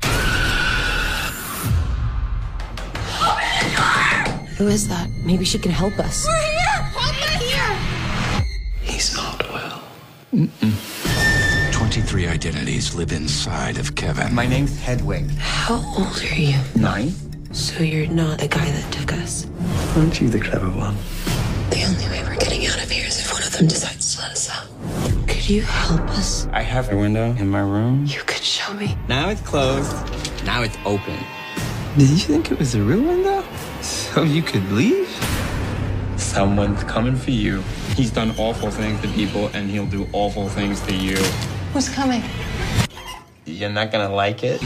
Who 4.58 4.68
is 4.68 4.88
that? 4.88 5.08
Maybe 5.26 5.44
she 5.44 5.58
can 5.58 5.72
help 5.72 5.98
us. 5.98 6.26
We're 6.26 6.34
here! 6.34 6.82
Help 6.92 7.40
here! 7.40 7.76
He's 8.82 9.16
not 9.16 9.42
well. 9.52 9.80
23 11.90 12.28
identities 12.28 12.94
live 12.94 13.10
inside 13.10 13.76
of 13.76 13.96
Kevin. 13.96 14.32
My 14.32 14.46
name's 14.46 14.78
Hedwig. 14.78 15.28
How 15.38 15.74
old 15.98 16.22
are 16.22 16.36
you? 16.36 16.56
Nine? 16.76 17.12
So 17.52 17.82
you're 17.82 18.06
not 18.06 18.38
the 18.38 18.46
guy 18.46 18.64
that 18.64 18.92
took 18.92 19.12
us. 19.14 19.48
Aren't 19.96 20.20
you 20.20 20.28
the 20.28 20.38
clever 20.38 20.68
one? 20.68 20.94
The 21.70 21.82
only 21.82 22.04
way 22.08 22.22
we're 22.22 22.36
getting 22.38 22.64
out 22.68 22.80
of 22.80 22.88
here 22.88 23.08
is 23.08 23.18
if 23.18 23.32
one 23.32 23.42
of 23.42 23.50
them 23.50 23.66
decides 23.66 24.14
to 24.14 24.22
let 24.22 24.30
us 24.30 24.48
out. 24.48 24.68
Could 25.26 25.48
you 25.48 25.62
help 25.62 26.02
us? 26.10 26.46
I 26.52 26.62
have 26.62 26.92
a 26.92 26.96
window 26.96 27.34
in 27.34 27.48
my 27.48 27.58
room. 27.58 28.06
You 28.06 28.20
could 28.20 28.44
show 28.44 28.72
me. 28.74 28.96
Now 29.08 29.30
it's 29.30 29.40
closed. 29.40 29.90
Now 30.44 30.62
it's 30.62 30.78
open. 30.84 31.18
Did 31.98 32.10
you 32.10 32.18
think 32.18 32.52
it 32.52 32.60
was 32.60 32.76
a 32.76 32.82
real 32.82 33.02
window? 33.02 33.42
So 33.82 34.22
you 34.22 34.42
could 34.42 34.70
leave? 34.70 35.08
Someone's 36.16 36.84
coming 36.84 37.16
for 37.16 37.32
you. 37.32 37.62
He's 37.96 38.12
done 38.12 38.32
awful 38.38 38.70
things 38.70 39.00
to 39.00 39.08
people, 39.08 39.48
and 39.54 39.68
he'll 39.68 39.86
do 39.86 40.06
awful 40.12 40.48
things 40.48 40.80
to 40.82 40.94
you. 40.94 41.18
Who's 41.74 41.94
coming? 41.94 42.22
You're 43.44 43.72
not 43.72 43.92
gonna 43.92 44.26
like 44.26 44.46
it. 44.54 44.60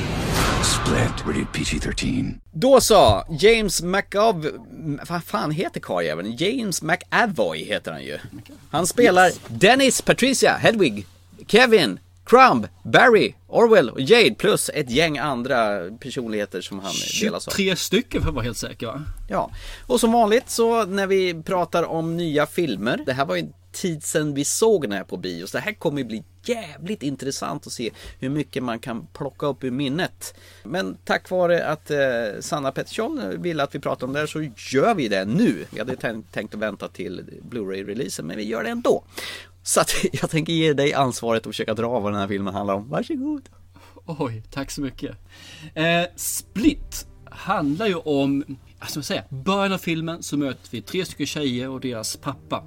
Split, 0.62 1.26
rated 1.26 1.52
PG 1.52 1.82
13. 1.82 2.40
Då 2.52 2.80
så, 2.80 3.24
James 3.40 3.82
McAv... 3.82 4.50
Vad 5.08 5.24
fan 5.24 5.50
heter 5.50 5.80
karljäveln? 5.80 6.36
James 6.36 6.82
McAvoy 6.82 7.64
heter 7.64 7.92
han 7.92 8.02
ju. 8.02 8.18
Han 8.70 8.86
spelar 8.86 9.30
Dennis, 9.48 10.02
Patricia, 10.02 10.52
Hedwig, 10.52 11.06
Kevin, 11.46 11.98
Crumb, 12.26 12.68
Barry, 12.84 13.34
Orwell 13.48 13.90
och 13.90 14.00
Jade 14.00 14.34
plus 14.34 14.70
ett 14.74 14.90
gäng 14.90 15.18
andra 15.18 15.90
personligheter 16.00 16.60
som 16.60 16.78
han 16.80 16.92
delas 17.20 17.48
av. 17.48 17.52
Tre 17.52 17.76
stycken 17.76 18.22
för 18.22 18.28
att 18.28 18.34
vara 18.34 18.44
helt 18.44 18.58
säker 18.58 18.86
va? 18.86 19.02
Ja, 19.28 19.50
och 19.86 20.00
som 20.00 20.12
vanligt 20.12 20.50
så 20.50 20.84
när 20.84 21.06
vi 21.06 21.42
pratar 21.42 21.82
om 21.82 22.16
nya 22.16 22.46
filmer. 22.46 23.00
Det 23.06 23.12
här 23.12 23.24
var 23.24 23.36
ju 23.36 23.48
tid 23.74 24.04
sedan 24.04 24.34
vi 24.34 24.44
såg 24.44 24.82
den 24.82 24.92
här 24.92 25.04
på 25.04 25.16
bio. 25.16 25.46
Så 25.46 25.56
det 25.56 25.60
här 25.60 25.72
kommer 25.72 25.98
ju 25.98 26.04
bli 26.04 26.24
jävligt 26.44 27.02
intressant 27.02 27.66
att 27.66 27.72
se 27.72 27.90
hur 28.18 28.28
mycket 28.28 28.62
man 28.62 28.78
kan 28.78 29.06
plocka 29.06 29.46
upp 29.46 29.64
ur 29.64 29.70
minnet. 29.70 30.34
Men 30.64 30.96
tack 31.04 31.30
vare 31.30 31.66
att 31.66 31.90
eh, 31.90 31.98
Sanna 32.40 32.72
Pettersson 32.72 33.42
ville 33.42 33.62
att 33.62 33.74
vi 33.74 33.78
pratar 33.78 34.06
om 34.06 34.12
det 34.12 34.18
här 34.18 34.26
så 34.26 34.42
gör 34.72 34.94
vi 34.94 35.08
det 35.08 35.24
nu. 35.24 35.66
Vi 35.70 35.78
hade 35.78 35.96
tänkt, 35.96 36.32
tänkt 36.32 36.54
att 36.54 36.60
vänta 36.60 36.88
till 36.88 37.40
Blu-ray-releasen 37.42 38.26
men 38.26 38.36
vi 38.36 38.44
gör 38.44 38.64
det 38.64 38.70
ändå. 38.70 39.04
Så 39.62 39.80
att 39.80 39.94
jag 40.12 40.30
tänker 40.30 40.52
ge 40.52 40.72
dig 40.72 40.94
ansvaret 40.94 41.40
att 41.40 41.46
försöka 41.46 41.74
dra 41.74 42.00
vad 42.00 42.12
den 42.12 42.20
här 42.20 42.28
filmen 42.28 42.54
handlar 42.54 42.74
om. 42.74 42.88
Varsågod! 42.88 43.48
Oj, 44.06 44.42
tack 44.50 44.70
så 44.70 44.80
mycket. 44.80 45.16
Eh, 45.74 46.04
Split 46.16 47.06
handlar 47.30 47.86
ju 47.86 47.94
om, 47.94 48.44
alltså 48.78 48.98
vad 48.98 49.04
säga, 49.04 49.24
början 49.28 49.72
av 49.72 49.78
filmen 49.78 50.22
så 50.22 50.36
möter 50.36 50.70
vi 50.70 50.82
tre 50.82 51.04
stycken 51.04 51.26
tjejer 51.26 51.68
och 51.68 51.80
deras 51.80 52.16
pappa. 52.16 52.64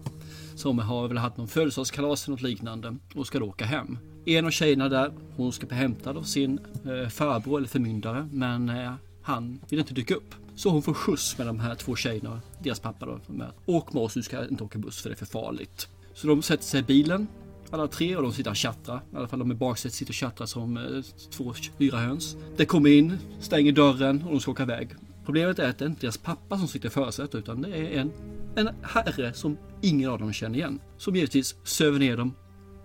Som 0.58 0.80
har 0.80 1.08
väl 1.08 1.18
haft 1.18 1.38
någon 1.38 1.48
födelsedagskalas 1.48 2.28
eller 2.28 2.32
något 2.32 2.42
liknande 2.42 2.96
och 3.16 3.28
ska 3.28 3.40
då 3.40 3.46
åka 3.46 3.66
hem. 3.66 3.98
En 4.26 4.46
av 4.46 4.52
tjejerna 4.52 4.90
där, 4.90 5.14
hon 5.36 5.52
ska 5.52 5.68
bli 5.68 5.78
hämtad 5.78 6.18
av 6.18 6.24
sin 6.24 6.60
eh, 6.86 7.10
farbror 7.10 7.58
eller 7.58 7.68
förmyndare 7.68 8.30
men 8.32 8.70
eh, 8.70 8.94
han 9.22 9.60
vill 9.70 9.80
inte 9.80 9.94
dyka 9.94 10.16
upp. 10.16 10.36
Så 10.56 10.70
hon 10.70 10.82
får 10.82 10.94
skjuts 10.94 11.38
med 11.38 11.48
de 11.48 11.60
här 11.60 11.76
två 11.76 11.96
tjejerna, 11.96 12.42
deras 12.64 12.80
pappa 12.80 13.06
då. 13.06 13.34
Med. 13.34 13.52
Åk 13.66 13.94
med 13.94 14.04
oss, 14.04 14.14
du 14.14 14.24
ska 14.24 14.48
inte 14.48 14.64
åka 14.64 14.80
buss 14.80 15.02
för 15.02 15.10
det 15.10 15.14
är 15.14 15.18
för 15.18 15.26
farligt. 15.26 15.88
Så 16.14 16.28
de 16.28 16.42
sätter 16.42 16.64
sig 16.64 16.80
i 16.80 16.84
bilen 16.84 17.28
alla 17.72 17.88
tre 17.88 18.16
och 18.16 18.24
de 18.24 18.34
sitter 18.34 18.50
och 18.50 18.56
tjattrar. 18.56 19.02
I 19.14 19.16
alla 19.16 19.28
fall 19.28 19.40
de 19.40 19.52
i 19.52 19.56
baksätet 19.56 19.94
sitter 19.94 20.12
och 20.12 20.16
tjattrar 20.16 20.48
som 20.48 20.78
eh, 20.78 20.84
två 21.32 21.54
fyra 21.80 21.98
höns. 21.98 22.38
Det 22.58 22.66
kommer 22.66 22.90
in, 22.90 23.18
stänger 23.40 23.72
dörren 23.72 24.24
och 24.24 24.32
de 24.32 24.40
ska 24.40 24.52
åka 24.52 24.64
iväg. 24.64 24.90
Problemet 25.26 25.60
är 25.60 25.70
att 25.70 25.78
det 25.78 25.86
är 25.86 25.90
inte 25.90 26.02
deras 26.02 26.18
pappa 26.18 26.58
som 26.58 26.68
sitter 26.68 26.88
i 26.88 26.92
förarsätet 26.92 27.36
utan 27.36 27.62
det 27.62 27.70
är 27.70 28.00
en, 28.00 28.12
en 28.58 28.70
herre 28.82 29.34
som 29.34 29.58
ingen 29.82 30.10
av 30.10 30.20
dem 30.20 30.34
känner 30.34 30.58
igen. 30.58 30.80
Som 30.98 31.16
givetvis 31.16 31.56
söver 31.64 32.00
ner 32.00 32.18
dem. 32.18 32.34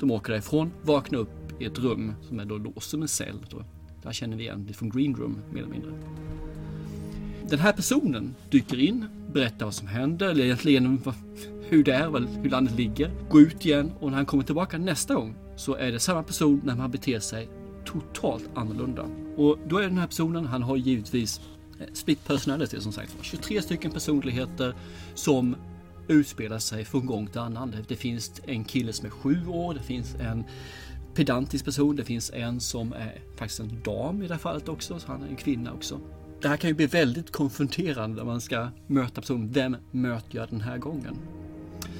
De 0.00 0.10
åker 0.10 0.32
därifrån, 0.32 0.72
vaknar 0.82 1.18
upp 1.18 1.60
i 1.60 1.64
ett 1.64 1.78
rum 1.78 2.14
som 2.28 2.40
är 2.40 2.44
då 2.44 2.58
låst 2.58 2.90
som 2.90 3.02
en 3.02 3.08
cell. 3.08 3.38
Då. 3.50 3.64
Där 4.02 4.12
känner 4.12 4.36
vi 4.36 4.42
igen 4.42 4.64
det 4.68 4.74
från 4.74 4.90
Green 4.90 5.16
Room 5.16 5.38
mer 5.52 5.58
eller 5.58 5.70
mindre. 5.70 5.92
Den 7.48 7.58
här 7.58 7.72
personen 7.72 8.34
dyker 8.50 8.80
in, 8.80 9.06
berättar 9.32 9.64
vad 9.64 9.74
som 9.74 9.86
händer, 9.86 10.28
eller 10.28 10.44
egentligen 10.44 11.00
hur 11.68 11.84
det 11.84 11.92
är, 11.92 12.42
hur 12.42 12.50
landet 12.50 12.76
ligger. 12.76 13.10
Går 13.30 13.40
ut 13.40 13.66
igen 13.66 13.92
och 14.00 14.10
när 14.10 14.16
han 14.16 14.26
kommer 14.26 14.44
tillbaka 14.44 14.78
nästa 14.78 15.14
gång 15.14 15.34
så 15.56 15.74
är 15.74 15.92
det 15.92 16.00
samma 16.00 16.22
person 16.22 16.60
när 16.64 16.76
man 16.76 16.90
beter 16.90 17.20
sig 17.20 17.48
totalt 17.84 18.50
annorlunda. 18.54 19.02
Och 19.36 19.58
då 19.68 19.78
är 19.78 19.82
den 19.82 19.98
här 19.98 20.06
personen, 20.06 20.46
han 20.46 20.62
har 20.62 20.76
givetvis 20.76 21.40
split 21.92 22.24
personality 22.26 22.80
som 22.80 22.92
sagt 22.92 23.16
23 23.22 23.62
stycken 23.62 23.90
personligheter 23.90 24.74
som 25.14 25.56
utspelar 26.08 26.58
sig 26.58 26.84
från 26.84 27.06
gång 27.06 27.26
till 27.26 27.40
annan. 27.40 27.76
Det 27.88 27.96
finns 27.96 28.32
en 28.46 28.64
kille 28.64 28.92
som 28.92 29.06
är 29.06 29.10
sju 29.10 29.46
år, 29.46 29.74
det 29.74 29.82
finns 29.82 30.14
en 30.14 30.44
pedantisk 31.14 31.64
person, 31.64 31.96
det 31.96 32.04
finns 32.04 32.30
en 32.34 32.60
som 32.60 32.92
är 32.92 33.20
faktiskt 33.36 33.60
en 33.60 33.82
dam 33.84 34.22
i 34.22 34.26
det 34.26 34.34
här 34.34 34.38
fallet 34.38 34.68
också, 34.68 34.98
så 34.98 35.06
han 35.06 35.22
är 35.22 35.28
en 35.28 35.36
kvinna 35.36 35.72
också. 35.72 36.00
Det 36.42 36.48
här 36.48 36.56
kan 36.56 36.70
ju 36.70 36.74
bli 36.74 36.86
väldigt 36.86 37.32
konfronterande 37.32 38.16
när 38.16 38.24
man 38.24 38.40
ska 38.40 38.68
möta 38.86 39.20
personen. 39.20 39.52
Vem 39.52 39.76
möter 39.90 40.38
jag 40.38 40.48
den 40.48 40.60
här 40.60 40.78
gången? 40.78 41.16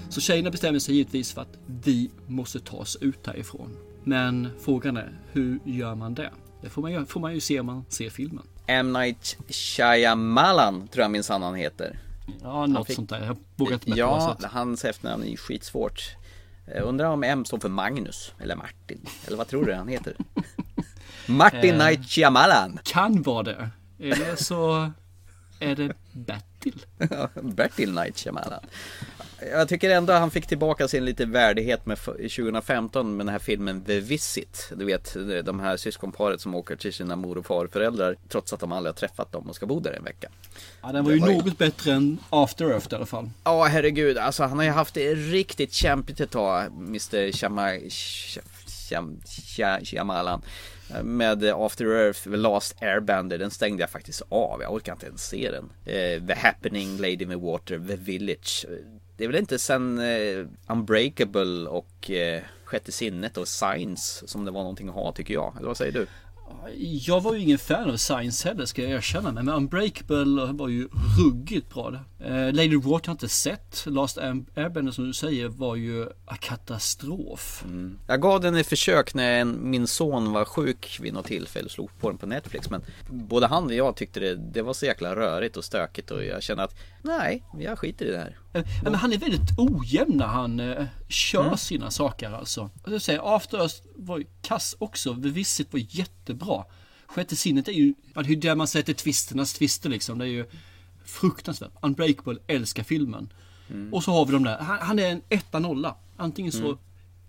Så 0.09 0.21
tjejerna 0.21 0.51
bestämmer 0.51 0.79
sig 0.79 0.95
givetvis 0.95 1.33
för 1.33 1.43
att 1.43 1.59
vi 1.85 2.11
måste 2.27 2.61
ta 2.61 2.77
oss 2.77 2.97
ut 3.01 3.27
härifrån. 3.27 3.77
Men 4.05 4.49
frågan 4.61 4.97
är, 4.97 5.21
hur 5.33 5.59
gör 5.65 5.95
man 5.95 6.15
det? 6.15 6.31
Det 6.63 6.69
får 6.69 6.83
man 6.83 6.93
ju, 6.93 7.07
får 7.07 7.21
man 7.21 7.35
ju 7.35 7.41
se 7.41 7.61
om 7.61 7.67
man 7.67 7.85
ser 7.89 8.11
filmen. 8.11 8.45
M. 8.73 8.93
Night 8.93 9.37
Shyamalan 9.49 10.89
tror 10.89 11.03
jag 11.03 11.11
minsann 11.11 11.43
han 11.43 11.55
heter. 11.55 11.99
Ja, 12.43 12.67
något 12.67 12.87
fick... 12.87 12.97
sånt 12.97 13.11
där. 13.11 13.25
Jag 13.25 13.37
vågar 13.57 13.73
inte 13.73 13.91
Ja, 13.91 14.37
hans 14.43 14.85
efternamn 14.85 15.25
är 15.25 15.37
skitsvårt. 15.37 16.17
Jag 16.67 16.85
undrar 16.85 17.07
om 17.07 17.23
M 17.23 17.45
står 17.45 17.59
för 17.59 17.69
Magnus 17.69 18.33
eller 18.39 18.57
Martin. 18.57 19.07
Eller 19.27 19.37
vad 19.37 19.49
tror 19.49 19.67
du 19.67 19.75
han 19.75 19.89
heter? 19.89 20.17
Martin 21.27 21.81
eh, 21.81 21.87
Night 21.87 22.07
Shyamalan. 22.11 22.79
Kan 22.85 23.23
vara 23.23 23.43
det. 23.43 23.71
Eller 23.99 24.37
så 24.37 24.91
är 25.61 25.77
det 25.77 25.93
Bertil. 26.13 26.87
Bertil 27.43 27.93
Night 27.95 28.19
Shyamalan. 28.19 28.61
Jag 29.51 29.69
tycker 29.69 29.91
ändå 29.91 30.13
han 30.13 30.31
fick 30.31 30.47
tillbaka 30.47 30.89
sin 30.89 31.05
lite 31.05 31.25
värdighet 31.25 31.87
med 31.87 31.99
2015 31.99 33.17
med 33.17 33.27
den 33.27 33.33
här 33.33 33.39
filmen 33.39 33.85
The 33.85 34.01
Visit. 34.01 34.73
Du 34.77 34.85
vet 34.85 35.17
de 35.45 35.61
här 35.61 35.77
syskonparet 35.77 36.41
som 36.41 36.55
åker 36.55 36.77
till 36.77 36.93
sina 36.93 37.17
mor 37.17 37.39
och 37.39 37.47
farföräldrar 37.47 38.17
trots 38.29 38.53
att 38.53 38.61
de 38.61 38.73
aldrig 38.73 38.95
har 38.95 38.99
träffat 38.99 39.33
dem 39.33 39.49
och 39.49 39.57
ska 39.57 39.67
bo 39.67 39.81
där 39.81 39.93
en 39.93 40.05
vecka. 40.05 40.29
Ja 40.83 40.93
den 40.93 41.05
var 41.05 41.13
ju 41.13 41.19
var 41.19 41.29
något 41.29 41.47
ju... 41.47 41.51
bättre 41.51 41.93
än 41.93 42.19
After 42.31 42.65
Earth 42.65 42.93
i 42.93 42.97
alla 42.97 43.07
fall. 43.07 43.31
Ja 43.45 43.65
herregud, 43.65 44.19
alltså 44.19 44.43
han 44.43 44.59
har 44.59 44.65
ju 44.65 44.71
haft 44.71 44.95
det 44.95 45.15
riktigt 45.15 45.73
kämpigt 45.73 46.21
ett 46.21 46.31
tag, 46.31 46.67
Mr. 46.67 47.33
Shyamalan 49.85 50.43
med 51.03 51.45
After 51.45 51.87
Earth, 51.87 52.23
The 52.23 52.37
Last 52.37 52.83
Airbender, 52.83 53.39
den 53.39 53.51
stängde 53.51 53.83
jag 53.83 53.91
faktiskt 53.91 54.23
av. 54.29 54.63
Jag 54.63 54.73
orkar 54.73 54.93
inte 54.93 55.07
ens 55.07 55.29
se 55.29 55.51
den. 55.51 55.71
Eh, 55.85 56.27
The 56.27 56.35
Happening, 56.35 56.97
Lady 56.97 57.23
in 57.23 57.29
the 57.29 57.37
Water, 57.37 57.79
The 57.89 57.97
Village. 57.97 58.67
Det 59.17 59.25
är 59.25 59.29
väl 59.29 59.37
inte 59.37 59.59
sen 59.59 59.99
eh, 59.99 60.47
Unbreakable 60.67 61.69
och 61.69 62.11
eh, 62.11 62.43
Sjätte 62.65 62.93
sinnet 62.93 63.37
och 63.37 63.49
Science 63.49 64.29
som 64.29 64.45
det 64.45 64.51
var 64.51 64.61
någonting 64.61 64.89
att 64.89 64.95
ha 64.95 65.13
tycker 65.13 65.35
jag. 65.35 65.55
Eller 65.57 65.69
vad 65.69 65.77
säger 65.77 65.93
du? 65.93 66.07
Jag 66.79 67.21
var 67.21 67.35
ju 67.35 67.41
ingen 67.41 67.59
fan 67.59 67.91
av 67.91 67.97
Science 67.97 68.49
heller 68.49 68.65
ska 68.65 68.83
jag 68.83 68.91
erkänna. 68.91 69.33
Men 69.33 69.49
Unbreakable 69.49 70.53
var 70.53 70.69
ju 70.69 70.89
ruggigt 71.19 71.75
bra. 71.75 71.95
Eh, 72.21 72.53
Lady 72.53 72.77
Water 72.77 72.91
har 72.91 73.01
jag 73.05 73.15
inte 73.15 73.29
sett. 73.29 73.85
Last 73.87 74.19
Airbender 74.19 74.93
som 74.93 75.05
du 75.05 75.13
säger 75.13 75.49
var 75.49 75.77
ju 75.77 76.03
en 76.03 76.37
katastrof. 76.41 77.63
Mm. 77.65 77.99
Jag 78.07 78.23
gav 78.23 78.41
den 78.41 78.55
ett 78.55 78.67
försök 78.67 79.15
när 79.15 79.45
min 79.45 79.87
son 79.87 80.33
var 80.33 80.45
sjuk 80.45 80.99
vid 81.03 81.15
något 81.15 81.27
tillfälle. 81.27 81.69
Slog 81.69 81.91
på 82.01 82.09
den 82.09 82.19
på 82.19 82.27
Netflix. 82.27 82.71
Men 82.71 82.83
både 83.11 83.47
han 83.47 83.65
och 83.65 83.75
jag 83.75 83.97
tyckte 83.97 84.21
det, 84.21 84.35
det 84.35 84.63
var 84.63 84.73
så 84.73 84.87
jäkla 84.87 85.17
rörigt 85.17 85.57
och 85.57 85.65
stökigt. 85.65 86.11
Och 86.11 86.25
jag 86.25 86.43
kände 86.43 86.63
att 86.63 86.75
nej, 87.03 87.45
jag 87.59 87.79
skiter 87.79 88.07
i 88.07 88.11
det 88.11 88.19
här. 88.19 88.37
Eh, 88.53 88.65
men 88.83 88.95
han 88.95 89.13
är 89.13 89.19
väldigt 89.19 89.59
ojämn 89.59 90.17
när 90.17 90.27
han 90.27 90.61
eh, 90.61 90.85
kör 91.09 91.45
mm. 91.45 91.57
sina 91.57 91.91
saker 91.91 92.31
alltså. 92.31 92.71
Jag 92.87 93.03
säger, 93.03 93.37
After 93.37 93.59
Earth 93.59 93.77
var 93.97 94.19
ju 94.19 94.27
kass 94.43 94.77
också. 94.79 95.15
The 95.15 95.29
Visit 95.29 95.73
var 95.73 95.81
jättebra. 96.33 96.65
Sjätte 97.07 97.37
sinnet 97.37 97.69
är 97.69 97.73
ju, 97.73 97.95
ja, 98.15 98.23
det 98.23 98.33
är 98.33 98.37
där 98.37 98.55
man 98.55 98.67
sätter 98.67 98.93
twisternas 98.93 99.53
twister 99.53 99.91
liksom. 99.91 100.19
Det 100.19 100.25
är 100.25 100.29
ju 100.29 100.47
fruktansvärt. 101.05 101.73
Unbreakable 101.83 102.39
älskar 102.47 102.83
filmen. 102.83 103.33
Mm. 103.71 103.95
Och 103.95 104.05
så 104.05 104.13
har 104.13 104.27
vi 104.27 104.33
de 104.33 104.45
där, 104.45 104.59
han, 104.59 104.79
han 104.81 104.99
är 104.99 105.09
en 105.09 105.23
etta 105.29 105.59
nolla. 105.59 105.95
Antingen 106.17 106.53
så 106.53 106.65
mm. 106.65 106.79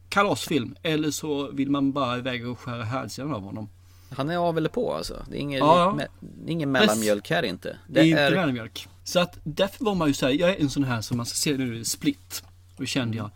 kalasfilm 0.10 0.76
eller 0.84 1.12
så 1.12 1.52
vill 1.52 1.70
man 1.70 1.92
bara 1.92 2.18
iväg 2.18 2.48
och 2.48 2.60
skära 2.60 2.84
hälsenan 2.84 3.34
av 3.34 3.42
honom. 3.42 3.70
Han 4.10 4.30
är 4.30 4.38
av 4.38 4.58
eller 4.58 4.70
på 4.70 4.94
alltså. 4.94 5.26
Det 5.30 5.38
är 5.38 5.42
ingen, 5.42 5.60
ja, 5.60 5.98
ja. 6.00 6.08
ingen 6.48 6.72
mellanmjölk 6.72 7.30
här 7.30 7.44
inte. 7.44 7.70
Det, 7.88 7.94
det 7.94 8.00
är 8.00 8.06
inte 8.06 8.30
mellanmjölk. 8.30 8.88
Så 9.04 9.20
att 9.20 9.38
därför 9.44 9.86
var 9.86 9.96
man 9.96 10.08
ju 10.08 10.14
såhär, 10.14 10.34
jag 10.34 10.50
är 10.50 10.62
en 10.62 10.70
sån 10.70 10.84
här 10.84 11.02
som 11.02 11.18
man 11.18 11.26
ska 11.26 11.36
se 11.36 11.58
nu 11.58 11.86
Split. 11.86 12.44
Och 12.78 12.88
kände 12.88 13.18
jag, 13.18 13.30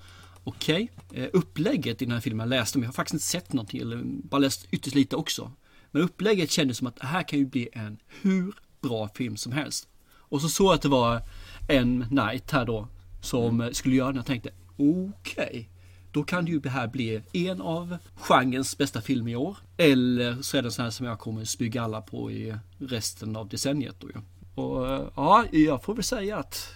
okej, 0.47 0.91
okay, 1.07 1.23
eh, 1.23 1.29
upplägget 1.33 2.01
i 2.01 2.05
den 2.05 2.13
här 2.13 2.21
filmen 2.21 2.51
jag 2.51 2.59
läste 2.59 2.77
om, 2.77 2.83
jag 2.83 2.87
har 2.87 2.93
faktiskt 2.93 3.13
inte 3.13 3.25
sett 3.25 3.53
någonting, 3.53 3.81
eller 3.81 4.01
bara 4.03 4.39
läst 4.39 4.67
ytterst 4.71 4.95
lite 4.95 5.15
också. 5.15 5.51
Men 5.91 6.01
upplägget 6.01 6.51
kändes 6.51 6.77
som 6.77 6.87
att 6.87 6.95
det 6.95 7.05
här 7.05 7.23
kan 7.23 7.39
ju 7.39 7.45
bli 7.45 7.69
en 7.73 7.97
hur 8.21 8.53
bra 8.81 9.07
film 9.07 9.37
som 9.37 9.51
helst. 9.51 9.87
Och 10.09 10.41
så 10.41 10.49
såg 10.49 10.67
jag 10.67 10.73
att 10.73 10.81
det 10.81 10.89
var 10.89 11.21
en 11.69 12.05
night 12.09 12.51
här 12.51 12.65
då 12.65 12.87
som 13.21 13.61
mm. 13.61 13.73
skulle 13.73 13.95
göra 13.95 14.07
den. 14.07 14.15
Jag 14.15 14.25
tänkte 14.25 14.49
okej, 14.77 15.11
okay, 15.35 15.65
då 16.11 16.23
kan 16.23 16.45
det 16.45 16.51
ju 16.51 16.59
det 16.59 16.69
här 16.69 16.87
bli 16.87 17.21
en 17.33 17.61
av 17.61 17.97
genrens 18.15 18.77
bästa 18.77 19.01
filmer 19.01 19.31
i 19.31 19.35
år. 19.35 19.57
Eller 19.77 20.41
så 20.41 20.57
är 20.57 20.61
det 20.61 20.71
så 20.71 20.81
här 20.81 20.89
som 20.89 21.05
jag 21.05 21.19
kommer 21.19 21.45
spy 21.45 21.77
alla 21.77 22.01
på 22.01 22.31
i 22.31 22.55
resten 22.77 23.35
av 23.35 23.47
decenniet 23.47 23.95
då 23.99 24.07
ju. 24.09 24.21
Och 24.61 25.11
ja, 25.15 25.45
jag 25.51 25.83
får 25.83 25.93
väl 25.93 26.03
säga 26.03 26.37
att 26.37 26.73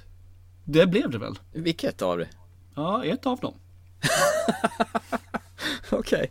det 0.64 0.88
blev 0.88 1.10
det 1.10 1.18
väl. 1.18 1.40
Vilket 1.54 2.02
av 2.02 2.18
det? 2.18 2.30
Ja, 2.76 3.06
ett 3.06 3.26
av 3.26 3.40
dem. 3.40 3.54
Okej. 5.90 6.00
Okay. 6.00 6.28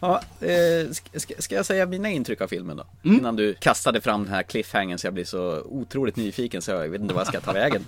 Ja, 0.00 0.22
eh, 0.40 0.90
ska, 0.90 1.34
ska, 1.38 1.54
jag 1.54 1.66
säga 1.66 1.86
mina 1.86 2.10
intryck 2.10 2.40
av 2.40 2.48
filmen 2.48 2.76
då? 2.76 2.86
Mm. 3.04 3.18
Innan 3.18 3.36
du 3.36 3.54
kastade 3.54 4.00
fram 4.00 4.24
den 4.24 4.32
här 4.32 4.42
cliffhangen 4.42 4.98
så 4.98 5.06
jag 5.06 5.14
blir 5.14 5.24
så 5.24 5.62
otroligt 5.62 6.16
nyfiken 6.16 6.62
så 6.62 6.70
jag 6.70 6.88
vet 6.88 7.00
inte 7.00 7.14
vad 7.14 7.20
jag 7.20 7.28
ska 7.28 7.40
ta 7.40 7.52
vägen. 7.52 7.84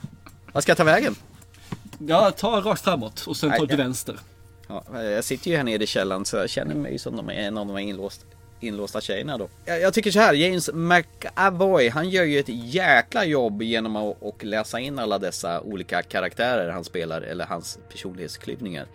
Vad 0.52 0.62
ska 0.62 0.70
jag 0.70 0.76
ta 0.76 0.84
vägen? 0.84 1.14
Ja, 1.98 2.30
ta 2.30 2.60
rakt 2.60 2.84
framåt 2.84 3.24
och 3.26 3.36
sen 3.36 3.50
ta 3.50 3.66
till 3.66 3.76
vänster. 3.76 4.16
Ja, 4.68 5.02
jag 5.02 5.24
sitter 5.24 5.50
ju 5.50 5.56
här 5.56 5.64
nere 5.64 5.82
i 5.82 5.86
källaren 5.86 6.24
så 6.24 6.36
jag 6.36 6.50
känner 6.50 6.74
mig 6.74 6.98
som 6.98 7.16
de 7.16 7.28
är 7.28 7.32
en 7.32 7.58
av 7.58 7.66
de 7.66 7.72
här 7.72 7.82
inlåst, 7.82 8.26
inlåsta 8.60 9.00
tjejerna 9.00 9.38
då. 9.38 9.48
Jag, 9.64 9.80
jag, 9.80 9.94
tycker 9.94 10.10
så 10.10 10.20
här, 10.20 10.34
James 10.34 10.70
McAvoy, 10.72 11.88
han 11.88 12.10
gör 12.10 12.24
ju 12.24 12.38
ett 12.38 12.48
jäkla 12.48 13.24
jobb 13.24 13.62
genom 13.62 13.96
att 13.96 14.16
och 14.20 14.44
läsa 14.44 14.80
in 14.80 14.98
alla 14.98 15.18
dessa 15.18 15.60
olika 15.60 16.02
karaktärer 16.02 16.70
han 16.70 16.84
spelar, 16.84 17.22
eller 17.22 17.46
hans 17.46 17.78
personlighetsklyvningar. 17.92 18.86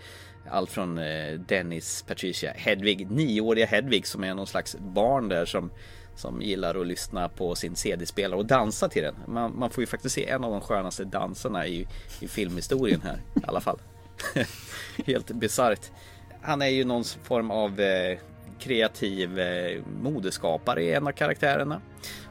Allt 0.49 0.69
från 0.69 0.97
eh, 0.97 1.33
Dennis, 1.33 2.03
Patricia, 2.07 2.51
Hedvig, 2.55 3.11
nioåriga 3.11 3.65
Hedvig 3.65 4.07
som 4.07 4.23
är 4.23 4.33
någon 4.33 4.47
slags 4.47 4.75
barn 4.79 5.29
där 5.29 5.45
som 5.45 5.71
som 6.15 6.41
gillar 6.41 6.81
att 6.81 6.87
lyssna 6.87 7.29
på 7.29 7.55
sin 7.55 7.75
CD-spelare 7.75 8.39
och 8.39 8.45
dansa 8.45 8.89
till 8.89 9.03
den. 9.03 9.15
Man, 9.27 9.59
man, 9.59 9.69
får 9.69 9.81
ju 9.81 9.85
faktiskt 9.85 10.15
se 10.15 10.29
en 10.29 10.43
av 10.43 10.51
de 10.51 10.61
skönaste 10.61 11.03
danserna 11.03 11.67
i, 11.67 11.87
i 12.19 12.27
filmhistorien 12.27 13.01
här 13.01 13.21
i 13.35 13.45
alla 13.47 13.61
fall. 13.61 13.79
Helt 15.05 15.31
bisarrt. 15.31 15.91
Han 16.41 16.61
är 16.61 16.67
ju 16.67 16.83
någon 16.83 17.03
form 17.03 17.51
av 17.51 17.79
eh, 17.79 18.17
kreativ 18.61 19.39
eh, 19.39 19.81
modeskapare 20.01 20.83
i 20.83 20.93
en 20.93 21.07
av 21.07 21.11
karaktärerna. 21.11 21.81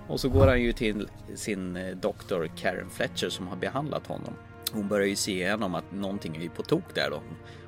Och 0.08 0.20
så 0.20 0.28
går 0.28 0.46
han 0.46 0.62
ju 0.62 0.72
till 0.72 1.08
sin 1.34 1.76
eh, 1.76 1.96
doktor 1.96 2.50
Karen 2.56 2.90
Fletcher 2.90 3.28
som 3.28 3.48
har 3.48 3.56
behandlat 3.56 4.06
honom. 4.06 4.34
hon 4.72 4.88
börjar 4.88 5.06
ju 5.06 5.16
se 5.16 5.32
igenom 5.32 5.74
att 5.74 5.92
någonting 5.92 6.36
är 6.36 6.40
ju 6.40 6.48
på 6.48 6.62
tok 6.62 6.94
där 6.94 7.10
då. 7.10 7.22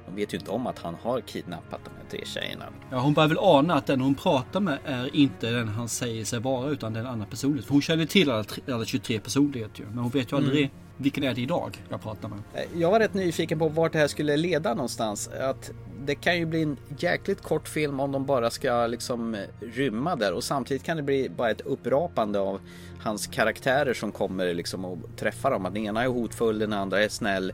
Hon 0.07 0.16
vet 0.16 0.35
ju 0.35 0.38
inte 0.38 0.51
om 0.51 0.66
att 0.66 0.79
han 0.79 0.94
har 1.03 1.20
kidnappat 1.20 1.81
de 1.85 1.90
här 1.90 2.11
tre 2.11 2.20
tjejerna. 2.25 2.64
Ja, 2.90 2.98
hon 2.98 3.14
börjar 3.14 3.29
väl 3.29 3.38
ana 3.40 3.75
att 3.75 3.87
den 3.87 4.01
hon 4.01 4.14
pratar 4.14 4.61
med 4.61 4.79
är 4.85 5.16
inte 5.16 5.51
den 5.51 5.68
han 5.68 5.88
säger 5.88 6.25
sig 6.25 6.40
vara 6.40 6.70
utan 6.70 6.92
den 6.92 7.07
andra 7.07 7.27
personlighet. 7.27 7.66
För 7.66 7.72
hon 7.72 7.83
känner 7.83 8.07
till 8.07 8.31
alla, 8.31 8.44
alla 8.68 8.85
23 8.85 9.20
personligheter 9.20 9.81
ju. 9.81 9.87
Men 9.87 9.98
hon 9.98 10.11
vet 10.11 10.33
ju 10.33 10.37
aldrig 10.37 10.64
Mm. 10.64 10.70
Vilken 10.96 11.24
är 11.24 11.35
det 11.35 11.40
idag 11.40 11.83
jag 11.90 12.02
pratar 12.02 12.28
med. 12.28 12.38
Jag 12.74 12.90
var 12.90 13.00
rätt 13.00 13.14
nyfiken 13.14 13.59
på 13.59 13.68
vart 13.68 13.92
det 13.92 13.98
här 13.98 14.09
skulle 14.09 14.37
leda 14.37 14.74
någonstans. 14.74 15.28
Att 15.28 15.70
det 16.05 16.14
kan 16.14 16.38
ju 16.38 16.46
bli 16.46 16.62
en 16.62 16.76
jäkligt 16.98 17.42
kort 17.42 17.68
film 17.68 18.00
om 18.00 18.12
de 18.12 18.26
bara 18.26 18.50
ska 18.50 18.87
liksom 18.87 19.37
rymma 19.61 20.16
där 20.16 20.33
och 20.33 20.44
samtidigt 20.44 20.83
kan 20.83 20.96
det 20.96 21.02
bli 21.02 21.28
bara 21.28 21.50
ett 21.50 21.61
upprapande 21.61 22.40
av 22.40 22.61
hans 23.00 23.26
karaktärer 23.26 23.94
som 23.94 24.12
kommer 24.12 24.55
liksom 24.55 24.85
och 24.85 24.98
träffar 25.16 25.50
dem. 25.50 25.66
Att 25.66 25.74
den 25.74 25.85
ena 25.85 26.02
är 26.02 26.09
hotfull, 26.09 26.59
den 26.59 26.72
andra 26.72 27.02
är 27.02 27.09
snäll. 27.09 27.52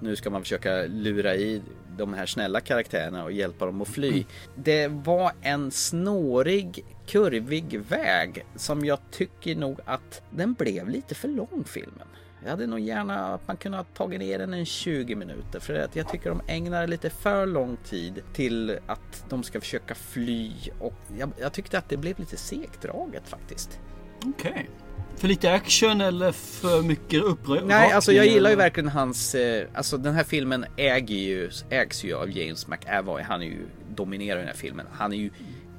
Nu 0.00 0.16
ska 0.16 0.30
man 0.30 0.42
försöka 0.42 0.82
lura 0.88 1.34
i 1.34 1.62
de 1.96 2.14
här 2.14 2.26
snälla 2.26 2.60
karaktärerna 2.60 3.24
och 3.24 3.32
hjälpa 3.32 3.66
dem 3.66 3.82
att 3.82 3.88
fly. 3.88 4.24
Det 4.54 4.88
var 4.88 5.32
en 5.42 5.70
snårig, 5.70 6.84
kurvig 7.06 7.80
väg 7.88 8.46
som 8.56 8.84
jag 8.84 8.98
tycker 9.10 9.56
nog 9.56 9.80
att 9.84 10.22
den 10.30 10.54
blev 10.54 10.88
lite 10.88 11.14
för 11.14 11.28
lång 11.28 11.64
filmen. 11.66 12.08
Jag 12.42 12.50
hade 12.50 12.66
nog 12.66 12.80
gärna 12.80 13.34
att 13.34 13.48
man 13.48 13.56
kunde 13.56 13.78
ha 13.78 13.84
tagit 13.84 14.20
ner 14.20 14.38
den 14.38 14.54
en 14.54 14.66
20 14.66 15.14
minuter 15.14 15.60
för 15.60 15.74
att 15.74 15.96
jag 15.96 16.08
tycker 16.08 16.30
de 16.30 16.40
ägnar 16.46 16.86
lite 16.86 17.10
för 17.10 17.46
lång 17.46 17.76
tid 17.76 18.22
till 18.32 18.78
att 18.86 19.24
de 19.28 19.42
ska 19.42 19.60
försöka 19.60 19.94
fly 19.94 20.52
och 20.78 20.94
jag, 21.18 21.32
jag 21.40 21.52
tyckte 21.52 21.78
att 21.78 21.88
det 21.88 21.96
blev 21.96 22.18
lite 22.18 22.36
segdraget 22.36 23.28
faktiskt. 23.28 23.80
Okej. 24.26 24.70
För 25.16 25.28
lite 25.28 25.52
action 25.52 26.00
eller 26.00 26.32
för 26.32 26.82
mycket 26.82 27.22
upprör? 27.22 27.62
Nej, 27.64 27.92
alltså 27.92 28.12
jag 28.12 28.26
gillar 28.26 28.50
ju 28.50 28.56
verkligen 28.56 28.88
hans, 28.88 29.34
eh, 29.34 29.66
alltså 29.74 29.96
den 29.96 30.14
här 30.14 30.24
filmen 30.24 30.64
äger 30.76 31.16
ju, 31.16 31.50
ägs 31.70 32.04
ju 32.04 32.14
av 32.14 32.30
James 32.30 32.68
McAvoy. 32.68 33.22
Han 33.22 33.42
är 33.42 33.46
ju, 33.46 33.66
dominerar 33.94 34.38
den 34.38 34.46
här 34.46 34.54
filmen. 34.54 34.86
Han 34.92 35.12
är 35.12 35.16
ju 35.16 35.30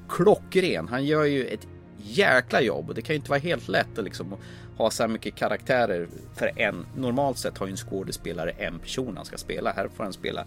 klockren. 0.09 0.87
Han 0.87 1.05
gör 1.05 1.23
ju 1.23 1.45
ett 1.45 1.67
jäkla 1.97 2.61
jobb 2.61 2.89
och 2.89 2.95
det 2.95 3.01
kan 3.01 3.13
ju 3.13 3.17
inte 3.17 3.29
vara 3.29 3.39
helt 3.39 3.67
lätt 3.67 3.97
att 3.97 4.05
liksom 4.05 4.35
ha 4.77 4.91
så 4.91 5.03
här 5.03 5.07
mycket 5.07 5.35
karaktärer 5.35 6.07
för 6.35 6.51
en. 6.55 6.85
Normalt 6.95 7.37
sett 7.37 7.57
har 7.57 7.67
ju 7.67 7.71
en 7.71 7.77
skådespelare 7.77 8.51
en 8.51 8.79
person 8.79 9.17
han 9.17 9.25
ska 9.25 9.37
spela. 9.37 9.71
Här 9.71 9.89
får 9.95 10.03
han 10.03 10.13
spela. 10.13 10.45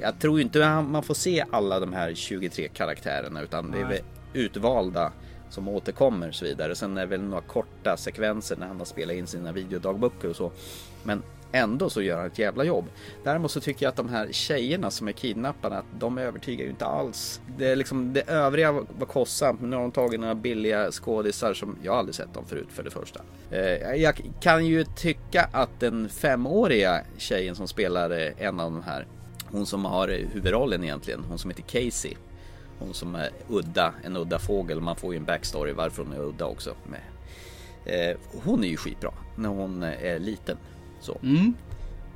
Jag 0.00 0.18
tror 0.18 0.40
inte 0.40 0.82
man 0.82 1.02
får 1.02 1.14
se 1.14 1.44
alla 1.50 1.80
de 1.80 1.92
här 1.92 2.14
23 2.14 2.68
karaktärerna 2.68 3.42
utan 3.42 3.70
det 3.70 3.80
är 3.80 4.00
utvalda 4.32 5.12
som 5.50 5.68
återkommer 5.68 6.28
och 6.28 6.34
så 6.34 6.44
vidare. 6.44 6.74
Sen 6.74 6.96
är 6.96 7.00
det 7.00 7.06
väl 7.06 7.22
några 7.22 7.42
korta 7.42 7.96
sekvenser 7.96 8.56
när 8.56 8.66
han 8.66 8.78
har 8.78 8.84
spelat 8.84 9.16
in 9.16 9.26
sina 9.26 9.52
videodagböcker 9.52 10.28
och 10.28 10.36
så. 10.36 10.52
Men 11.02 11.22
ändå 11.54 11.90
så 11.90 12.02
gör 12.02 12.16
han 12.16 12.26
ett 12.26 12.38
jävla 12.38 12.64
jobb. 12.64 12.84
Däremot 13.24 13.50
så 13.50 13.60
tycker 13.60 13.86
jag 13.86 13.90
att 13.90 13.96
de 13.96 14.08
här 14.08 14.28
tjejerna 14.32 14.90
som 14.90 15.08
är 15.08 15.12
kidnappade, 15.12 15.78
att 15.78 15.84
de 15.98 16.18
övertygar 16.18 16.64
ju 16.64 16.70
inte 16.70 16.86
alls. 16.86 17.40
Det, 17.58 17.68
är 17.68 17.76
liksom, 17.76 18.12
det 18.12 18.20
övriga 18.20 18.72
var 18.72 19.06
kostsamt, 19.06 19.60
men 19.60 19.70
nu 19.70 19.76
har 19.76 19.82
de 19.82 19.92
tagit 19.92 20.20
några 20.20 20.34
billiga 20.34 20.90
skådisar 20.90 21.54
som 21.54 21.76
jag 21.82 21.94
aldrig 21.94 22.14
sett 22.14 22.34
dem 22.34 22.44
förut 22.46 22.68
för 22.70 22.82
det 22.82 22.90
första. 22.90 23.20
Eh, 23.50 23.94
jag 23.94 24.20
kan 24.40 24.66
ju 24.66 24.84
tycka 24.84 25.48
att 25.52 25.80
den 25.80 26.08
femåriga 26.08 27.00
tjejen 27.16 27.54
som 27.54 27.68
spelar 27.68 28.10
eh, 28.10 28.46
en 28.46 28.60
av 28.60 28.72
de 28.72 28.82
här, 28.82 29.06
hon 29.50 29.66
som 29.66 29.84
har 29.84 30.08
huvudrollen 30.08 30.84
egentligen, 30.84 31.24
hon 31.28 31.38
som 31.38 31.50
heter 31.50 31.62
Casey. 31.62 32.14
Hon 32.78 32.94
som 32.94 33.14
är 33.14 33.30
udda, 33.48 33.94
en 34.04 34.16
udda 34.16 34.38
fågel. 34.38 34.80
Man 34.80 34.96
får 34.96 35.12
ju 35.14 35.18
en 35.18 35.24
backstory 35.24 35.72
varför 35.72 36.02
hon 36.02 36.12
är 36.12 36.20
udda 36.20 36.46
också. 36.46 36.74
Med. 36.84 37.00
Eh, 37.84 38.16
hon 38.44 38.64
är 38.64 38.68
ju 38.68 38.76
skitbra 38.76 39.10
när 39.36 39.48
hon 39.48 39.82
är 39.82 40.18
liten. 40.18 40.56
Så. 41.04 41.18
Mm. 41.22 41.54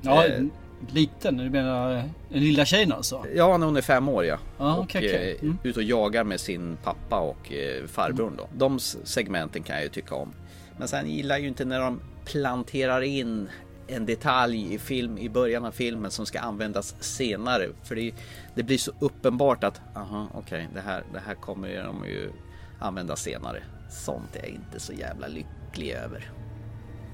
Ja, 0.02 0.26
Eh. 0.26 0.44
liten. 0.92 1.36
Du 1.36 1.50
menar 1.50 1.96
eh, 1.96 2.02
den 2.28 2.40
lilla 2.40 2.64
tjejen 2.64 2.92
alltså? 2.92 3.24
Ja, 3.34 3.56
när 3.56 3.66
hon 3.66 3.76
är 3.76 3.80
fem 3.82 4.08
år 4.08 4.24
ja. 4.24 4.38
Ja, 4.58 4.74
och 4.76 4.82
okej, 4.84 5.00
okej. 5.08 5.36
eh, 5.38 5.42
Mm. 5.42 5.58
ut 5.62 5.76
och 5.76 5.82
jagar 5.82 6.24
med 6.24 6.40
sin 6.40 6.76
pappa 6.84 7.18
och 7.20 7.52
eh, 7.52 7.86
farbrorn 7.86 8.32
då. 8.36 8.48
De 8.56 8.78
segmenten 9.04 9.62
kan 9.62 9.74
jag 9.76 9.82
ju 9.82 9.88
tycka 9.90 10.14
om. 10.14 10.32
Men 10.78 10.88
sen 10.88 11.10
gillar 11.10 11.34
jag 11.34 11.42
ju 11.42 11.48
inte 11.48 11.64
när 11.64 11.80
de 11.80 12.00
planterar 12.24 13.00
in 13.02 13.48
en 13.86 14.06
detalj 14.06 14.74
i 14.74 14.78
film 14.78 15.18
i 15.18 15.28
början 15.28 15.64
av 15.64 15.70
filmen 15.70 16.10
som 16.10 16.26
ska 16.26 16.40
användas 16.40 16.94
senare. 17.00 17.68
För 17.82 17.94
det, 17.96 18.12
det 18.54 18.62
blir 18.62 18.78
så 18.78 18.92
uppenbart 19.00 19.64
att 19.64 19.80
aha, 19.96 20.28
okej, 20.34 20.68
det, 20.74 20.80
här, 20.80 21.02
det 21.12 21.20
här 21.26 21.34
kommer 21.34 21.84
de 21.84 22.04
ju 22.06 22.30
använda 22.78 23.16
senare. 23.16 23.62
Sånt 23.90 24.36
är 24.36 24.40
jag 24.40 24.48
inte 24.48 24.80
så 24.80 24.92
jävla 24.92 25.26
lycklig 25.26 25.90
över. 25.90 26.30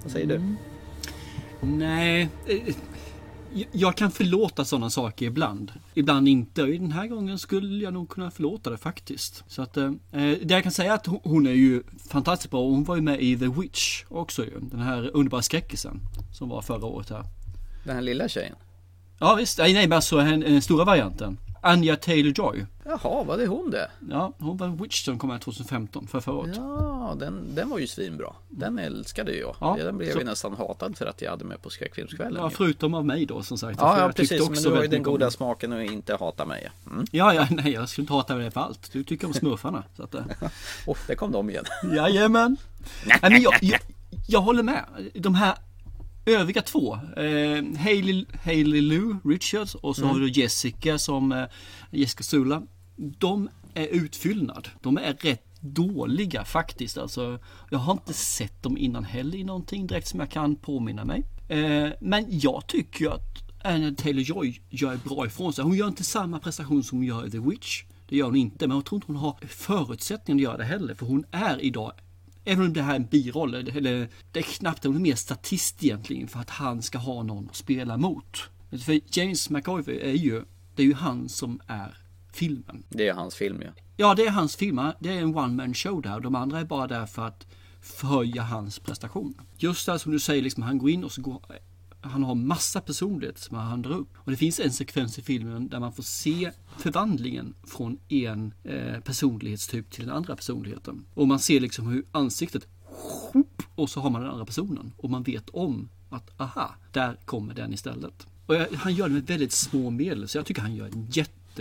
Vad 0.03 0.13
säger 0.13 0.27
du? 0.27 0.55
Nej. 1.65 2.29
eh, 2.47 2.57
jag- 3.55 3.67
Jag 3.73 3.97
kan 3.97 4.11
förlåta 4.11 4.65
sådana 4.65 4.91
saker 4.91 5.27
ibland. 5.27 5.73
Ibland 5.95 6.29
inte. 6.29 6.63
Och 6.63 6.69
den 6.69 6.93
här 6.93 7.07
gången 7.07 7.39
skulle 7.39 7.85
jag 7.85 7.93
nog 7.95 8.09
kunna 8.09 8.31
förlåta 8.31 8.71
det 8.71 8.77
faktiskt. 8.79 9.45
Så 9.47 9.63
att, 9.63 9.77
eh, 9.77 9.91
det 10.13 10.47
jag 10.49 10.63
kan 10.63 10.73
säga 10.73 10.91
är 10.93 10.95
att 10.95 11.07
hon- 11.07 11.47
är 11.47 11.51
ju 11.53 11.83
fantastiskt 12.11 12.51
bra. 12.51 12.61
Hon 12.65 12.85
var 12.85 12.97
ju 12.97 13.03
med 13.03 13.23
i 13.23 13.37
The 13.39 13.47
Witch 13.49 14.05
också 14.09 14.45
ju. 14.45 14.61
Den 14.61 14.81
här 14.81 15.11
underbara 15.15 15.43
skräckisen. 15.43 16.01
Som 16.33 16.49
var 16.49 16.63
förra 16.63 16.87
året 16.87 17.11
här. 17.11 17.25
Den 17.85 17.95
här 17.95 18.03
lilla 18.03 18.29
tjejen? 18.29 18.57
Ja 19.19 19.35
visst, 19.35 19.59
nej 19.59 19.73
nej, 19.75 19.89
men 19.89 19.97
alltså 19.97 20.17
den, 20.17 20.63
stora 20.63 20.85
varianten. 20.85 21.39
Anja 21.63 21.95
Taylor-Joy. 21.97 22.67
Jaha, 22.85 23.25
var 23.25 23.37
det 23.37 23.47
hon 23.47 23.71
det? 23.71 23.91
Ja, 24.11 24.33
hon 24.39 24.57
var 24.57 24.69
Witch 24.69 25.05
som 25.05 25.19
kom 25.19 25.31
här 25.31 25.39
2015, 25.39 26.07
för 26.07 26.21
förra 26.21 26.35
året. 26.35 26.57
Ja, 26.57 26.94
den, 27.15 27.55
den 27.55 27.69
var 27.69 27.79
ju 27.79 27.87
svinbra. 27.87 28.33
Den 28.49 28.79
älskade 28.79 29.37
jag. 29.37 29.57
Ja, 29.61 29.77
den 29.81 29.99
blev 29.99 30.13
så- 30.13 30.19
ju 30.19 30.25
nästan 30.25 30.53
hatad 30.57 30.97
för 30.99 31.07
att 31.07 31.23
jag 31.23 31.31
hade 31.31 31.45
med 31.45 31.63
på 31.63 31.71
skräckfilmskvällen. 31.71 32.43
Ja, 32.43 32.51
förutom 32.51 32.95
av 32.95 33.05
mig 33.07 33.27
då 33.27 33.43
som 33.43 33.59
sagt. 33.59 33.79
ja, 33.81 33.99
ja 34.01 34.13
precis. 34.13 34.51
Men 34.51 34.63
du 34.63 34.71
har 34.71 34.83
ju 34.83 34.89
den 34.89 34.99
om 34.99 35.03
goda 35.05 35.25
den. 35.25 35.33
smaken 35.33 35.73
att 35.73 35.91
inte 35.91 36.15
hata 36.17 36.45
mig. 36.47 36.71
Mm. 36.91 37.07
Ja, 37.11 37.35
ja, 37.35 37.47
nej 37.51 37.73
jag 37.73 37.89
skulle 37.89 38.03
inte 38.03 38.13
hata 38.13 38.35
dig 38.35 38.51
för 38.51 38.61
allt. 38.61 38.93
Du 38.93 39.05
tycker 39.05 39.27
om 39.27 39.35
smurfarna. 39.35 39.85
Så 39.97 40.03
att, 40.03 40.15
oh, 40.87 40.97
där 41.07 41.15
kom 41.15 41.33
de 41.33 41.51
igen. 41.51 41.65
Jajamän. 41.97 42.57
Nej, 43.07 43.19
men 43.23 43.43
jag, 43.43 43.55
jag, 43.63 43.81
jag 44.29 44.41
håller 44.41 44.63
med. 44.63 44.85
De 45.15 45.35
här 45.35 45.55
övriga 46.27 46.63
två. 46.63 46.95
Eh, 47.17 47.79
Hailey, 47.79 48.25
Hailey 48.45 48.81
Lou 48.81 49.17
Richards 49.25 49.75
och 49.75 49.97
så 49.97 50.03
Mm. 50.03 50.15
har 50.15 50.21
vi 50.21 50.27
då 50.31 50.41
Jessica 50.41 50.99
som 50.99 51.33
eh, 51.33 51.45
Jessica 51.91 52.23
Sula. 52.23 52.63
De 52.97 53.49
är 53.75 53.87
utfyllnad. 53.87 54.69
De 54.83 54.99
är 54.99 55.15
rätt 55.21 55.41
dåliga 55.65 56.45
faktiskt. 56.45 56.99
Alltså, 56.99 57.39
jag 57.71 57.79
har 57.79 57.93
inte 57.93 58.13
sett 58.13 58.63
dem 58.63 58.79
innan 58.79 59.05
heller 59.05 59.39
i 59.39 59.45
någonting 59.45 59.87
direkt 59.87 60.09
som 60.09 60.21
jag 60.21 60.31
kan 60.31 60.57
påminna 60.57 61.05
mig. 61.05 61.25
Eh, 61.49 61.89
men 62.01 62.25
jag 62.29 62.67
tycker 62.67 63.05
ju 63.05 63.11
att 63.11 63.45
Anna 63.65 63.91
Taylor-Joy 63.91 64.61
gör 64.71 64.97
bra 64.97 65.27
ifrån 65.27 65.53
sig. 65.53 65.65
Hon 65.65 65.77
gör 65.77 65.89
inte 65.89 66.05
samma 66.05 66.39
prestation 66.39 66.83
som 66.83 66.99
hon 66.99 67.07
gör 67.07 67.27
i 67.27 67.31
The 67.31 67.39
Witch. 67.39 67.83
Det 68.09 68.17
gör 68.17 68.27
hon 68.27 68.37
inte, 68.37 68.67
men 68.67 68.77
jag 68.77 68.85
tror 68.85 68.97
inte 68.97 69.07
hon 69.07 69.17
har 69.17 69.37
förutsättningar 69.49 70.39
att 70.39 70.43
göra 70.43 70.57
det 70.57 70.65
heller. 70.65 70.95
För 70.95 71.07
hon 71.07 71.25
är 71.31 71.65
idag 71.65 71.93
Även 72.45 72.65
om 72.65 72.73
det 72.73 72.83
här 72.83 72.93
är 72.93 72.97
en 72.97 73.07
biroll, 73.07 73.55
eller 73.55 74.09
det 74.33 74.39
är 74.39 74.43
knappt 74.43 74.85
hon 74.85 74.97
är 74.97 75.01
mer 75.01 75.15
statist 75.15 75.85
egentligen 75.85 76.29
för 76.29 76.41
att 76.41 76.51
han 76.51 76.83
ska 76.83 76.99
ha 76.99 77.23
någon 77.23 77.49
att 77.49 77.57
spela 77.57 77.97
mot. 77.97 78.39
För 78.85 79.01
James 79.19 79.51
McAvoy 79.51 79.99
är 80.01 80.13
ju, 80.13 80.43
det 80.75 80.83
är 80.83 80.87
ju 80.87 80.95
han 80.95 81.29
som 81.29 81.61
är 81.67 81.97
filmen. 82.33 82.83
Det 82.89 83.09
är 83.09 83.15
hans 83.15 83.35
film 83.35 83.63
ja. 83.63 83.71
Ja, 83.97 84.15
det 84.15 84.27
är 84.27 84.31
hans 84.31 84.57
film. 84.57 84.81
Det 84.99 85.09
är 85.09 85.23
en 85.23 85.37
one 85.37 85.55
man 85.55 85.75
show 85.75 86.03
där. 86.03 86.21
De 86.21 86.35
andra 86.35 86.61
är 86.61 86.65
bara 86.65 86.87
där 86.87 87.07
för 87.07 87.27
att 87.27 87.47
förhöja 87.81 88.43
hans 88.43 88.79
prestation. 88.79 89.35
Just 89.57 89.87
det 89.87 89.99
som 89.99 90.13
du 90.13 90.19
säger, 90.19 90.43
liksom, 90.43 90.63
han 90.63 90.79
går 90.79 90.91
in 90.91 91.05
och 91.05 91.13
så 91.13 91.23
går 91.23 91.43
han 92.01 92.23
har 92.23 92.35
massa 92.35 92.81
personlighet 92.81 93.39
som 93.39 93.57
han 93.57 93.83
drar 93.83 93.93
upp. 93.93 94.09
Och 94.17 94.31
det 94.31 94.37
finns 94.37 94.61
en 94.61 94.73
sekvens 94.73 95.19
i 95.19 95.23
filmen 95.23 95.69
där 95.69 95.81
man 95.81 95.93
får 95.93 96.03
se 96.03 96.51
förvandlingen 96.79 97.55
från 97.65 97.99
en 98.09 98.55
eh, 98.65 99.01
personlighetstyp 99.01 99.91
till 99.91 100.07
den 100.07 100.17
andra 100.17 100.37
personligheten. 100.37 101.05
Och 101.15 101.29
man 101.29 101.39
ser 101.39 101.61
liksom 101.61 101.87
hur 101.87 102.05
ansiktet 102.13 102.67
och 103.75 103.91
så 103.91 104.01
har 104.01 104.11
man 104.11 104.23
den 104.23 104.31
andra 104.31 104.47
personen. 104.47 104.93
Och 104.97 105.11
man 105.11 105.23
vet 105.23 105.51
om 105.51 105.89
att 106.11 106.41
aha, 106.41 106.75
där 106.93 107.17
kommer 107.25 107.55
den 107.55 107.73
istället. 107.73 108.27
Och 108.47 108.55
jag, 108.55 108.67
han 108.73 108.95
gör 108.95 109.09
det 109.09 109.15
med 109.15 109.27
väldigt 109.27 109.53
små 109.53 109.91
medel 109.91 110.29
så 110.29 110.39
jag 110.39 110.47
tycker 110.47 110.63
han 110.63 110.75
gör 110.75 110.87
en 110.87 111.07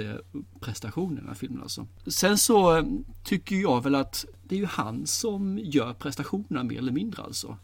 jätteprestation 0.02 1.14
i 1.14 1.16
den 1.16 1.28
här 1.28 1.36
filmen 1.36 1.62
alltså. 1.62 1.88
Sen 2.08 2.38
så 2.38 2.78
eh, 2.78 2.84
tycker 3.24 3.56
jag 3.56 3.84
väl 3.84 3.96
att 3.96 4.26
det 4.44 4.56
är 4.56 4.60
ju 4.60 4.66
han 4.66 5.08
som 5.08 5.60
gör 5.60 5.94
prestationerna 5.94 6.64
mer 6.64 6.78
eller 6.78 6.92
mindre 6.92 7.24
alltså. 7.24 7.58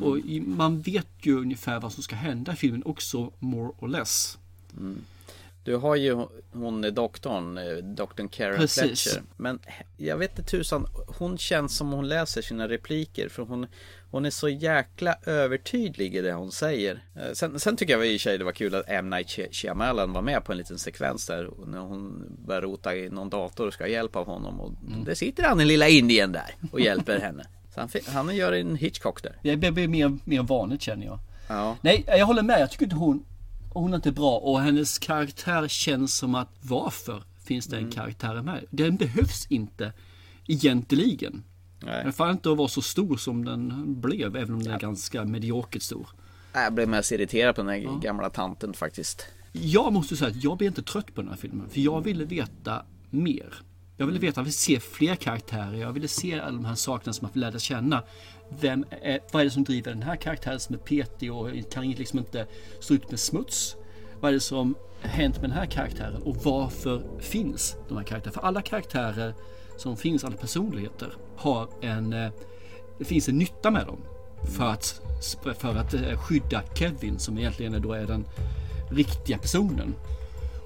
Och 0.00 0.18
man 0.46 0.80
vet 0.80 1.08
ju 1.20 1.40
ungefär 1.40 1.80
vad 1.80 1.92
som 1.92 2.02
ska 2.02 2.16
hända 2.16 2.52
i 2.52 2.56
filmen 2.56 2.82
också, 2.84 3.32
more 3.38 3.72
or 3.78 3.88
less. 3.88 4.38
Mm. 4.76 5.04
Du 5.64 5.76
har 5.76 5.96
ju 5.96 6.26
hon 6.52 6.84
är 6.84 6.90
doktorn, 6.90 7.58
eh, 7.58 7.76
doktorn 7.76 8.28
Karen 8.28 8.58
Precis. 8.58 9.02
Fletcher. 9.02 9.22
Men 9.36 9.58
jag 9.96 10.16
vet 10.16 10.38
inte 10.38 10.50
tusan, 10.50 10.86
hon 11.18 11.38
känns 11.38 11.76
som 11.76 11.92
hon 11.92 12.08
läser 12.08 12.42
sina 12.42 12.68
repliker 12.68 13.28
för 13.28 13.42
hon, 13.42 13.66
hon 14.10 14.24
är 14.26 14.30
så 14.30 14.48
jäkla 14.48 15.14
övertydlig 15.26 16.16
i 16.16 16.20
det 16.20 16.32
hon 16.32 16.52
säger. 16.52 17.02
Eh, 17.16 17.32
Sen, 17.32 17.60
sen 17.60 17.76
tycker 17.76 17.92
jag 17.98 18.06
i 18.06 18.16
och 18.16 18.20
för 18.20 18.22
sig 18.22 18.38
det 18.38 18.44
var 18.44 18.52
kul 18.52 18.74
att 18.74 18.84
M. 18.88 19.10
Night 19.10 19.28
Shy- 19.30 19.52
Shyamalan 19.52 20.12
var 20.12 20.22
med 20.22 20.44
på 20.44 20.52
en 20.52 20.58
liten 20.58 20.78
sekvens 20.78 21.26
där 21.26 21.50
när 21.66 21.78
hon 21.78 22.24
börjar 22.46 22.62
rota 22.62 22.96
i 22.96 23.08
någon 23.10 23.30
dator 23.30 23.66
och 23.66 23.72
ska 23.72 23.84
ha 23.84 23.88
hjälp 23.88 24.16
av 24.16 24.26
honom 24.26 24.60
och 24.60 24.72
Mm. 24.88 25.04
det 25.04 25.14
sitter 25.16 25.42
han 25.44 25.58
den 25.58 25.68
lilla 25.68 25.88
indien 25.88 26.32
där 26.32 26.54
och 26.72 26.80
hjälper 26.80 27.20
henne. 27.20 27.44
Så 27.74 27.80
han, 27.80 27.88
han 28.06 28.36
gör 28.36 28.52
en 28.52 28.76
Hitchcock 28.76 29.22
där. 29.22 29.56
Det 29.56 29.70
blir 29.72 29.88
mer, 29.88 30.18
mer 30.24 30.42
vanligt 30.42 30.82
känner 30.82 31.06
jag. 31.06 31.18
Ja. 31.48 31.76
Nej, 31.80 32.04
jag 32.06 32.26
håller 32.26 32.42
med. 32.42 32.60
Jag 32.60 32.70
tycker 32.70 32.84
inte 32.84 32.96
hon, 32.96 33.24
hon 33.72 33.92
är 33.92 33.96
inte 33.96 34.12
bra 34.12 34.38
och 34.38 34.60
hennes 34.60 34.98
karaktär 34.98 35.68
känns 35.68 36.14
som 36.16 36.34
att 36.34 36.48
varför 36.60 37.22
finns 37.44 37.66
den 37.66 37.78
Mm. 37.78 37.90
karaktären 37.92 38.44
med? 38.44 38.64
Den 38.70 38.96
behövs 38.96 39.46
inte 39.50 39.92
egentligen. 40.46 41.44
Nej. 41.80 42.04
Den 42.04 42.12
får 42.12 42.30
inte 42.30 42.50
att 42.50 42.58
vara 42.58 42.68
så 42.68 42.82
stor 42.82 43.16
som 43.16 43.44
den 43.44 43.94
blev, 44.00 44.36
även 44.36 44.54
om 44.54 44.62
den 44.62 44.74
är 44.74 44.78
ganska 44.78 45.24
mediokert 45.24 45.82
stor. 45.82 46.08
Jag 46.52 46.72
blev 46.72 46.88
mest 46.88 47.12
irriterad 47.12 47.54
på 47.54 47.62
den 47.62 47.70
här 47.70 48.00
gamla 48.00 48.30
tanten 48.30 48.74
faktiskt. 48.74 49.26
Jag 49.52 49.92
måste 49.92 50.16
säga 50.16 50.30
att 50.30 50.44
jag 50.44 50.58
blev 50.58 50.68
inte 50.68 50.82
trött 50.82 51.14
på 51.14 51.20
den 51.20 51.30
här 51.30 51.36
filmen, 51.36 51.68
för 51.68 51.80
jag 51.80 52.00
ville 52.00 52.24
veta 52.24 52.82
mer. 53.10 53.54
Jag 53.96 54.06
ville 54.06 54.18
veta, 54.18 54.40
jag 54.40 54.44
ville 54.44 54.52
se 54.52 54.80
fler 54.80 55.14
karaktärer, 55.14 55.74
jag 55.74 55.92
ville 55.92 56.08
se 56.08 56.40
alla 56.40 56.56
de 56.56 56.64
här 56.64 56.74
sakerna 56.74 57.12
som 57.12 57.28
man 57.32 57.40
lärde 57.40 57.60
känna. 57.60 58.02
Vem 58.60 58.84
är, 59.02 59.20
vad 59.32 59.40
är 59.40 59.44
det 59.44 59.50
som 59.50 59.64
driver 59.64 59.92
den 59.92 60.02
här 60.02 60.16
karaktären 60.16 60.60
som 60.60 60.74
är 60.74 60.78
petig 60.78 61.32
och 61.32 61.50
kan 61.72 61.90
liksom 61.90 62.18
inte 62.18 62.46
stå 62.80 62.94
ut 62.94 63.10
med 63.10 63.20
smuts? 63.20 63.76
Vad 64.20 64.28
är 64.28 64.32
det 64.32 64.40
som 64.40 64.74
hänt 65.00 65.40
med 65.40 65.50
den 65.50 65.58
här 65.58 65.66
karaktären 65.66 66.22
och 66.22 66.36
varför 66.36 67.02
finns 67.20 67.76
de 67.88 67.96
här 67.96 68.04
karaktärerna? 68.04 68.40
För 68.40 68.46
alla 68.46 68.62
karaktärer 68.62 69.34
som 69.78 69.96
finns, 69.96 70.24
alla 70.24 70.36
personligheter, 70.36 71.12
har 71.36 71.68
en... 71.80 72.12
eh, 72.12 72.30
Det 72.98 73.04
finns 73.04 73.28
en 73.28 73.38
nytta 73.38 73.70
med 73.70 73.86
dem. 73.86 73.98
För 74.56 74.64
att, 74.66 75.00
för 75.58 75.76
att 75.76 75.94
eh, 75.94 76.18
skydda 76.18 76.62
Kevin 76.74 77.18
som 77.18 77.38
egentligen 77.38 77.82
då 77.82 77.92
är 77.92 78.06
den 78.06 78.24
riktiga 78.90 79.38
personen. 79.38 79.94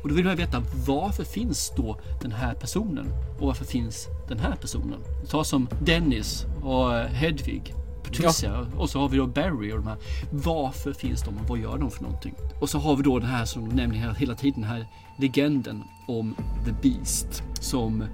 Och 0.02 0.08
då 0.08 0.14
vill 0.14 0.24
man 0.24 0.36
veta 0.36 0.62
varför 0.86 1.24
finns 1.24 1.72
då 1.76 1.98
den 2.22 2.32
här 2.32 2.54
personen? 2.54 3.06
Och 3.40 3.46
varför 3.46 3.64
finns 3.64 4.08
den 4.28 4.38
här 4.38 4.56
personen? 4.56 5.00
Ta 5.28 5.44
som 5.44 5.68
Dennis 5.82 6.46
och 6.62 6.94
eh, 6.98 7.06
Hedvig. 7.06 7.74
Patricia 8.04 8.66
och 8.76 8.90
så 8.90 9.00
har 9.00 9.08
vi 9.08 9.16
då 9.16 9.26
Barry 9.26 9.72
och 9.72 9.76
de 9.76 9.86
här. 9.86 9.96
Varför 10.30 10.92
finns 10.92 11.22
de 11.22 11.28
och 11.38 11.48
vad 11.48 11.58
gör 11.58 11.78
de 11.78 11.90
för 11.90 12.02
någonting? 12.02 12.34
Och 12.60 12.70
så 12.70 12.78
har 12.78 12.96
vi 12.96 13.02
då 13.02 13.18
den 13.18 13.28
här 13.28 13.44
som 13.44 13.78
hela- 13.78 14.12
hela 14.12 14.34
tiden, 14.34 14.60
den 14.60 14.70
här 14.70 14.86
legenden 15.18 15.82
om 16.08 16.34
The 16.64 16.72
Beast 16.88 17.42
som 17.60 18.04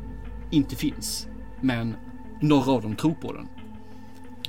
inte 0.51 0.77
finns. 0.77 1.29
Men 1.61 1.95
några 2.41 2.73
av 2.73 2.83
dem 2.83 2.97
tror 2.97 3.15
på 3.15 3.33
den. 3.33 3.49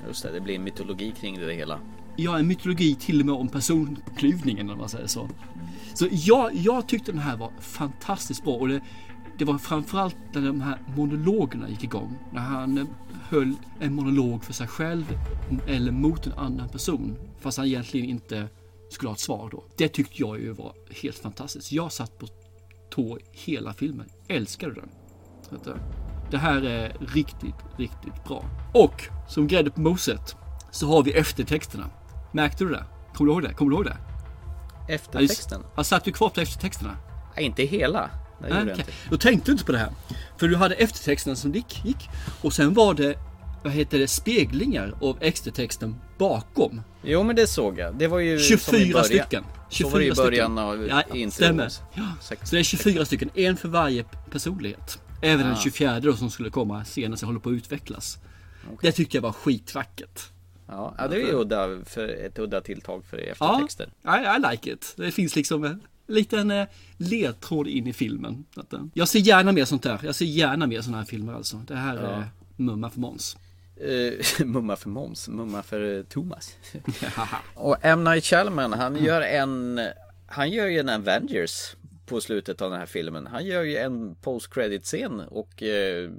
Just 0.08 0.24
det, 0.24 0.32
det 0.32 0.42
blir 0.42 0.56
en 0.56 0.64
mytologi 0.64 1.12
kring 1.12 1.40
det 1.40 1.54
hela. 1.54 1.80
Ja, 2.16 2.40
en 2.40 2.48
mytologi 2.48 2.96
till 2.96 3.20
och 3.20 3.26
med 3.26 3.36
om 3.36 3.48
personklyvningen 3.48 4.70
om 4.70 4.78
man 4.78 4.90
säger 4.90 5.08
så. 5.08 5.30
Så 5.94 6.08
jag, 6.12 6.56
jag 6.56 6.88
tyckte 6.88 7.12
den 7.12 7.22
här 7.22 7.38
var 7.38 7.52
fantastiskt 7.60 8.44
bra 8.44 8.54
och 8.54 8.68
det, 8.68 8.82
det 9.38 9.46
var 9.46 9.58
framförallt 9.58 10.16
när 10.34 10.42
de 10.42 10.62
här 10.62 10.82
monologerna 10.96 11.70
gick 11.70 11.84
igång. 11.84 12.18
När 12.34 12.42
han 12.42 12.78
eh, 12.78 12.86
höll 13.30 13.54
en 13.80 13.94
monolog 13.94 14.44
för 14.44 14.54
sig 14.54 14.68
själv 14.68 15.06
eller 15.68 15.92
mot 15.92 16.28
en 16.28 16.34
annan 16.34 16.70
person. 16.70 17.16
Fast 17.40 17.58
han 17.58 17.68
egentligen 17.68 18.10
inte 18.10 18.48
skulle 18.90 19.10
ha 19.10 19.14
ett 19.14 19.20
svar 19.20 19.50
då. 19.52 19.64
Det 19.78 19.88
tyckte 19.88 20.16
jag 20.16 20.40
ju 20.40 20.52
var 20.52 20.74
helt 21.02 21.18
fantastiskt. 21.18 21.72
Jag 21.72 21.92
satt 21.92 22.18
på 22.20 22.28
tå 22.90 23.18
hela 23.32 23.74
filmen. 23.74 24.10
Älskade 24.28 24.74
den. 24.74 24.90
Eh, 25.52 25.74
Det 26.32 26.38
här 26.38 26.62
är 26.66 26.96
riktigt, 27.14 27.56
riktigt 27.78 28.24
bra. 28.24 28.44
Och 28.74 29.04
som 29.28 29.48
grädde 29.48 29.72
på 29.72 29.82
moset 29.82 30.36
så 30.72 30.88
har 30.88 31.04
vi 31.04 31.12
eftertexterna. 31.12 31.86
Märkte 32.32 32.64
du 32.64 32.70
det? 32.70 32.84
Kommer 33.14 33.30
du 33.32 33.34
ihåg 33.34 33.44
det? 33.44 33.54
Kommer 33.54 33.72
du 33.72 33.76
ihåg 33.78 33.86
det? 33.86 33.98
Eftertexten? 34.94 35.64
Jag 35.76 35.86
satt 35.86 36.04
du 36.04 36.12
kvar 36.12 36.30
på 36.30 36.42
eftertexterna? 36.42 36.98
Nej, 37.36 37.46
inte 37.46 37.64
hela. 37.64 38.10
Nej, 38.42 38.50
jag 38.52 38.62
okej. 38.62 38.72
inte. 38.78 38.92
Då 39.10 39.18
tänkte 39.18 39.46
du 39.46 39.52
inte 39.52 39.66
på 39.66 39.72
det 39.72 39.78
här. 39.78 39.90
För 40.38 40.48
du 40.48 40.56
hade 40.56 40.76
eftertexterna 40.76 41.36
som 41.36 41.52
gick, 41.52 41.86
gick 41.86 42.10
och 42.42 42.54
sen 42.54 42.74
var 42.74 42.94
det 42.94 43.16
vad 43.64 43.74
heter 43.74 44.00
det, 44.00 44.08
speglingar 44.08 44.94
av 45.02 45.18
eftertexten 45.22 45.96
bakom. 46.18 46.82
Jo, 47.04 47.24
men 47.24 47.36
det 47.36 47.48
såg 47.48 47.80
jag. 47.80 47.96
Det 47.96 48.08
var 48.08 48.20
ju 48.20 48.40
som 48.40 48.56
i 48.56 48.60
24 48.60 48.94
början. 48.94 49.06
stycken. 49.06 49.44
Så 49.70 49.90
var 49.90 50.00
det 50.00 50.06
i 50.06 50.12
början 50.12 50.58
av 50.58 50.88
ja, 50.88 51.04
intro. 51.14 51.32
stämmer. 51.36 51.72
Ja. 51.94 52.04
Så 52.22 52.56
det 52.56 52.60
är 52.60 52.64
24 52.64 53.06
stycken, 53.06 53.30
en 53.34 53.58
för 53.58 53.68
varje 53.68 54.04
personlighet. 54.32 55.00
Även 55.22 55.46
den 55.46 55.54
Ah. 55.56 55.60
24 55.64 56.00
då 56.00 56.14
som 56.14 56.30
skulle 56.32 56.50
komma 56.50 56.86
senare, 56.86 57.18
som 57.18 57.28
håller 57.28 57.40
på 57.40 57.50
att 57.50 57.54
utvecklas. 57.54 58.18
Det 58.82 58.92
tyckte 58.92 59.18
jag 59.18 59.22
var 59.22 59.32
skitvackert. 59.32 60.22
Ja, 60.68 60.96
ja, 60.98 61.08
det 61.08 61.16
är 61.16 61.20
ju 61.20 61.34
udda 61.34 61.80
för 61.86 62.08
ett 62.08 62.40
udda 62.40 62.62
tilltag 62.62 63.06
för 63.06 63.18
Ja, 63.18 63.24
eftertexter. 63.32 63.90
I, 64.06 64.38
I 64.38 64.52
like 64.52 64.72
it. 64.74 64.94
Det 64.98 65.12
finns 65.12 65.36
liksom 65.36 65.64
en 65.64 65.82
liten 66.08 66.52
eh, 66.52 66.68
ledtråd 66.98 67.68
in 67.68 67.88
i 67.88 67.94
filmen. 67.94 68.46
Eh, 68.58 68.80
Jag 68.94 69.08
ser 69.08 69.20
gärna 69.20 69.52
mer 69.52 69.66
sånt 69.66 69.84
där. 69.84 70.00
Jag 70.04 70.16
ser 70.16 70.26
gärna 70.26 70.68
mer 70.68 70.82
sådana 70.82 70.98
här 70.98 71.06
filmer 71.06 71.34
alltså. 71.34 71.62
Det 71.68 71.76
här 71.76 71.96
Ja. 71.96 72.02
är 72.10 72.24
mumma 72.56 72.90
för 72.90 73.00
Måns. 73.00 73.38
Eh, 74.40 74.46
mumma 74.46 74.76
för 74.76 74.90
Måns, 74.90 75.28
mumma 75.30 75.64
för 75.64 76.04
Thomas. 76.04 76.56
Och 77.56 77.78
M. 77.82 78.04
Night 78.04 78.26
Shyamalan, 78.26 78.74
han 78.80 79.04
gör 79.04 79.22
en, 79.22 79.80
han 80.28 80.50
gör 80.52 80.66
ju 80.68 80.80
en 80.80 80.90
Avengers 80.90 81.76
på 82.10 82.22
slutet 82.22 82.62
av 82.62 82.72
den 82.72 82.80
här 82.80 82.86
filmen. 82.86 83.28
Han 83.28 83.46
gör 83.46 83.64
ju 83.64 83.78
en 83.78 84.16
post 84.16 84.54
credit 84.54 84.84
scen 84.86 85.20
och 85.20 85.64
eh, 85.64 86.10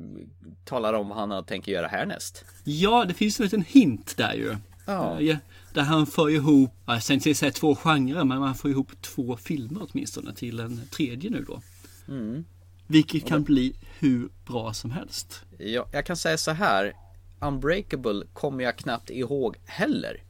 talar 0.64 0.92
om 0.94 1.08
vad 1.08 1.18
han 1.28 1.44
tänker 1.44 1.72
göra 1.72 1.86
härnäst. 1.86 2.44
Ja, 2.64 3.04
det 3.04 3.14
finns 3.14 3.40
en 3.40 3.44
liten 3.44 3.62
hint 3.62 4.16
där 4.16 4.34
ju. 4.34 4.56
Ja. 4.86 5.20
Eh, 5.20 5.36
Där 5.74 5.82
han 5.82 6.06
får 6.06 6.30
ihop, 6.30 6.70
jag 6.86 7.02
ska 7.02 7.12
inte 7.14 7.34
säga 7.34 7.52
två 7.52 7.74
genrer, 7.74 8.24
men 8.24 8.38
man 8.38 8.54
får 8.54 8.70
ihop 8.70 9.02
två 9.02 9.36
filmer 9.36 9.86
åtminstone 9.90 10.34
till 10.34 10.60
en 10.60 10.80
tredje 10.90 11.30
nu 11.30 11.44
då. 11.48 11.62
Mm. 12.08 12.44
Vilket 12.86 13.26
kan 13.26 13.42
bli 13.42 13.74
hur 13.98 14.28
bra 14.46 14.72
som 14.72 14.90
helst. 14.90 15.42
Ja, 15.58 15.86
jag 15.92 16.06
kan 16.06 16.16
säga 16.16 16.38
så 16.38 16.50
här. 16.50 16.92
Unbreakable 17.40 18.26
kommer 18.32 18.64
jag 18.64 18.76
knappt 18.76 19.10
ihåg 19.10 19.56
heller. 19.66 20.22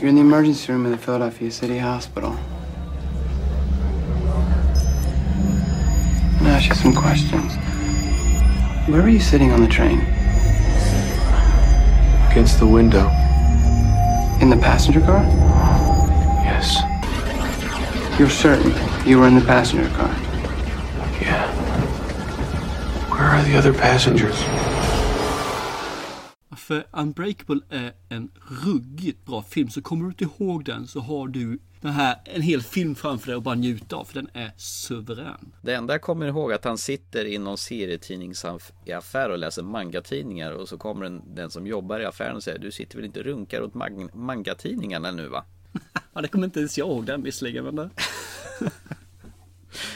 You're 0.00 0.08
in 0.08 0.16
the 0.16 0.20
emergency 0.20 0.72
room 0.72 0.86
in 0.86 0.92
the 0.92 1.04
Philadelphia 1.04 1.50
City 1.50 1.78
Hospital. 1.78 2.32
Ask 6.62 6.68
you 6.68 6.92
some 6.92 6.94
questions. 6.94 7.56
Where 8.86 9.02
were 9.02 9.08
you 9.08 9.20
sitting 9.20 9.50
on 9.50 9.60
the 9.60 9.68
train? 9.68 9.98
Against 12.30 12.58
the 12.60 12.66
window. 12.66 13.08
In 14.40 14.48
the 14.48 14.56
passenger 14.56 15.00
car? 15.00 15.24
Yes. 16.44 16.78
You're 18.18 18.30
certain 18.30 18.72
you 19.04 19.18
were 19.18 19.26
in 19.26 19.34
the 19.34 19.44
passenger 19.44 19.88
car? 19.90 20.10
Yeah. 21.20 21.50
Where 23.10 23.28
are 23.28 23.42
the 23.42 23.56
other 23.56 23.72
passengers? 23.72 24.38
För 26.56 26.84
Unbreakable 26.92 27.60
är 27.70 27.92
en 28.08 28.30
ruggigt 28.64 29.24
bra 29.24 29.42
film. 29.42 29.70
Så 29.70 29.82
kommer 29.82 30.04
du 30.04 30.08
inte 30.08 30.24
ihåg 30.24 30.64
den 30.64 30.86
så 30.86 31.00
har 31.00 31.28
du 31.28 31.58
den 31.82 31.92
här, 31.92 32.16
en 32.24 32.42
hel 32.42 32.62
film 32.62 32.94
framför 32.94 33.26
dig 33.26 33.36
och 33.36 33.42
bara 33.42 33.54
njuta 33.54 33.96
av. 33.96 34.04
För 34.04 34.14
den 34.14 34.28
är 34.32 34.52
suverän. 34.56 35.52
Det 35.62 35.74
enda 35.74 35.94
jag 35.94 36.02
kommer 36.02 36.26
ihåg 36.26 36.50
är 36.50 36.54
att 36.54 36.64
han 36.64 36.78
sitter 36.78 37.24
i 37.24 37.38
någon 37.38 37.58
serietidningsaffär 37.58 39.30
och 39.30 39.38
läser 39.38 39.62
mangatidningar 39.62 40.52
och 40.52 40.68
så 40.68 40.78
kommer 40.78 41.04
den, 41.04 41.34
den 41.34 41.50
som 41.50 41.66
jobbar 41.66 42.00
i 42.00 42.04
affären 42.04 42.36
och 42.36 42.42
säger 42.42 42.58
du 42.58 42.70
sitter 42.70 42.96
väl 42.96 43.04
inte 43.04 43.20
och 43.20 43.26
runkar 43.26 43.62
åt 43.62 43.74
mag- 43.74 44.14
mangatidningarna 44.14 45.10
nu 45.10 45.28
va? 45.28 45.44
Ja, 46.14 46.20
det 46.20 46.28
kommer 46.28 46.44
inte 46.44 46.58
ens 46.58 46.78
jag 46.78 46.88
ihåg 46.88 47.04
den 47.06 47.22
visserligen. 47.22 47.64
Men 47.64 47.76
det... 47.76 47.90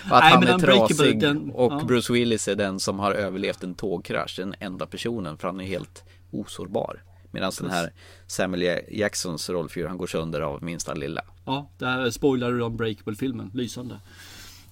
Att 0.05 0.23
Nej, 0.25 0.33
han 0.33 0.43
är 0.43 0.53
Unbreakable, 0.55 0.89
trasig 0.97 1.21
den- 1.21 1.51
och 1.51 1.73
ja. 1.73 1.85
Bruce 1.85 2.13
Willis 2.13 2.49
är 2.49 2.55
den 2.57 2.81
som 2.81 2.99
har 2.99 3.13
överlevt 3.13 3.65
en 3.65 3.75
tågkrasch, 3.75 4.35
den 4.39 4.55
enda 4.61 4.87
personen 4.87 5.39
för 5.39 5.49
han 5.49 5.61
är 5.61 5.65
helt 5.65 6.05
osårbar. 6.31 7.03
Medan 7.31 7.53
den 7.61 7.71
här 7.71 7.93
Samuel 8.27 8.81
Jacksons 8.91 9.51
rollfigur, 9.51 9.87
han 9.89 9.99
går 9.99 10.07
sönder 10.07 10.41
av 10.41 10.63
minsta 10.63 10.95
lilla. 10.95 11.23
Ja, 11.47 11.71
där 11.79 12.11
spoilar 12.11 12.53
du 12.53 12.61
Unbreakable-filmen. 12.61 13.51
Lysande. 13.55 14.01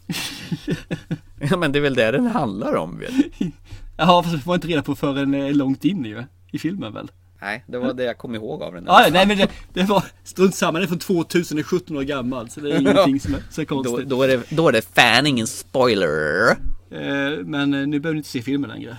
Ja 1.51 1.57
men 1.57 1.72
det 1.72 1.79
är 1.79 1.81
väl 1.81 1.95
det 1.95 2.11
den 2.11 2.27
handlar 2.27 2.75
om 2.77 2.99
vet 2.99 3.12
du. 3.39 3.51
Jaha, 3.97 4.22
fast 4.22 4.37
det 4.37 4.47
var 4.47 4.55
inte 4.55 4.68
reda 4.68 4.83
på 4.83 4.95
förrän 4.95 5.35
eh, 5.35 5.53
långt 5.53 5.85
in 5.85 6.05
ju. 6.05 6.25
I 6.53 6.59
filmen 6.59 6.93
väl? 6.93 7.11
Nej, 7.41 7.64
det 7.66 7.79
var 7.79 7.93
det 7.95 8.05
jag 8.05 8.18
kom 8.18 8.35
ihåg 8.35 8.62
av 8.62 8.72
den. 8.75 8.85
Ja, 8.87 9.07
nej 9.12 9.27
men 9.27 9.39
det, 9.39 9.49
det 9.72 9.83
var 9.83 10.05
strunt 10.25 10.55
samma. 10.55 10.79
Det 10.79 10.85
är 10.85 10.87
från 10.87 10.99
2000, 10.99 11.57
det 11.57 11.61
är 11.61 11.64
17 11.64 11.97
år 11.97 12.03
gammal. 12.03 12.51
Så 12.51 12.61
det 12.61 12.72
är 12.72 12.81
ingenting 12.81 13.20
som 13.20 13.35
är 13.35 13.43
så 13.51 13.61
Då, 13.61 13.66
konstigt. 13.66 14.09
då, 14.09 14.22
är 14.22 14.29
det, 14.29 14.43
då 14.51 14.68
är 14.68 14.72
det 14.72 14.95
fan 14.95 15.27
ingen 15.27 15.47
spoiler. 15.47 16.51
Eh, 16.91 17.45
Men 17.45 17.75
eh, 17.75 17.87
nu 17.87 18.01
behöver 18.01 18.14
ni 18.14 18.18
inte 18.18 18.29
se 18.31 18.43
filmen 18.43 18.70
längre. 18.70 18.97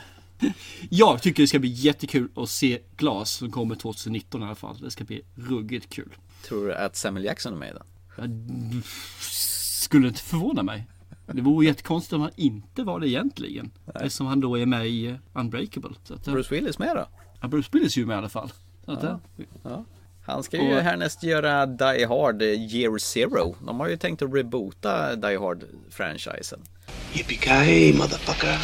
Jag 0.90 1.22
tycker 1.22 1.44
det 1.44 1.48
ska 1.48 1.60
bli 1.60 1.70
jättekul 1.70 2.28
att 2.36 2.50
se 2.50 2.80
Glas 2.98 3.32
som 3.32 3.52
kommer 3.52 3.76
2019 3.76 4.42
i 4.42 4.46
alla 4.46 4.56
fall. 4.56 4.78
Det 4.82 4.92
ska 4.92 5.04
bli 5.04 5.22
ruggigt 5.36 5.90
kul. 5.94 6.10
Tror 6.48 6.66
du 6.68 6.74
att 6.74 6.96
Samuel 6.96 7.26
Jackson 7.26 7.54
är 7.54 7.58
med 7.58 7.70
i 7.70 7.74
den? 7.74 7.84
Jag 8.18 8.84
skulle 9.22 10.08
inte 10.08 10.22
förvåna 10.22 10.64
mig. 10.64 10.88
Det 11.28 11.42
vore 11.42 11.66
jättekonstigt 11.66 12.14
om 12.14 12.22
han 12.22 12.32
inte 12.36 12.84
var 12.84 13.00
det 13.00 13.10
egentligen. 13.10 13.72
Eftersom 13.96 14.28
han 14.28 14.40
då 14.40 14.58
är 14.60 14.66
med 14.66 14.88
i 14.88 15.06
eh, 15.08 15.16
Unbreakable. 15.34 15.90
Så 16.04 16.14
att, 16.14 16.28
eh, 16.28 16.34
Bruce 16.34 16.56
Willis 16.56 16.80
med 16.80 16.96
då? 16.96 17.08
Ja, 17.42 17.48
Bruce 17.48 17.70
Willis 17.72 17.96
är 17.98 18.02
ju 18.02 18.06
med 18.08 18.16
i 18.16 18.18
alla 18.18 18.30
fall. 18.30 18.52
Så 18.86 18.92
att, 18.92 19.04
Ja. 19.04 19.20
eh, 19.38 19.46
Ja. 19.64 19.86
Han 20.26 20.44
ska 20.44 20.58
ju 20.58 20.76
Och- 20.76 20.82
härnäst 20.82 21.24
göra 21.24 21.66
Die 21.66 22.06
Hard 22.06 22.42
Year 22.42 22.98
Zero. 22.98 23.56
De 23.66 23.80
har 23.80 23.88
ju 23.88 23.98
tänkt 23.98 24.22
att 24.22 24.34
reboota 24.34 25.16
Die 25.16 25.38
Hard-franchisen. 25.38 26.60
Yippee-ki-yay, 27.14 27.94
motherfucker. 27.94 28.58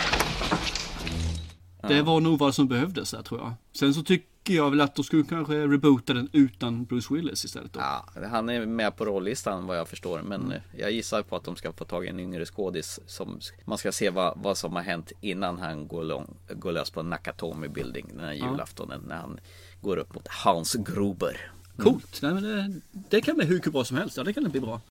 Det 1.88 1.96
Ja. 1.98 2.04
var 2.04 2.20
nog 2.20 2.40
vad 2.40 2.56
som 2.56 2.68
behövdes 2.68 3.12
där 3.12 3.22
tror 3.22 3.40
jag. 3.40 3.54
Sen 3.74 3.94
så 3.94 4.04
tycker 4.04 4.54
jag 4.54 4.70
väl 4.70 4.82
att 4.82 4.96
de 4.96 5.04
skulle 5.04 5.24
kanske 5.24 5.68
reboota 5.68 6.14
den 6.14 6.30
utan 6.34 6.84
Bruce 6.86 7.14
Willis 7.14 7.46
istället 7.46 7.74
då. 7.74 7.80
Ja, 7.80 8.06
han 8.32 8.50
är 8.50 8.66
med 8.66 8.96
på 8.96 9.06
rollistan 9.06 9.66
vad 9.66 9.78
jag 9.78 9.88
förstår. 9.88 10.22
Men 10.22 10.52
eh, 10.52 10.62
jag 10.78 10.92
gissar 10.92 11.22
på 11.24 11.36
att 11.36 11.44
de 11.44 11.56
ska 11.56 11.74
få 11.74 11.86
tag 11.86 12.06
i 12.06 12.08
en 12.08 12.20
yngre 12.20 12.46
skådis. 12.46 13.00
Som 13.06 13.40
man 13.66 13.78
ska 13.78 13.92
se 13.92 14.10
vad, 14.10 14.38
vad 14.38 14.58
som 14.58 14.74
har 14.76 14.82
hänt 14.84 15.12
innan 15.22 15.58
han 15.60 15.88
går, 15.88 16.04
lång, 16.04 16.38
går 16.56 16.72
lös 16.72 16.90
på 16.90 17.04
Nakatomi 17.04 17.68
Building 17.68 18.08
den 18.14 18.20
här 18.26 18.34
Ja. 18.34 18.52
julaftonen. 18.52 19.02
När 19.08 19.18
han 19.18 19.40
går 19.82 19.98
upp 19.98 20.16
mot 20.16 20.28
Hans 20.28 20.74
Gruber. 20.74 21.52
Coolt. 21.78 22.20
Nej, 22.22 22.34
men 22.34 22.44
det, 22.44 22.80
det 23.10 23.22
kan 23.22 23.36
bli 23.36 23.46
hur 23.46 23.72
bra 23.72 23.84
som 23.84 23.98
helst. 23.98 24.18
Ja, 24.18 24.24
det 24.24 24.34
kan 24.34 24.44
bli 24.52 24.60
bra. 24.62 24.82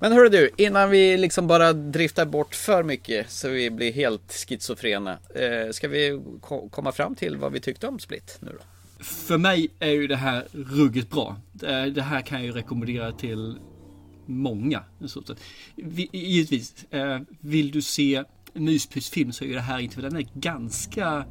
Men 0.00 0.12
hörru 0.12 0.28
du, 0.28 0.50
innan 0.56 0.90
vi 0.90 1.16
liksom 1.16 1.46
bara 1.46 1.72
driftar 1.72 2.26
bort 2.26 2.54
för 2.54 2.82
mycket 2.82 3.30
så 3.30 3.48
vi 3.48 3.70
blir 3.70 3.92
helt 3.92 4.32
schizofrena. 4.48 5.18
Eh, 5.34 5.70
ska 5.72 5.88
vi 5.88 6.20
ko- 6.40 6.68
komma 6.68 6.92
fram 6.92 7.14
till 7.14 7.36
vad 7.36 7.52
vi 7.52 7.60
tyckte 7.60 7.86
om 7.88 7.98
Split 7.98 8.38
nu 8.40 8.50
då? 8.58 9.04
För 9.04 9.38
mig 9.38 9.68
är 9.78 9.90
ju 9.90 10.06
det 10.06 10.16
här 10.16 10.46
ruggigt 10.52 11.10
bra. 11.10 11.36
Det, 11.94 12.02
här 12.02 12.20
kan 12.20 12.38
jag 12.38 12.46
ju 12.46 12.52
rekommendera 12.52 13.12
till 13.12 13.56
många. 14.26 14.82
Vi, 15.76 16.08
givetvis, 16.12 16.84
eh, 16.90 17.20
vill 17.40 17.70
du 17.70 17.82
se 17.82 18.24
en 18.54 18.64
myspysfilm 18.64 19.32
så 19.32 19.44
är 19.44 19.48
ju 19.48 19.54
det 19.54 19.60
här 19.60 19.78
inte, 19.78 19.94
för 19.94 20.02
den 20.02 20.16
är 20.16 20.26
ganska 20.34 21.24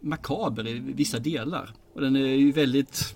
makaber 0.00 0.68
i 0.68 0.78
vissa 0.78 1.18
delar. 1.18 1.70
Och 1.94 2.00
den 2.00 2.16
är 2.16 2.20
ju 2.26 2.52
väldigt 2.52 3.14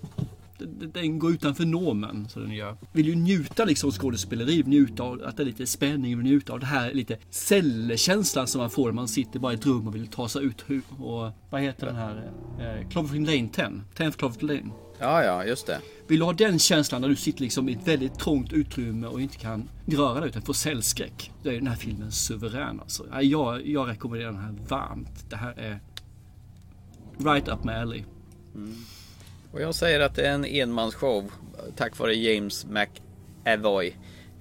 den- 0.93 1.19
går 1.19 1.31
utanför 1.31 1.65
normen. 1.65 2.27
Så 2.29 2.39
den 2.39 2.51
gör. 2.51 2.77
Vill 2.91 3.05
ju 3.07 3.15
njuta 3.15 3.65
liksom 3.65 3.87
av 3.87 3.93
skådespeleri, 3.93 4.63
njuta 4.65 5.03
av 5.03 5.21
att 5.25 5.37
det 5.37 5.43
är 5.43 5.45
lite 5.45 5.67
spänning, 5.67 6.19
njuta 6.19 6.53
av 6.53 6.59
det 6.59 6.65
här 6.65 6.93
lite 6.93 7.17
cellkänslan 7.29 8.47
som 8.47 8.61
man 8.61 8.69
får 8.69 8.85
när 8.85 8.93
man 8.93 9.07
sitter 9.07 9.39
bara 9.39 9.51
i 9.51 9.55
ett 9.55 9.65
rum 9.65 9.87
och 9.87 9.95
vill 9.95 10.07
ta 10.07 10.27
sig 10.29 10.43
ut. 10.43 10.65
Och 10.99 11.31
vad 11.49 11.61
heter 11.61 11.85
den 11.87 11.95
här? 11.95 12.31
Eh, 12.59 12.89
Cloverfield 12.89 13.27
Lane 13.27 13.49
10. 13.49 13.81
10 13.97 14.11
Cloverfield 14.11 14.51
Lane. 14.51 14.73
Ja, 14.99 15.23
ja, 15.23 15.45
just 15.45 15.67
det. 15.67 15.79
Vill 16.07 16.19
du 16.19 16.25
ha 16.25 16.33
den 16.33 16.59
känslan 16.59 17.01
när 17.01 17.09
du 17.09 17.15
sitter 17.15 17.41
liksom 17.41 17.69
i 17.69 17.73
ett 17.73 17.87
väldigt 17.87 18.19
trångt 18.19 18.53
utrymme 18.53 19.07
och 19.07 19.21
inte 19.21 19.37
kan 19.37 19.69
röra 19.85 20.19
dig 20.19 20.29
utan 20.29 20.41
får 20.41 20.53
cellskräck. 20.53 21.31
Då 21.43 21.49
är 21.49 21.53
den 21.53 21.67
här 21.67 21.75
filmen 21.75 22.11
suverän 22.11 22.79
alltså. 22.79 23.05
Ja, 23.11 23.21
Jag, 23.21 23.67
jag 23.67 23.87
rekommenderar 23.89 24.31
den 24.31 24.41
här 24.41 24.55
varmt. 24.69 25.29
Det 25.29 25.35
här 25.35 25.53
är 25.59 25.79
right 27.19 27.47
up 27.47 27.63
my 27.63 27.71
alley. 27.71 28.03
Och 29.51 29.61
jag 29.61 29.75
säger 29.75 29.99
att 29.99 30.15
det 30.15 30.27
är 30.27 30.33
en 30.33 30.45
enmansshow 30.45 31.31
tack 31.75 31.97
vare 31.97 32.15
James 32.15 32.65
McAvoy. 32.65 33.87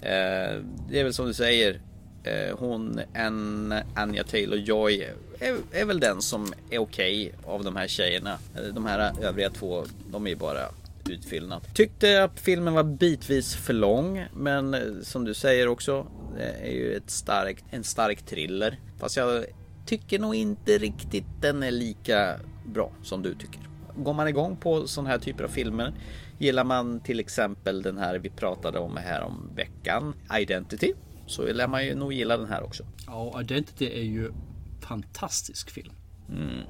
Eh, 0.00 0.62
det 0.88 1.00
är 1.00 1.04
väl 1.04 1.14
som 1.14 1.26
du 1.26 1.34
säger. 1.34 1.80
Eh, 2.24 2.58
hon, 2.58 3.00
en, 3.14 3.74
Anya 3.94 4.22
Taylor-Joy 4.22 5.10
är, 5.38 5.56
är 5.72 5.84
väl 5.84 6.00
den 6.00 6.22
som 6.22 6.52
är 6.70 6.78
okej 6.78 7.34
av 7.44 7.64
de 7.64 7.76
här 7.76 7.88
tjejerna. 7.88 8.38
Eh, 8.56 8.74
de 8.74 8.86
här 8.86 9.12
övriga 9.22 9.50
två, 9.50 9.84
de 10.10 10.26
är 10.26 10.30
ju 10.30 10.36
bara 10.36 10.68
utfyllnad. 11.08 11.62
Tyckte 11.74 12.24
att 12.24 12.40
filmen 12.40 12.74
var 12.74 12.84
bitvis 12.84 13.54
för 13.54 13.72
lång, 13.72 14.24
men 14.32 14.74
eh, 14.74 14.80
som 15.02 15.24
du 15.24 15.34
säger 15.34 15.68
också, 15.68 16.06
det 16.36 16.68
är 16.68 16.72
ju 16.72 16.96
ett 16.96 17.10
starkt, 17.10 17.64
en 17.70 17.84
stark 17.84 18.22
thriller. 18.22 18.80
Fast 18.98 19.16
jag 19.16 19.44
tycker 19.86 20.18
nog 20.18 20.34
inte 20.34 20.78
riktigt 20.78 21.26
den 21.40 21.62
är 21.62 21.70
lika 21.70 22.36
bra 22.66 22.92
som 23.02 23.22
du 23.22 23.34
tycker. 23.34 23.60
Går 23.96 24.14
man 24.14 24.28
igång 24.28 24.56
på 24.56 24.86
sådana 24.86 25.10
här 25.10 25.18
typer 25.18 25.44
av 25.44 25.48
filmer 25.48 25.94
Gillar 26.38 26.64
man 26.64 27.00
till 27.00 27.20
exempel 27.20 27.82
den 27.82 27.98
här 27.98 28.18
vi 28.18 28.30
pratade 28.30 28.78
om 28.78 28.96
här 28.96 29.22
om 29.22 29.50
veckan 29.54 30.14
Identity 30.40 30.92
Så 31.26 31.52
lär 31.52 31.68
man 31.68 31.84
ju 31.86 31.94
nog 31.94 32.12
gilla 32.12 32.36
den 32.36 32.48
här 32.48 32.62
också 32.62 32.86
Ja, 33.06 33.40
Identity 33.40 33.86
är 33.86 34.04
ju 34.04 34.32
fantastisk 34.80 35.70
film. 35.70 35.92
mm. 36.28 36.62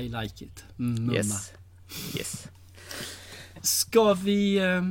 I 0.00 0.08
like 0.08 0.44
it. 0.44 0.64
Mm, 0.78 1.04
mumma. 1.04 1.14
Yes 1.14 1.52
Yes 2.16 2.48
Ska 3.62 4.14
vi 4.14 4.56
eh, 4.56 4.82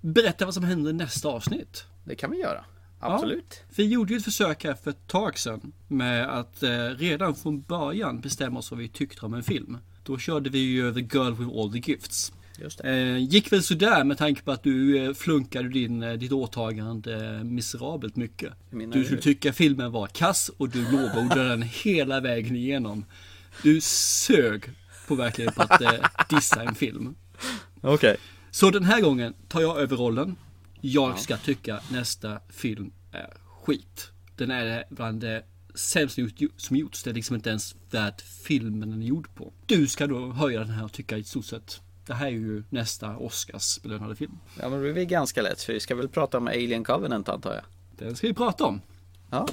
berätta 0.00 0.44
vad 0.44 0.54
som 0.54 0.64
händer 0.64 0.90
i 0.90 0.94
nästa 0.94 1.28
avsnitt? 1.28 1.84
Det 2.04 2.14
kan 2.14 2.30
vi 2.30 2.38
göra 2.38 2.64
Absolut 3.00 3.62
Ja, 3.68 3.72
vi 3.76 3.86
gjorde 3.88 4.12
ju 4.12 4.16
ett 4.16 4.24
försök 4.24 4.64
här 4.64 4.74
för 4.74 4.90
ett 4.90 5.06
tag 5.06 5.38
sedan 5.38 5.72
med 5.88 6.38
att 6.38 6.62
eh, 6.62 6.84
redan 6.84 7.34
från 7.34 7.60
början 7.62 8.20
bestämma 8.20 8.58
oss 8.58 8.70
vad 8.70 8.80
vi 8.80 8.88
tyckte 8.88 9.26
om 9.26 9.34
en 9.34 9.42
film. 9.42 9.78
Då 10.02 10.18
körde 10.18 10.50
vi 10.50 10.58
ju 10.58 10.94
The 10.94 11.00
Girl 11.00 11.32
with 11.32 11.50
All 11.58 11.72
the 11.72 11.90
Gifts. 11.90 12.32
Just 12.58 12.78
det. 12.78 12.90
Eh, 12.90 13.18
gick 13.18 13.52
väl 13.52 13.62
sådär 13.62 14.04
med 14.04 14.18
tanke 14.18 14.42
på 14.42 14.52
att 14.52 14.62
du 14.62 14.98
eh, 14.98 15.14
flunkade 15.14 15.68
din, 15.68 16.02
eh, 16.02 16.12
ditt 16.12 16.32
åtagande 16.32 17.26
eh, 17.26 17.44
miserabelt 17.44 18.16
mycket. 18.16 18.52
Du 18.92 19.04
skulle 19.04 19.20
tycka 19.20 19.52
filmen 19.52 19.92
var 19.92 20.06
kass 20.06 20.50
och 20.56 20.68
du 20.68 20.92
lovordade 20.92 21.48
den 21.48 21.62
hela 21.62 22.20
vägen 22.20 22.56
igenom. 22.56 23.04
Du 23.62 23.80
sög 23.80 24.64
på 25.08 25.14
verkligen 25.14 25.52
på 25.52 25.62
att 25.62 25.80
eh, 25.80 25.92
dissa 26.28 26.62
en 26.62 26.74
film. 26.74 27.14
Okej 27.80 28.16
Så 28.50 28.70
den 28.70 28.84
här 28.84 29.00
gången 29.00 29.34
tar 29.48 29.60
jag 29.60 29.80
över 29.80 29.96
rollen. 29.96 30.36
Jag 30.80 31.18
ska 31.18 31.36
tycka 31.36 31.80
nästa 31.92 32.40
film 32.48 32.92
är 33.12 33.30
skit. 33.62 34.10
Den 34.36 34.50
är 34.50 34.84
bland 34.90 35.20
det 35.20 35.44
gjort- 36.36 36.60
som 36.60 36.76
gjorts. 36.76 37.02
Det 37.02 37.10
är 37.10 37.14
liksom 37.14 37.36
inte 37.36 37.50
ens 37.50 37.76
värt 37.90 38.20
filmen 38.20 38.90
den 38.90 39.02
är 39.02 39.06
gjord 39.06 39.34
på. 39.34 39.52
Du 39.66 39.86
ska 39.86 40.06
då 40.06 40.32
höja 40.32 40.58
den 40.58 40.70
här 40.70 40.84
och 40.84 40.92
tycka 40.92 41.18
i 41.18 41.24
stort 41.24 41.44
sett. 41.44 41.80
Det 42.06 42.14
här 42.14 42.26
är 42.26 42.30
ju 42.30 42.64
nästa 42.70 43.16
Oscars 43.16 43.82
belönade 43.82 44.16
film. 44.16 44.38
Ja 44.60 44.68
men 44.68 44.82
det 44.82 44.92
blir 44.92 45.04
ganska 45.04 45.42
lätt 45.42 45.62
för 45.62 45.72
vi 45.72 45.80
ska 45.80 45.94
väl 45.94 46.08
prata 46.08 46.38
om 46.38 46.46
Alien 46.48 46.84
Covenant 46.84 47.28
antar 47.28 47.54
jag 47.54 47.64
Den 48.06 48.16
ska 48.16 48.26
vi 48.26 48.34
prata 48.34 48.64
om. 48.64 48.80
Ja 49.30 49.48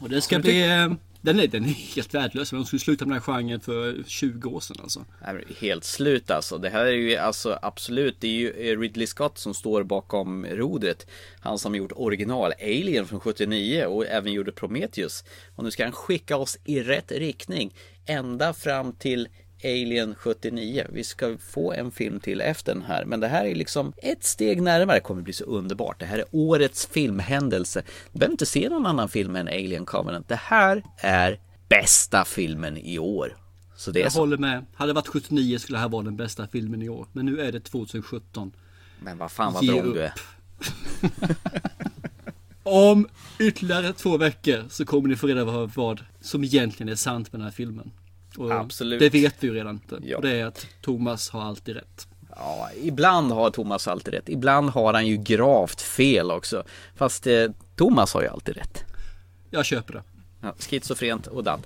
Och 0.00 0.08
det 0.10 0.20
ska 0.20 0.38
bli... 0.38 0.96
Den 1.24 1.40
är, 1.40 1.46
den 1.46 1.64
är 1.64 1.68
helt 1.68 2.14
värdelös. 2.14 2.50
De 2.50 2.64
skulle 2.64 2.80
sluta 2.80 3.06
med 3.06 3.16
den 3.16 3.22
här 3.22 3.42
genren 3.42 3.60
för 3.60 4.02
20 4.06 4.50
år 4.50 4.60
sedan 4.60 4.76
alltså. 4.82 5.04
Nej, 5.26 5.44
Helt 5.58 5.84
slut 5.84 6.30
alltså. 6.30 6.58
Det 6.58 6.70
här 6.70 6.84
är 6.84 6.92
ju 6.92 7.16
alltså 7.16 7.58
absolut, 7.62 8.16
det 8.20 8.26
är 8.26 8.32
ju 8.32 8.50
eh, 8.50 8.80
Ridley 8.80 9.06
Scott 9.06 9.38
som 9.38 9.54
står 9.54 9.82
bakom 9.82 10.46
rodret. 10.46 11.06
Han 11.40 11.58
som 11.58 11.74
gjort 11.74 11.92
original 11.94 12.52
Alien 12.60 13.06
från 13.06 13.20
79 13.20 13.84
och 13.84 14.06
även 14.06 14.32
gjorde 14.32 14.52
Prometheus. 14.52 15.24
Och 15.56 15.64
nu 15.64 15.70
ska 15.70 15.84
han 15.84 15.92
skicka 15.92 16.36
oss 16.36 16.58
i 16.64 16.82
rätt 16.82 17.12
riktning. 17.12 17.74
Ända 18.06 18.52
fram 18.52 18.92
till 18.92 19.28
Alien 19.64 20.14
79. 20.14 20.86
Vi 20.92 21.04
ska 21.04 21.36
få 21.38 21.72
en 21.72 21.90
film 21.90 22.20
till 22.20 22.40
efter 22.40 22.74
den 22.74 22.82
här. 22.82 23.04
Men 23.04 23.20
det 23.20 23.28
här 23.28 23.44
är 23.44 23.54
liksom 23.54 23.92
ett 23.96 24.24
steg 24.24 24.62
närmare. 24.62 24.96
Det 24.96 25.00
kommer 25.00 25.22
bli 25.22 25.32
så 25.32 25.44
underbart. 25.44 26.00
Det 26.00 26.06
här 26.06 26.18
är 26.18 26.24
årets 26.30 26.86
filmhändelse. 26.86 27.82
Du 28.12 28.18
behöver 28.18 28.32
inte 28.32 28.46
se 28.46 28.68
någon 28.68 28.86
annan 28.86 29.08
film 29.08 29.36
än 29.36 29.48
Alien 29.48 29.86
Covenant. 29.86 30.28
Det 30.28 30.40
här 30.42 30.82
är 30.98 31.40
bästa 31.68 32.24
filmen 32.24 32.78
i 32.78 32.98
år. 32.98 33.36
Så 33.76 33.90
det 33.90 34.00
är 34.00 34.02
Jag 34.02 34.12
så. 34.12 34.20
håller 34.20 34.36
med. 34.36 34.66
Hade 34.74 34.90
det 34.90 34.94
varit 34.94 35.08
79 35.08 35.58
skulle 35.58 35.78
det 35.78 35.82
här 35.82 35.88
vara 35.88 36.02
den 36.02 36.16
bästa 36.16 36.46
filmen 36.46 36.82
i 36.82 36.88
år. 36.88 37.06
Men 37.12 37.26
nu 37.26 37.40
är 37.40 37.52
det 37.52 37.60
2017. 37.60 38.52
Men 39.00 39.18
vad 39.18 39.32
fan 39.32 39.52
vad 39.52 39.66
bra 39.66 39.82
du 39.82 40.00
är. 40.00 40.12
Om 42.62 43.08
ytterligare 43.38 43.92
två 43.92 44.16
veckor 44.16 44.64
så 44.70 44.84
kommer 44.84 45.08
ni 45.08 45.16
få 45.16 45.26
reda 45.26 45.44
på 45.44 45.70
vad 45.74 46.00
som 46.20 46.44
egentligen 46.44 46.92
är 46.92 46.96
sant 46.96 47.32
med 47.32 47.40
den 47.40 47.44
här 47.44 47.52
filmen. 47.52 47.90
Och 48.36 48.52
Absolut. 48.52 49.00
Det 49.00 49.10
vet 49.10 49.34
vi 49.40 49.46
ju 49.46 49.54
redan. 49.54 49.80
Ja. 50.02 50.16
Och 50.16 50.22
det 50.22 50.30
är 50.30 50.44
att 50.46 50.66
Thomas 50.80 51.30
har 51.30 51.42
alltid 51.42 51.74
rätt. 51.74 52.08
Ja, 52.36 52.70
ibland 52.82 53.32
har 53.32 53.50
Thomas 53.50 53.88
alltid 53.88 54.14
rätt. 54.14 54.28
Ibland 54.28 54.70
har 54.70 54.94
han 54.94 55.06
ju 55.06 55.16
gravt 55.16 55.80
fel 55.80 56.30
också. 56.30 56.64
Fast 56.96 57.26
eh, 57.26 57.46
Thomas 57.76 58.14
har 58.14 58.22
ju 58.22 58.28
alltid 58.28 58.56
rätt. 58.56 58.84
Jag 59.50 59.64
köper 59.64 59.92
det. 59.92 60.02
Ja, 60.40 60.54
schizofrent 60.58 61.26
och 61.26 61.44
dadd. 61.44 61.60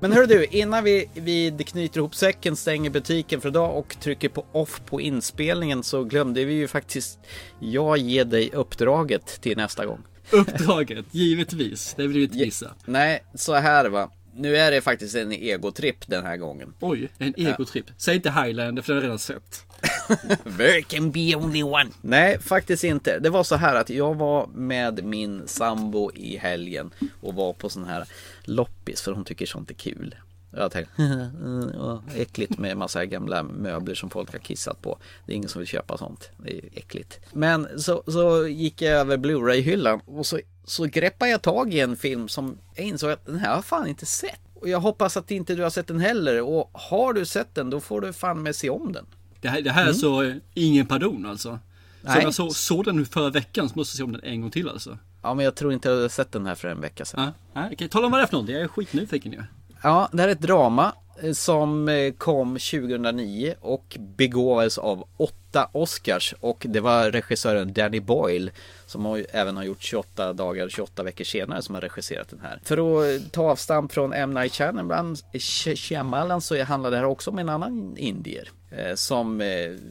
Men 0.00 0.12
hör 0.12 0.26
du, 0.26 0.44
innan 0.44 0.84
vi, 0.84 1.08
vi 1.14 1.64
knyter 1.66 1.98
ihop 1.98 2.14
säcken, 2.14 2.56
stänger 2.56 2.90
butiken 2.90 3.40
för 3.40 3.48
idag 3.48 3.78
och 3.78 3.96
trycker 4.00 4.28
på 4.28 4.46
off 4.52 4.80
på 4.86 5.00
inspelningen 5.00 5.82
så 5.82 6.04
glömde 6.04 6.44
vi 6.44 6.54
ju 6.54 6.68
faktiskt 6.68 7.18
jag 7.60 7.98
ge 7.98 8.24
dig 8.24 8.50
uppdraget 8.52 9.40
till 9.40 9.56
nästa 9.56 9.86
gång. 9.86 10.02
Uppdraget, 10.30 11.06
givetvis. 11.10 11.94
Det 11.96 12.06
vi 12.06 12.22
inte 12.22 12.38
missa. 12.38 12.74
Nej, 12.84 13.24
så 13.34 13.54
här 13.54 13.88
va. 13.88 14.10
Nu 14.34 14.56
är 14.56 14.70
det 14.70 14.80
faktiskt 14.80 15.16
en 15.16 15.32
egotripp 15.32 16.06
den 16.06 16.26
här 16.26 16.36
gången. 16.36 16.74
Oj, 16.80 17.08
en 17.18 17.34
egotripp. 17.36 17.86
Säg 17.96 18.16
inte 18.16 18.30
Highlander 18.30 18.82
för 18.82 18.92
det 18.92 18.96
har 18.96 19.02
jag 19.02 19.04
redan 19.04 19.18
sett. 19.18 19.64
There 20.58 20.82
can 20.82 21.10
be 21.10 21.36
only 21.36 21.62
one. 21.62 21.90
Nej, 22.00 22.38
faktiskt 22.38 22.84
inte. 22.84 23.18
Det 23.18 23.30
var 23.30 23.44
så 23.44 23.56
här 23.56 23.74
att 23.74 23.90
jag 23.90 24.14
var 24.14 24.46
med 24.46 25.04
min 25.04 25.48
sambo 25.48 26.10
i 26.14 26.36
helgen 26.36 26.90
och 27.20 27.34
var 27.34 27.52
på 27.52 27.68
sån 27.68 27.84
här 27.84 28.04
loppis 28.50 29.00
för 29.02 29.12
hon 29.12 29.24
tycker 29.24 29.46
sånt 29.46 29.70
är 29.70 29.74
kul. 29.74 30.14
Och 30.52 30.58
Jag 30.58 30.72
tänkte, 30.72 30.92
"Åh, 31.78 32.00
äckligt 32.14 32.58
med 32.58 32.76
massa 32.76 33.06
gamla 33.06 33.42
möbler 33.42 33.94
som 33.94 34.10
folk 34.10 34.32
har 34.32 34.38
kissat 34.38 34.82
på. 34.82 34.98
Det 35.26 35.32
är 35.32 35.36
ingen 35.36 35.48
som 35.48 35.58
vill 35.58 35.68
köpa 35.68 35.98
sånt. 35.98 36.30
Det 36.36 36.58
är 36.58 36.68
äckligt. 36.74 37.20
Men 37.32 37.68
så, 37.80 38.02
så 38.06 38.46
gick 38.46 38.82
jag 38.82 38.92
över 38.92 39.16
Blu-ray-hyllan 39.16 40.00
och 40.06 40.26
så, 40.26 40.40
så 40.64 40.84
greppade 40.84 41.30
jag 41.30 41.42
tag 41.42 41.74
i 41.74 41.80
en 41.80 41.96
film 41.96 42.28
som 42.28 42.58
jag 42.74 42.86
insåg 42.86 43.10
att 43.10 43.26
den 43.26 43.38
här 43.38 43.48
har 43.48 43.54
jag 43.56 43.64
fan 43.64 43.86
inte 43.86 44.06
sett. 44.06 44.40
Och 44.54 44.68
jag 44.68 44.80
hoppas 44.80 45.16
att 45.16 45.30
inte 45.30 45.54
du 45.54 45.62
har 45.62 45.70
sett 45.70 45.86
den 45.86 46.00
heller. 46.00 46.42
Och 46.42 46.70
har 46.72 47.12
du 47.12 47.26
sett 47.26 47.54
den 47.54 47.70
då 47.70 47.80
får 47.80 48.00
du 48.00 48.12
fan 48.12 48.42
med 48.42 48.56
se 48.56 48.70
om 48.70 48.92
den. 48.92 49.06
Det 49.40 49.48
här, 49.48 49.62
det 49.62 49.70
här 49.70 49.82
är 49.82 49.86
Mm. 49.86 49.94
så 49.98 50.22
eh, 50.22 50.34
ingen 50.54 50.86
pardon 50.86 51.26
alltså. 51.26 51.58
Så 52.02 52.08
Nej. 52.08 52.22
jag 52.22 52.34
så, 52.34 52.50
såg 52.50 52.84
den 52.84 52.96
nu 52.96 53.04
förra 53.04 53.30
veckan 53.30 53.68
så 53.68 53.76
måste 53.78 53.92
jag 53.92 53.96
se 53.96 54.02
om 54.02 54.12
den 54.12 54.24
en 54.24 54.40
gång 54.40 54.50
till 54.50 54.68
alltså. 54.68 54.98
Ja, 55.22 55.34
men 55.34 55.44
jag 55.44 55.54
tror 55.54 55.72
inte 55.72 55.88
jag 55.88 55.96
hade 55.96 56.08
sett 56.08 56.32
den 56.32 56.46
här 56.46 56.54
för 56.54 56.68
en 56.68 56.80
vecka 56.80 57.04
sedan. 57.04 57.30
Ja, 57.52 57.68
okej, 57.72 57.88
tala 57.88 58.06
om 58.06 58.12
vad 58.12 58.20
det 58.20 58.24
är 58.24 58.26
för 58.26 58.32
någonting. 58.32 58.54
Jag 58.54 58.64
är 58.64 58.68
skitnyfiken 58.68 59.32
ju. 59.32 59.42
Ja, 59.82 60.08
det 60.12 60.20
här 60.22 60.28
är 60.28 60.32
ett 60.32 60.40
drama 60.40 60.92
eh, 61.22 61.32
som 61.32 61.88
eh, 61.88 62.12
kom 62.12 62.48
2009 62.54 63.54
och 63.60 63.96
begåvades 64.16 64.78
av 64.78 65.04
åtta 65.16 65.68
Oscars 65.72 66.34
och 66.40 66.66
det 66.68 66.80
var 66.80 67.10
regissören 67.10 67.72
Danny 67.72 68.00
Boyle 68.00 68.50
som 68.86 69.04
har, 69.04 69.26
även 69.32 69.56
har 69.56 69.64
gjort 69.64 69.82
28 69.82 70.32
dagar 70.32 70.68
28 70.68 71.02
veckor 71.02 71.24
senare 71.24 71.62
som 71.62 71.74
har 71.74 71.82
regisserat 71.82 72.28
den 72.28 72.40
här. 72.40 72.60
För 72.64 72.76
att 73.12 73.22
eh, 73.22 73.28
ta 73.30 73.42
avstamp 73.50 73.92
från 73.92 74.12
M. 74.12 74.34
Night 74.34 74.52
Shyamalan 74.54 75.14
Sh- 75.32 75.76
Shyamalan 75.76 76.40
så 76.40 76.62
handlar 76.64 76.90
det 76.90 76.96
här 76.96 77.04
också 77.04 77.30
om 77.30 77.38
en 77.38 77.48
annan 77.48 77.96
indier 77.96 78.50
som 78.94 79.42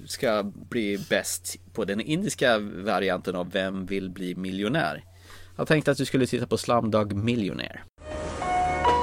ska 0.07 0.43
bli 0.69 0.97
bäst 1.09 1.55
på 1.73 1.85
den 1.85 2.01
indiska 2.01 2.57
varianten 2.59 3.35
av 3.35 3.51
Vem 3.51 3.85
vill 3.85 4.09
bli 4.09 4.35
miljonär? 4.35 5.03
Jag 5.59 5.67
tänkte 5.67 5.91
att 5.91 5.97
du 5.97 6.05
skulle 6.05 6.27
titta 6.27 6.47
på 6.47 6.57
Slumdog 6.57 7.13
Millionaire. 7.13 7.79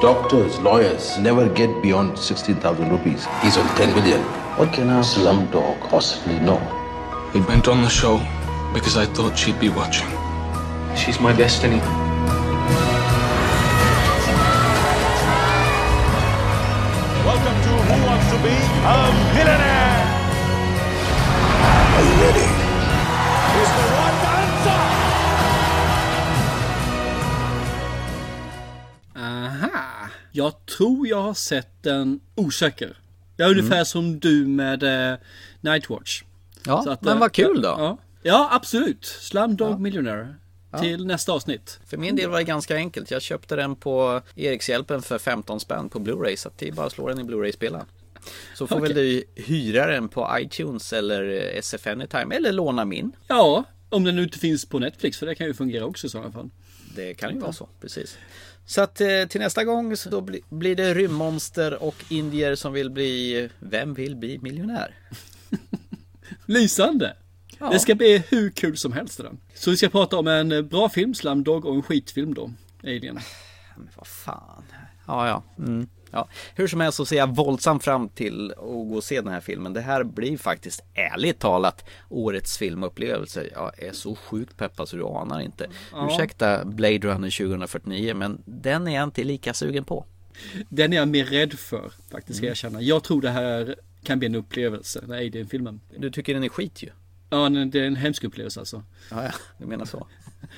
Doctors, 0.02 0.60
lawyers 0.64 1.18
never 1.18 1.56
get 1.56 1.82
beyond 1.82 2.18
16,000 2.18 2.90
rupees. 2.90 3.26
He's 3.42 3.60
on 3.60 3.68
10 3.76 3.94
million. 3.94 4.20
What 4.58 4.72
can 4.74 4.90
our 4.90 5.02
slumdog 5.02 5.74
possibly 5.90 6.38
know? 6.38 6.60
We 7.34 7.40
went 7.40 7.68
on 7.68 7.82
the 7.82 7.90
show 7.90 8.20
because 8.74 9.02
I 9.02 9.06
thought 9.14 9.38
she'd 9.38 9.60
be 9.60 9.68
watching. 9.68 10.08
She's 10.96 11.20
my 11.20 11.36
destiny. 11.36 11.80
Jag 30.36 30.66
tror 30.66 31.08
jag 31.08 31.22
har 31.22 31.34
sett 31.34 31.82
den 31.82 32.20
osäker. 32.34 32.98
Jag 33.36 33.46
är 33.46 33.50
ungefär 33.50 33.84
som 33.84 34.20
du 34.20 34.46
med 34.46 34.82
eh, 35.12 35.18
Nightwatch. 35.60 36.22
Ja, 36.66 36.92
att, 36.92 37.02
men 37.02 37.12
eh, 37.12 37.20
vad 37.20 37.32
kul 37.32 37.62
då. 37.62 37.68
Ja, 37.68 37.98
ja 38.22 38.48
absolut. 38.52 39.04
Slumdog 39.04 39.80
Millionaire. 39.80 40.34
Till 40.80 41.06
nästa 41.06 41.32
avsnitt. 41.32 41.80
För 41.86 41.96
min 41.96 42.16
del 42.16 42.30
var 42.30 42.38
det 42.38 42.44
ganska 42.44 42.76
enkelt. 42.76 43.10
Jag 43.10 43.22
köpte 43.22 43.56
den 43.56 43.76
på 43.76 44.22
Erikshjälpen 44.34 45.02
för 45.02 45.18
15 45.18 45.60
spänn 45.60 45.88
på 45.88 45.98
Blu-ray. 45.98 46.36
Så 46.36 46.48
att 46.48 46.58
det 46.58 46.68
är 46.68 46.72
bara 46.72 46.86
att 46.86 46.92
slå 46.92 47.08
den 47.08 47.20
i 47.20 47.24
Blu-ray-spelaren. 47.24 47.86
Så 48.54 48.66
får 48.66 48.76
Okej. 48.76 48.88
väl 48.88 48.96
du 48.96 49.24
hyra 49.42 49.86
den 49.86 50.08
på 50.08 50.36
iTunes 50.40 50.92
eller 50.92 51.22
SF 51.58 51.86
Anytime 51.86 52.34
eller 52.34 52.52
låna 52.52 52.84
min. 52.84 53.12
Ja, 53.28 53.64
om 53.88 54.04
den 54.04 54.16
nu 54.16 54.22
inte 54.22 54.38
finns 54.38 54.64
på 54.64 54.78
Netflix. 54.78 55.18
För 55.18 55.26
det 55.26 55.34
kan 55.34 55.46
ju 55.46 55.54
fungera 55.54 55.84
också 55.84 56.06
i 56.06 56.10
sådana 56.10 56.32
fall. 56.32 56.50
Det 56.94 57.14
kan 57.14 57.34
ju 57.34 57.40
vara 57.40 57.52
så, 57.52 57.68
precis. 57.80 58.18
Så 58.66 58.80
att 58.80 59.00
eh, 59.00 59.24
till 59.28 59.40
nästa 59.40 59.64
gång 59.64 59.96
så 59.96 60.10
då 60.10 60.20
bli, 60.20 60.40
blir 60.48 60.76
det 60.76 60.94
rymdmonster 60.94 61.82
och 61.82 62.04
indier 62.08 62.54
som 62.54 62.72
vill 62.72 62.90
bli 62.90 63.48
Vem 63.58 63.94
vill 63.94 64.16
bli 64.16 64.38
miljonär? 64.38 64.94
Lysande! 66.46 67.16
Ja. 67.58 67.70
Det 67.70 67.78
ska 67.78 67.94
bli 67.94 68.22
hur 68.28 68.50
kul 68.50 68.76
som 68.76 68.92
helst 68.92 69.18
den. 69.18 69.38
Så 69.54 69.70
vi 69.70 69.76
ska 69.76 69.88
prata 69.88 70.18
om 70.18 70.26
en 70.26 70.68
bra 70.68 70.88
film, 70.88 71.14
Slumdog, 71.14 71.64
och 71.64 71.74
en 71.74 71.82
skitfilm 71.82 72.34
då. 72.34 72.52
Alien. 72.82 73.18
Men 73.76 73.88
vad 73.96 74.06
fan. 74.06 74.64
Ja, 75.06 75.28
ja. 75.28 75.42
Mm. 75.58 75.88
Ja. 76.16 76.28
Hur 76.54 76.66
som 76.68 76.80
helst 76.80 76.96
så 76.96 77.06
ser 77.06 77.16
jag 77.16 77.36
våldsamt 77.36 77.84
fram 77.84 78.08
till 78.08 78.50
att 78.50 78.56
gå 78.58 78.94
och 78.94 79.04
se 79.04 79.20
den 79.20 79.32
här 79.32 79.40
filmen. 79.40 79.72
Det 79.72 79.80
här 79.80 80.04
blir 80.04 80.38
faktiskt 80.38 80.84
ärligt 80.94 81.38
talat 81.38 81.84
årets 82.08 82.58
filmupplevelse. 82.58 83.46
Jag 83.52 83.82
är 83.82 83.92
så 83.92 84.14
sjukt 84.14 84.56
peppad 84.56 84.88
så 84.88 84.96
du 84.96 85.04
anar 85.04 85.40
inte. 85.40 85.66
Ja. 85.92 86.08
Ursäkta 86.12 86.64
Blade 86.64 86.98
Runner 86.98 87.38
2049 87.38 88.14
men 88.14 88.42
den 88.44 88.88
är 88.88 88.94
jag 88.94 89.04
inte 89.04 89.24
lika 89.24 89.54
sugen 89.54 89.84
på. 89.84 90.04
Den 90.68 90.92
är 90.92 90.96
jag 90.96 91.08
mer 91.08 91.24
rädd 91.24 91.52
för 91.52 91.92
faktiskt, 92.10 92.36
ska 92.36 92.44
Mm. 92.44 92.50
jag 92.50 92.56
känna. 92.56 92.80
Jag 92.82 93.02
tror 93.04 93.20
det 93.22 93.30
här 93.30 93.76
kan 94.02 94.18
bli 94.18 94.26
en 94.26 94.34
upplevelse, 94.34 95.00
den 95.00 95.12
Alien-filmen. 95.12 95.80
Du 95.98 96.10
tycker 96.10 96.34
den 96.34 96.44
är 96.44 96.48
skit 96.48 96.82
ju. 96.82 96.90
Ja, 97.36 97.48
det 97.48 97.80
är 97.80 97.86
en 97.86 97.96
hemsk 97.96 98.24
upplevelse 98.24 98.60
alltså. 98.60 98.82
Ja, 99.10 99.24
ja, 99.24 99.30
du 99.58 99.66
menar 99.66 99.84
så. 99.84 100.06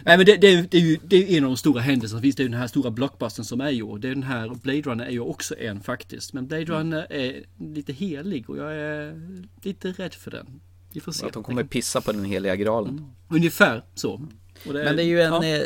Nej 0.05 0.17
men 0.17 0.27
det, 0.27 0.37
det, 0.37 0.47
är, 0.47 0.63
det, 0.71 0.77
är 0.77 0.81
ju, 0.81 0.99
det 1.05 1.17
är 1.17 1.39
en 1.39 1.45
av 1.45 1.51
de 1.51 1.57
stora 1.57 1.81
händelserna 1.81 2.23
finns. 2.23 2.37
Det 2.37 2.43
är 2.43 2.45
ju 2.45 2.51
den 2.51 2.61
här 2.61 2.67
stora 2.67 2.91
blockbustern 2.91 3.45
som 3.45 3.61
är 3.61 3.71
i 3.71 3.83
år. 3.83 3.99
Det 3.99 4.09
är 4.09 4.15
den 4.15 4.23
här 4.23 4.49
Blade 4.49 4.83
Runner 4.83 5.05
är 5.05 5.11
ju 5.11 5.21
också 5.21 5.59
en 5.59 5.81
faktiskt. 5.81 6.33
Men 6.33 6.47
Blade 6.47 6.65
Runner 6.65 7.13
är 7.13 7.45
lite 7.59 7.93
helig 7.93 8.51
och 8.51 8.59
jag 8.59 8.75
är 8.75 9.21
lite 9.63 9.93
rädd 9.93 10.15
för 10.15 10.31
den. 10.31 10.61
Vi 10.93 11.01
får 11.01 11.13
se. 11.13 11.27
Att 11.27 11.33
de 11.33 11.43
kommer 11.43 11.65
pissa 11.65 12.01
på 12.01 12.13
den 12.13 12.25
heliga 12.25 12.57
graalen. 12.57 13.13
Ungefär 13.29 13.85
så. 13.95 14.29
Och 14.67 14.75
Men 14.75 14.97
det 14.97 15.03
är 15.03 15.07
ju 15.07 15.21
en 15.23 15.33
ja. 15.33 15.45
eh, 15.45 15.63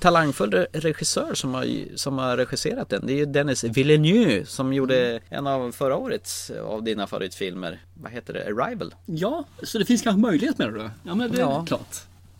talangfull 0.00 0.50
re- 0.54 0.66
regissör 0.72 1.34
som 1.34 1.54
har, 1.54 1.66
som 1.96 2.18
har 2.18 2.36
regisserat 2.36 2.88
den. 2.88 3.06
Det 3.06 3.12
är 3.12 3.16
ju 3.16 3.26
Dennis 3.26 3.64
Villeneuve 3.64 4.46
som 4.46 4.72
gjorde 4.72 5.20
en 5.28 5.46
av 5.46 5.72
förra 5.72 5.96
årets 5.96 6.50
av 6.50 6.82
dina 6.82 7.06
favoritfilmer. 7.06 7.78
Vad 7.94 8.12
heter 8.12 8.32
det? 8.32 8.44
Arrival. 8.46 8.94
Ja, 9.06 9.44
så 9.62 9.78
det 9.78 9.84
finns 9.84 10.02
kanske 10.02 10.20
möjlighet 10.20 10.58
med 10.58 10.74
det? 10.74 10.90
Ja 11.02 11.14
men 11.14 11.30
det 11.30 11.36
är 11.36 11.40
Ja. 11.40 11.64
klart. 11.68 11.96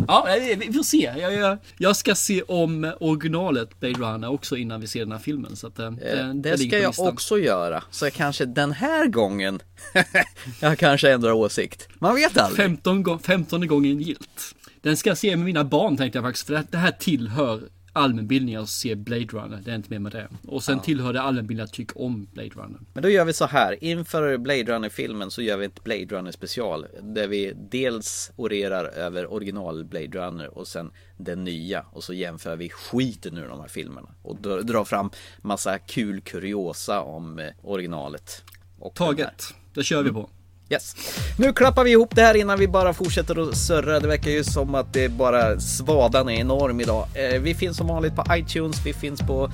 Ja, 0.08 0.26
vi 0.40 0.54
vi 0.54 0.72
får 0.72 0.82
se. 0.82 1.12
Jag, 1.18 1.32
jag, 1.34 1.58
jag 1.78 1.96
ska 1.96 2.14
se 2.14 2.42
om 2.42 2.92
originalet 3.00 3.80
Blade 3.80 3.94
Runner 3.98 4.30
också 4.32 4.56
innan 4.56 4.80
vi 4.80 4.86
ser 4.86 5.00
den 5.00 5.12
här 5.12 5.18
filmen. 5.18 5.56
Så 5.56 5.66
att, 5.66 5.78
eh, 5.78 5.86
Eh, 5.86 5.92
den- 6.00 6.42
Det 6.42 6.48
den 6.50 6.58
ska 6.58 6.78
jag 6.78 6.94
också 6.98 7.38
göra. 7.38 7.82
Så 7.90 8.06
jag 8.06 8.12
kanske 8.12 8.44
den 8.44 8.72
här 8.72 9.06
gången 9.06 9.62
jag 10.60 10.78
kanske 10.78 11.10
ändrar 11.12 11.32
åsikt. 11.32 11.88
Man 11.98 12.14
vet 12.14 12.38
aldrig. 12.38 12.56
15 12.66 13.02
gång, 13.02 13.18
15 13.18 13.66
gången 13.66 14.00
gilt. 14.00 14.54
Den 14.84 14.96
ska 14.96 15.10
jag 15.10 15.18
se 15.18 15.36
med 15.36 15.44
mina 15.44 15.64
barn 15.64 15.96
tänkte 15.96 16.18
jag 16.18 16.24
faktiskt. 16.24 16.46
För 16.46 16.54
det, 16.54 16.64
det 16.70 16.78
här 16.78 16.90
tillhör 16.90 17.68
allmänbildning 17.92 18.56
att 18.56 18.68
se 18.68 18.94
Blade 18.94 19.24
Runner. 19.24 19.62
Det 19.64 19.70
är 19.70 19.74
inte 19.74 19.90
mer 19.90 19.98
med 19.98 20.12
det. 20.12 20.28
Och 20.46 20.64
sen 20.64 20.80
tillhör 20.80 21.12
det 21.12 21.20
allmänbildning 21.20 21.64
att 21.64 21.72
tycka 21.72 21.98
om 21.98 22.28
Blade 22.32 22.48
Runner. 22.48 22.80
Men 22.92 23.02
då 23.02 23.08
gör 23.08 23.24
vi 23.24 23.32
så 23.32 23.46
här. 23.46 23.84
Inför 23.84 24.38
Blade 24.38 24.62
Runner-filmen 24.62 25.30
så 25.30 25.42
gör 25.42 25.56
vi 25.56 25.66
ett 25.66 25.84
Blade 25.84 26.04
Runner 26.04 26.32
special. 26.32 26.86
Där 27.02 27.28
vi 27.28 27.52
dels 27.70 28.32
orerar 28.36 28.84
över 28.84 29.32
original 29.32 29.84
Blade 29.84 30.18
Runner 30.18 30.58
och 30.58 30.66
sen 30.66 30.90
den 31.16 31.44
nya. 31.44 31.86
Och 31.92 32.04
så 32.04 32.12
jämför 32.12 32.56
vi 32.56 32.68
skiten 32.68 33.38
ur 33.38 33.48
de 33.48 33.60
här 33.60 33.68
filmerna. 33.68 34.08
Och 34.22 34.36
drar 34.64 34.84
fram 34.84 35.10
massa 35.42 35.78
kul 35.78 36.20
kuriosa 36.20 37.00
om 37.00 37.38
eh, 37.38 37.46
originalet. 37.62 38.44
Och. 38.78 38.94
Taget. 38.94 39.54
Det 39.74 39.82
kör 39.82 40.02
vi 40.02 40.10
på. 40.10 40.30
Yes. 40.74 40.96
Nu 41.38 41.52
klappar 41.52 41.84
vi 41.84 41.90
ihop 41.90 42.14
det 42.14 42.22
här 42.22 42.34
innan 42.34 42.58
vi 42.58 42.68
bara 42.68 42.92
fortsätter 42.92 43.48
att 43.48 43.56
surra. 43.56 44.00
Det 44.00 44.08
verkar 44.08 44.30
ju 44.30 44.44
som 44.44 44.74
att 44.74 44.92
det 44.92 45.08
bara 45.08 45.60
svadan 45.60 46.28
är 46.28 46.32
enorm 46.32 46.80
idag. 46.80 47.06
Eh, 47.14 47.40
vi 47.40 47.54
finns 47.54 47.76
som 47.76 47.86
vanligt 47.86 48.16
på 48.16 48.24
iTunes, 48.30 48.86
vi 48.86 48.92
finns 48.92 49.20
på 49.20 49.50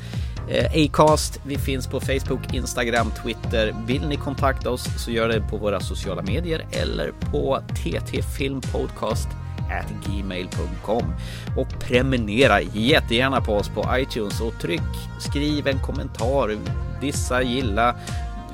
eh, 0.51 0.85
Acast, 0.85 1.41
vi 1.47 1.59
finns 1.59 1.87
på 1.87 2.01
Facebook, 2.01 2.55
Instagram, 2.55 3.13
Twitter. 3.25 3.75
Vill 3.87 4.09
ni 4.09 4.17
kontakta 4.17 4.71
oss 4.71 4.87
så 5.05 5.11
gör 5.11 5.29
det 5.29 5.41
på 5.41 5.57
våra 5.57 5.81
sociala 5.81 6.23
medier 6.23 6.67
eller 6.73 7.13
på 7.33 7.61
ttfilmpodcast 7.75 9.29
at 9.71 10.07
gmail.com 10.07 11.15
och 11.57 11.69
prenumerera 11.81 12.61
jättegärna 12.61 13.41
på 13.41 13.55
oss 13.55 13.69
på 13.69 13.87
iTunes 13.93 14.41
och 14.41 14.61
tryck, 14.61 14.81
skriv 15.21 15.67
en 15.67 15.79
kommentar, 15.79 16.57
dissa, 17.01 17.43
gilla. 17.43 17.95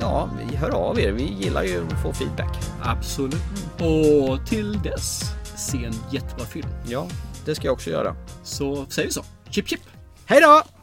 Ja, 0.01 0.29
hör 0.55 0.71
av 0.71 1.01
er. 1.01 1.13
Vi 1.13 1.23
gillar 1.23 1.63
ju 1.63 1.87
att 1.87 2.03
få 2.03 2.13
feedback. 2.13 2.59
Absolut. 2.83 3.43
Och 3.81 4.47
till 4.47 4.83
dess, 4.83 5.23
se 5.57 5.85
en 5.85 5.95
jättebra 6.11 6.45
film. 6.45 6.69
Ja, 6.89 7.07
det 7.45 7.55
ska 7.55 7.67
jag 7.67 7.73
också 7.73 7.91
göra. 7.91 8.17
Så 8.43 8.87
säger 8.89 9.09
vi 9.09 9.13
så. 9.13 9.25
Chip 9.51 9.69
chip! 9.69 9.81
Hej 10.27 10.41
då! 10.41 10.76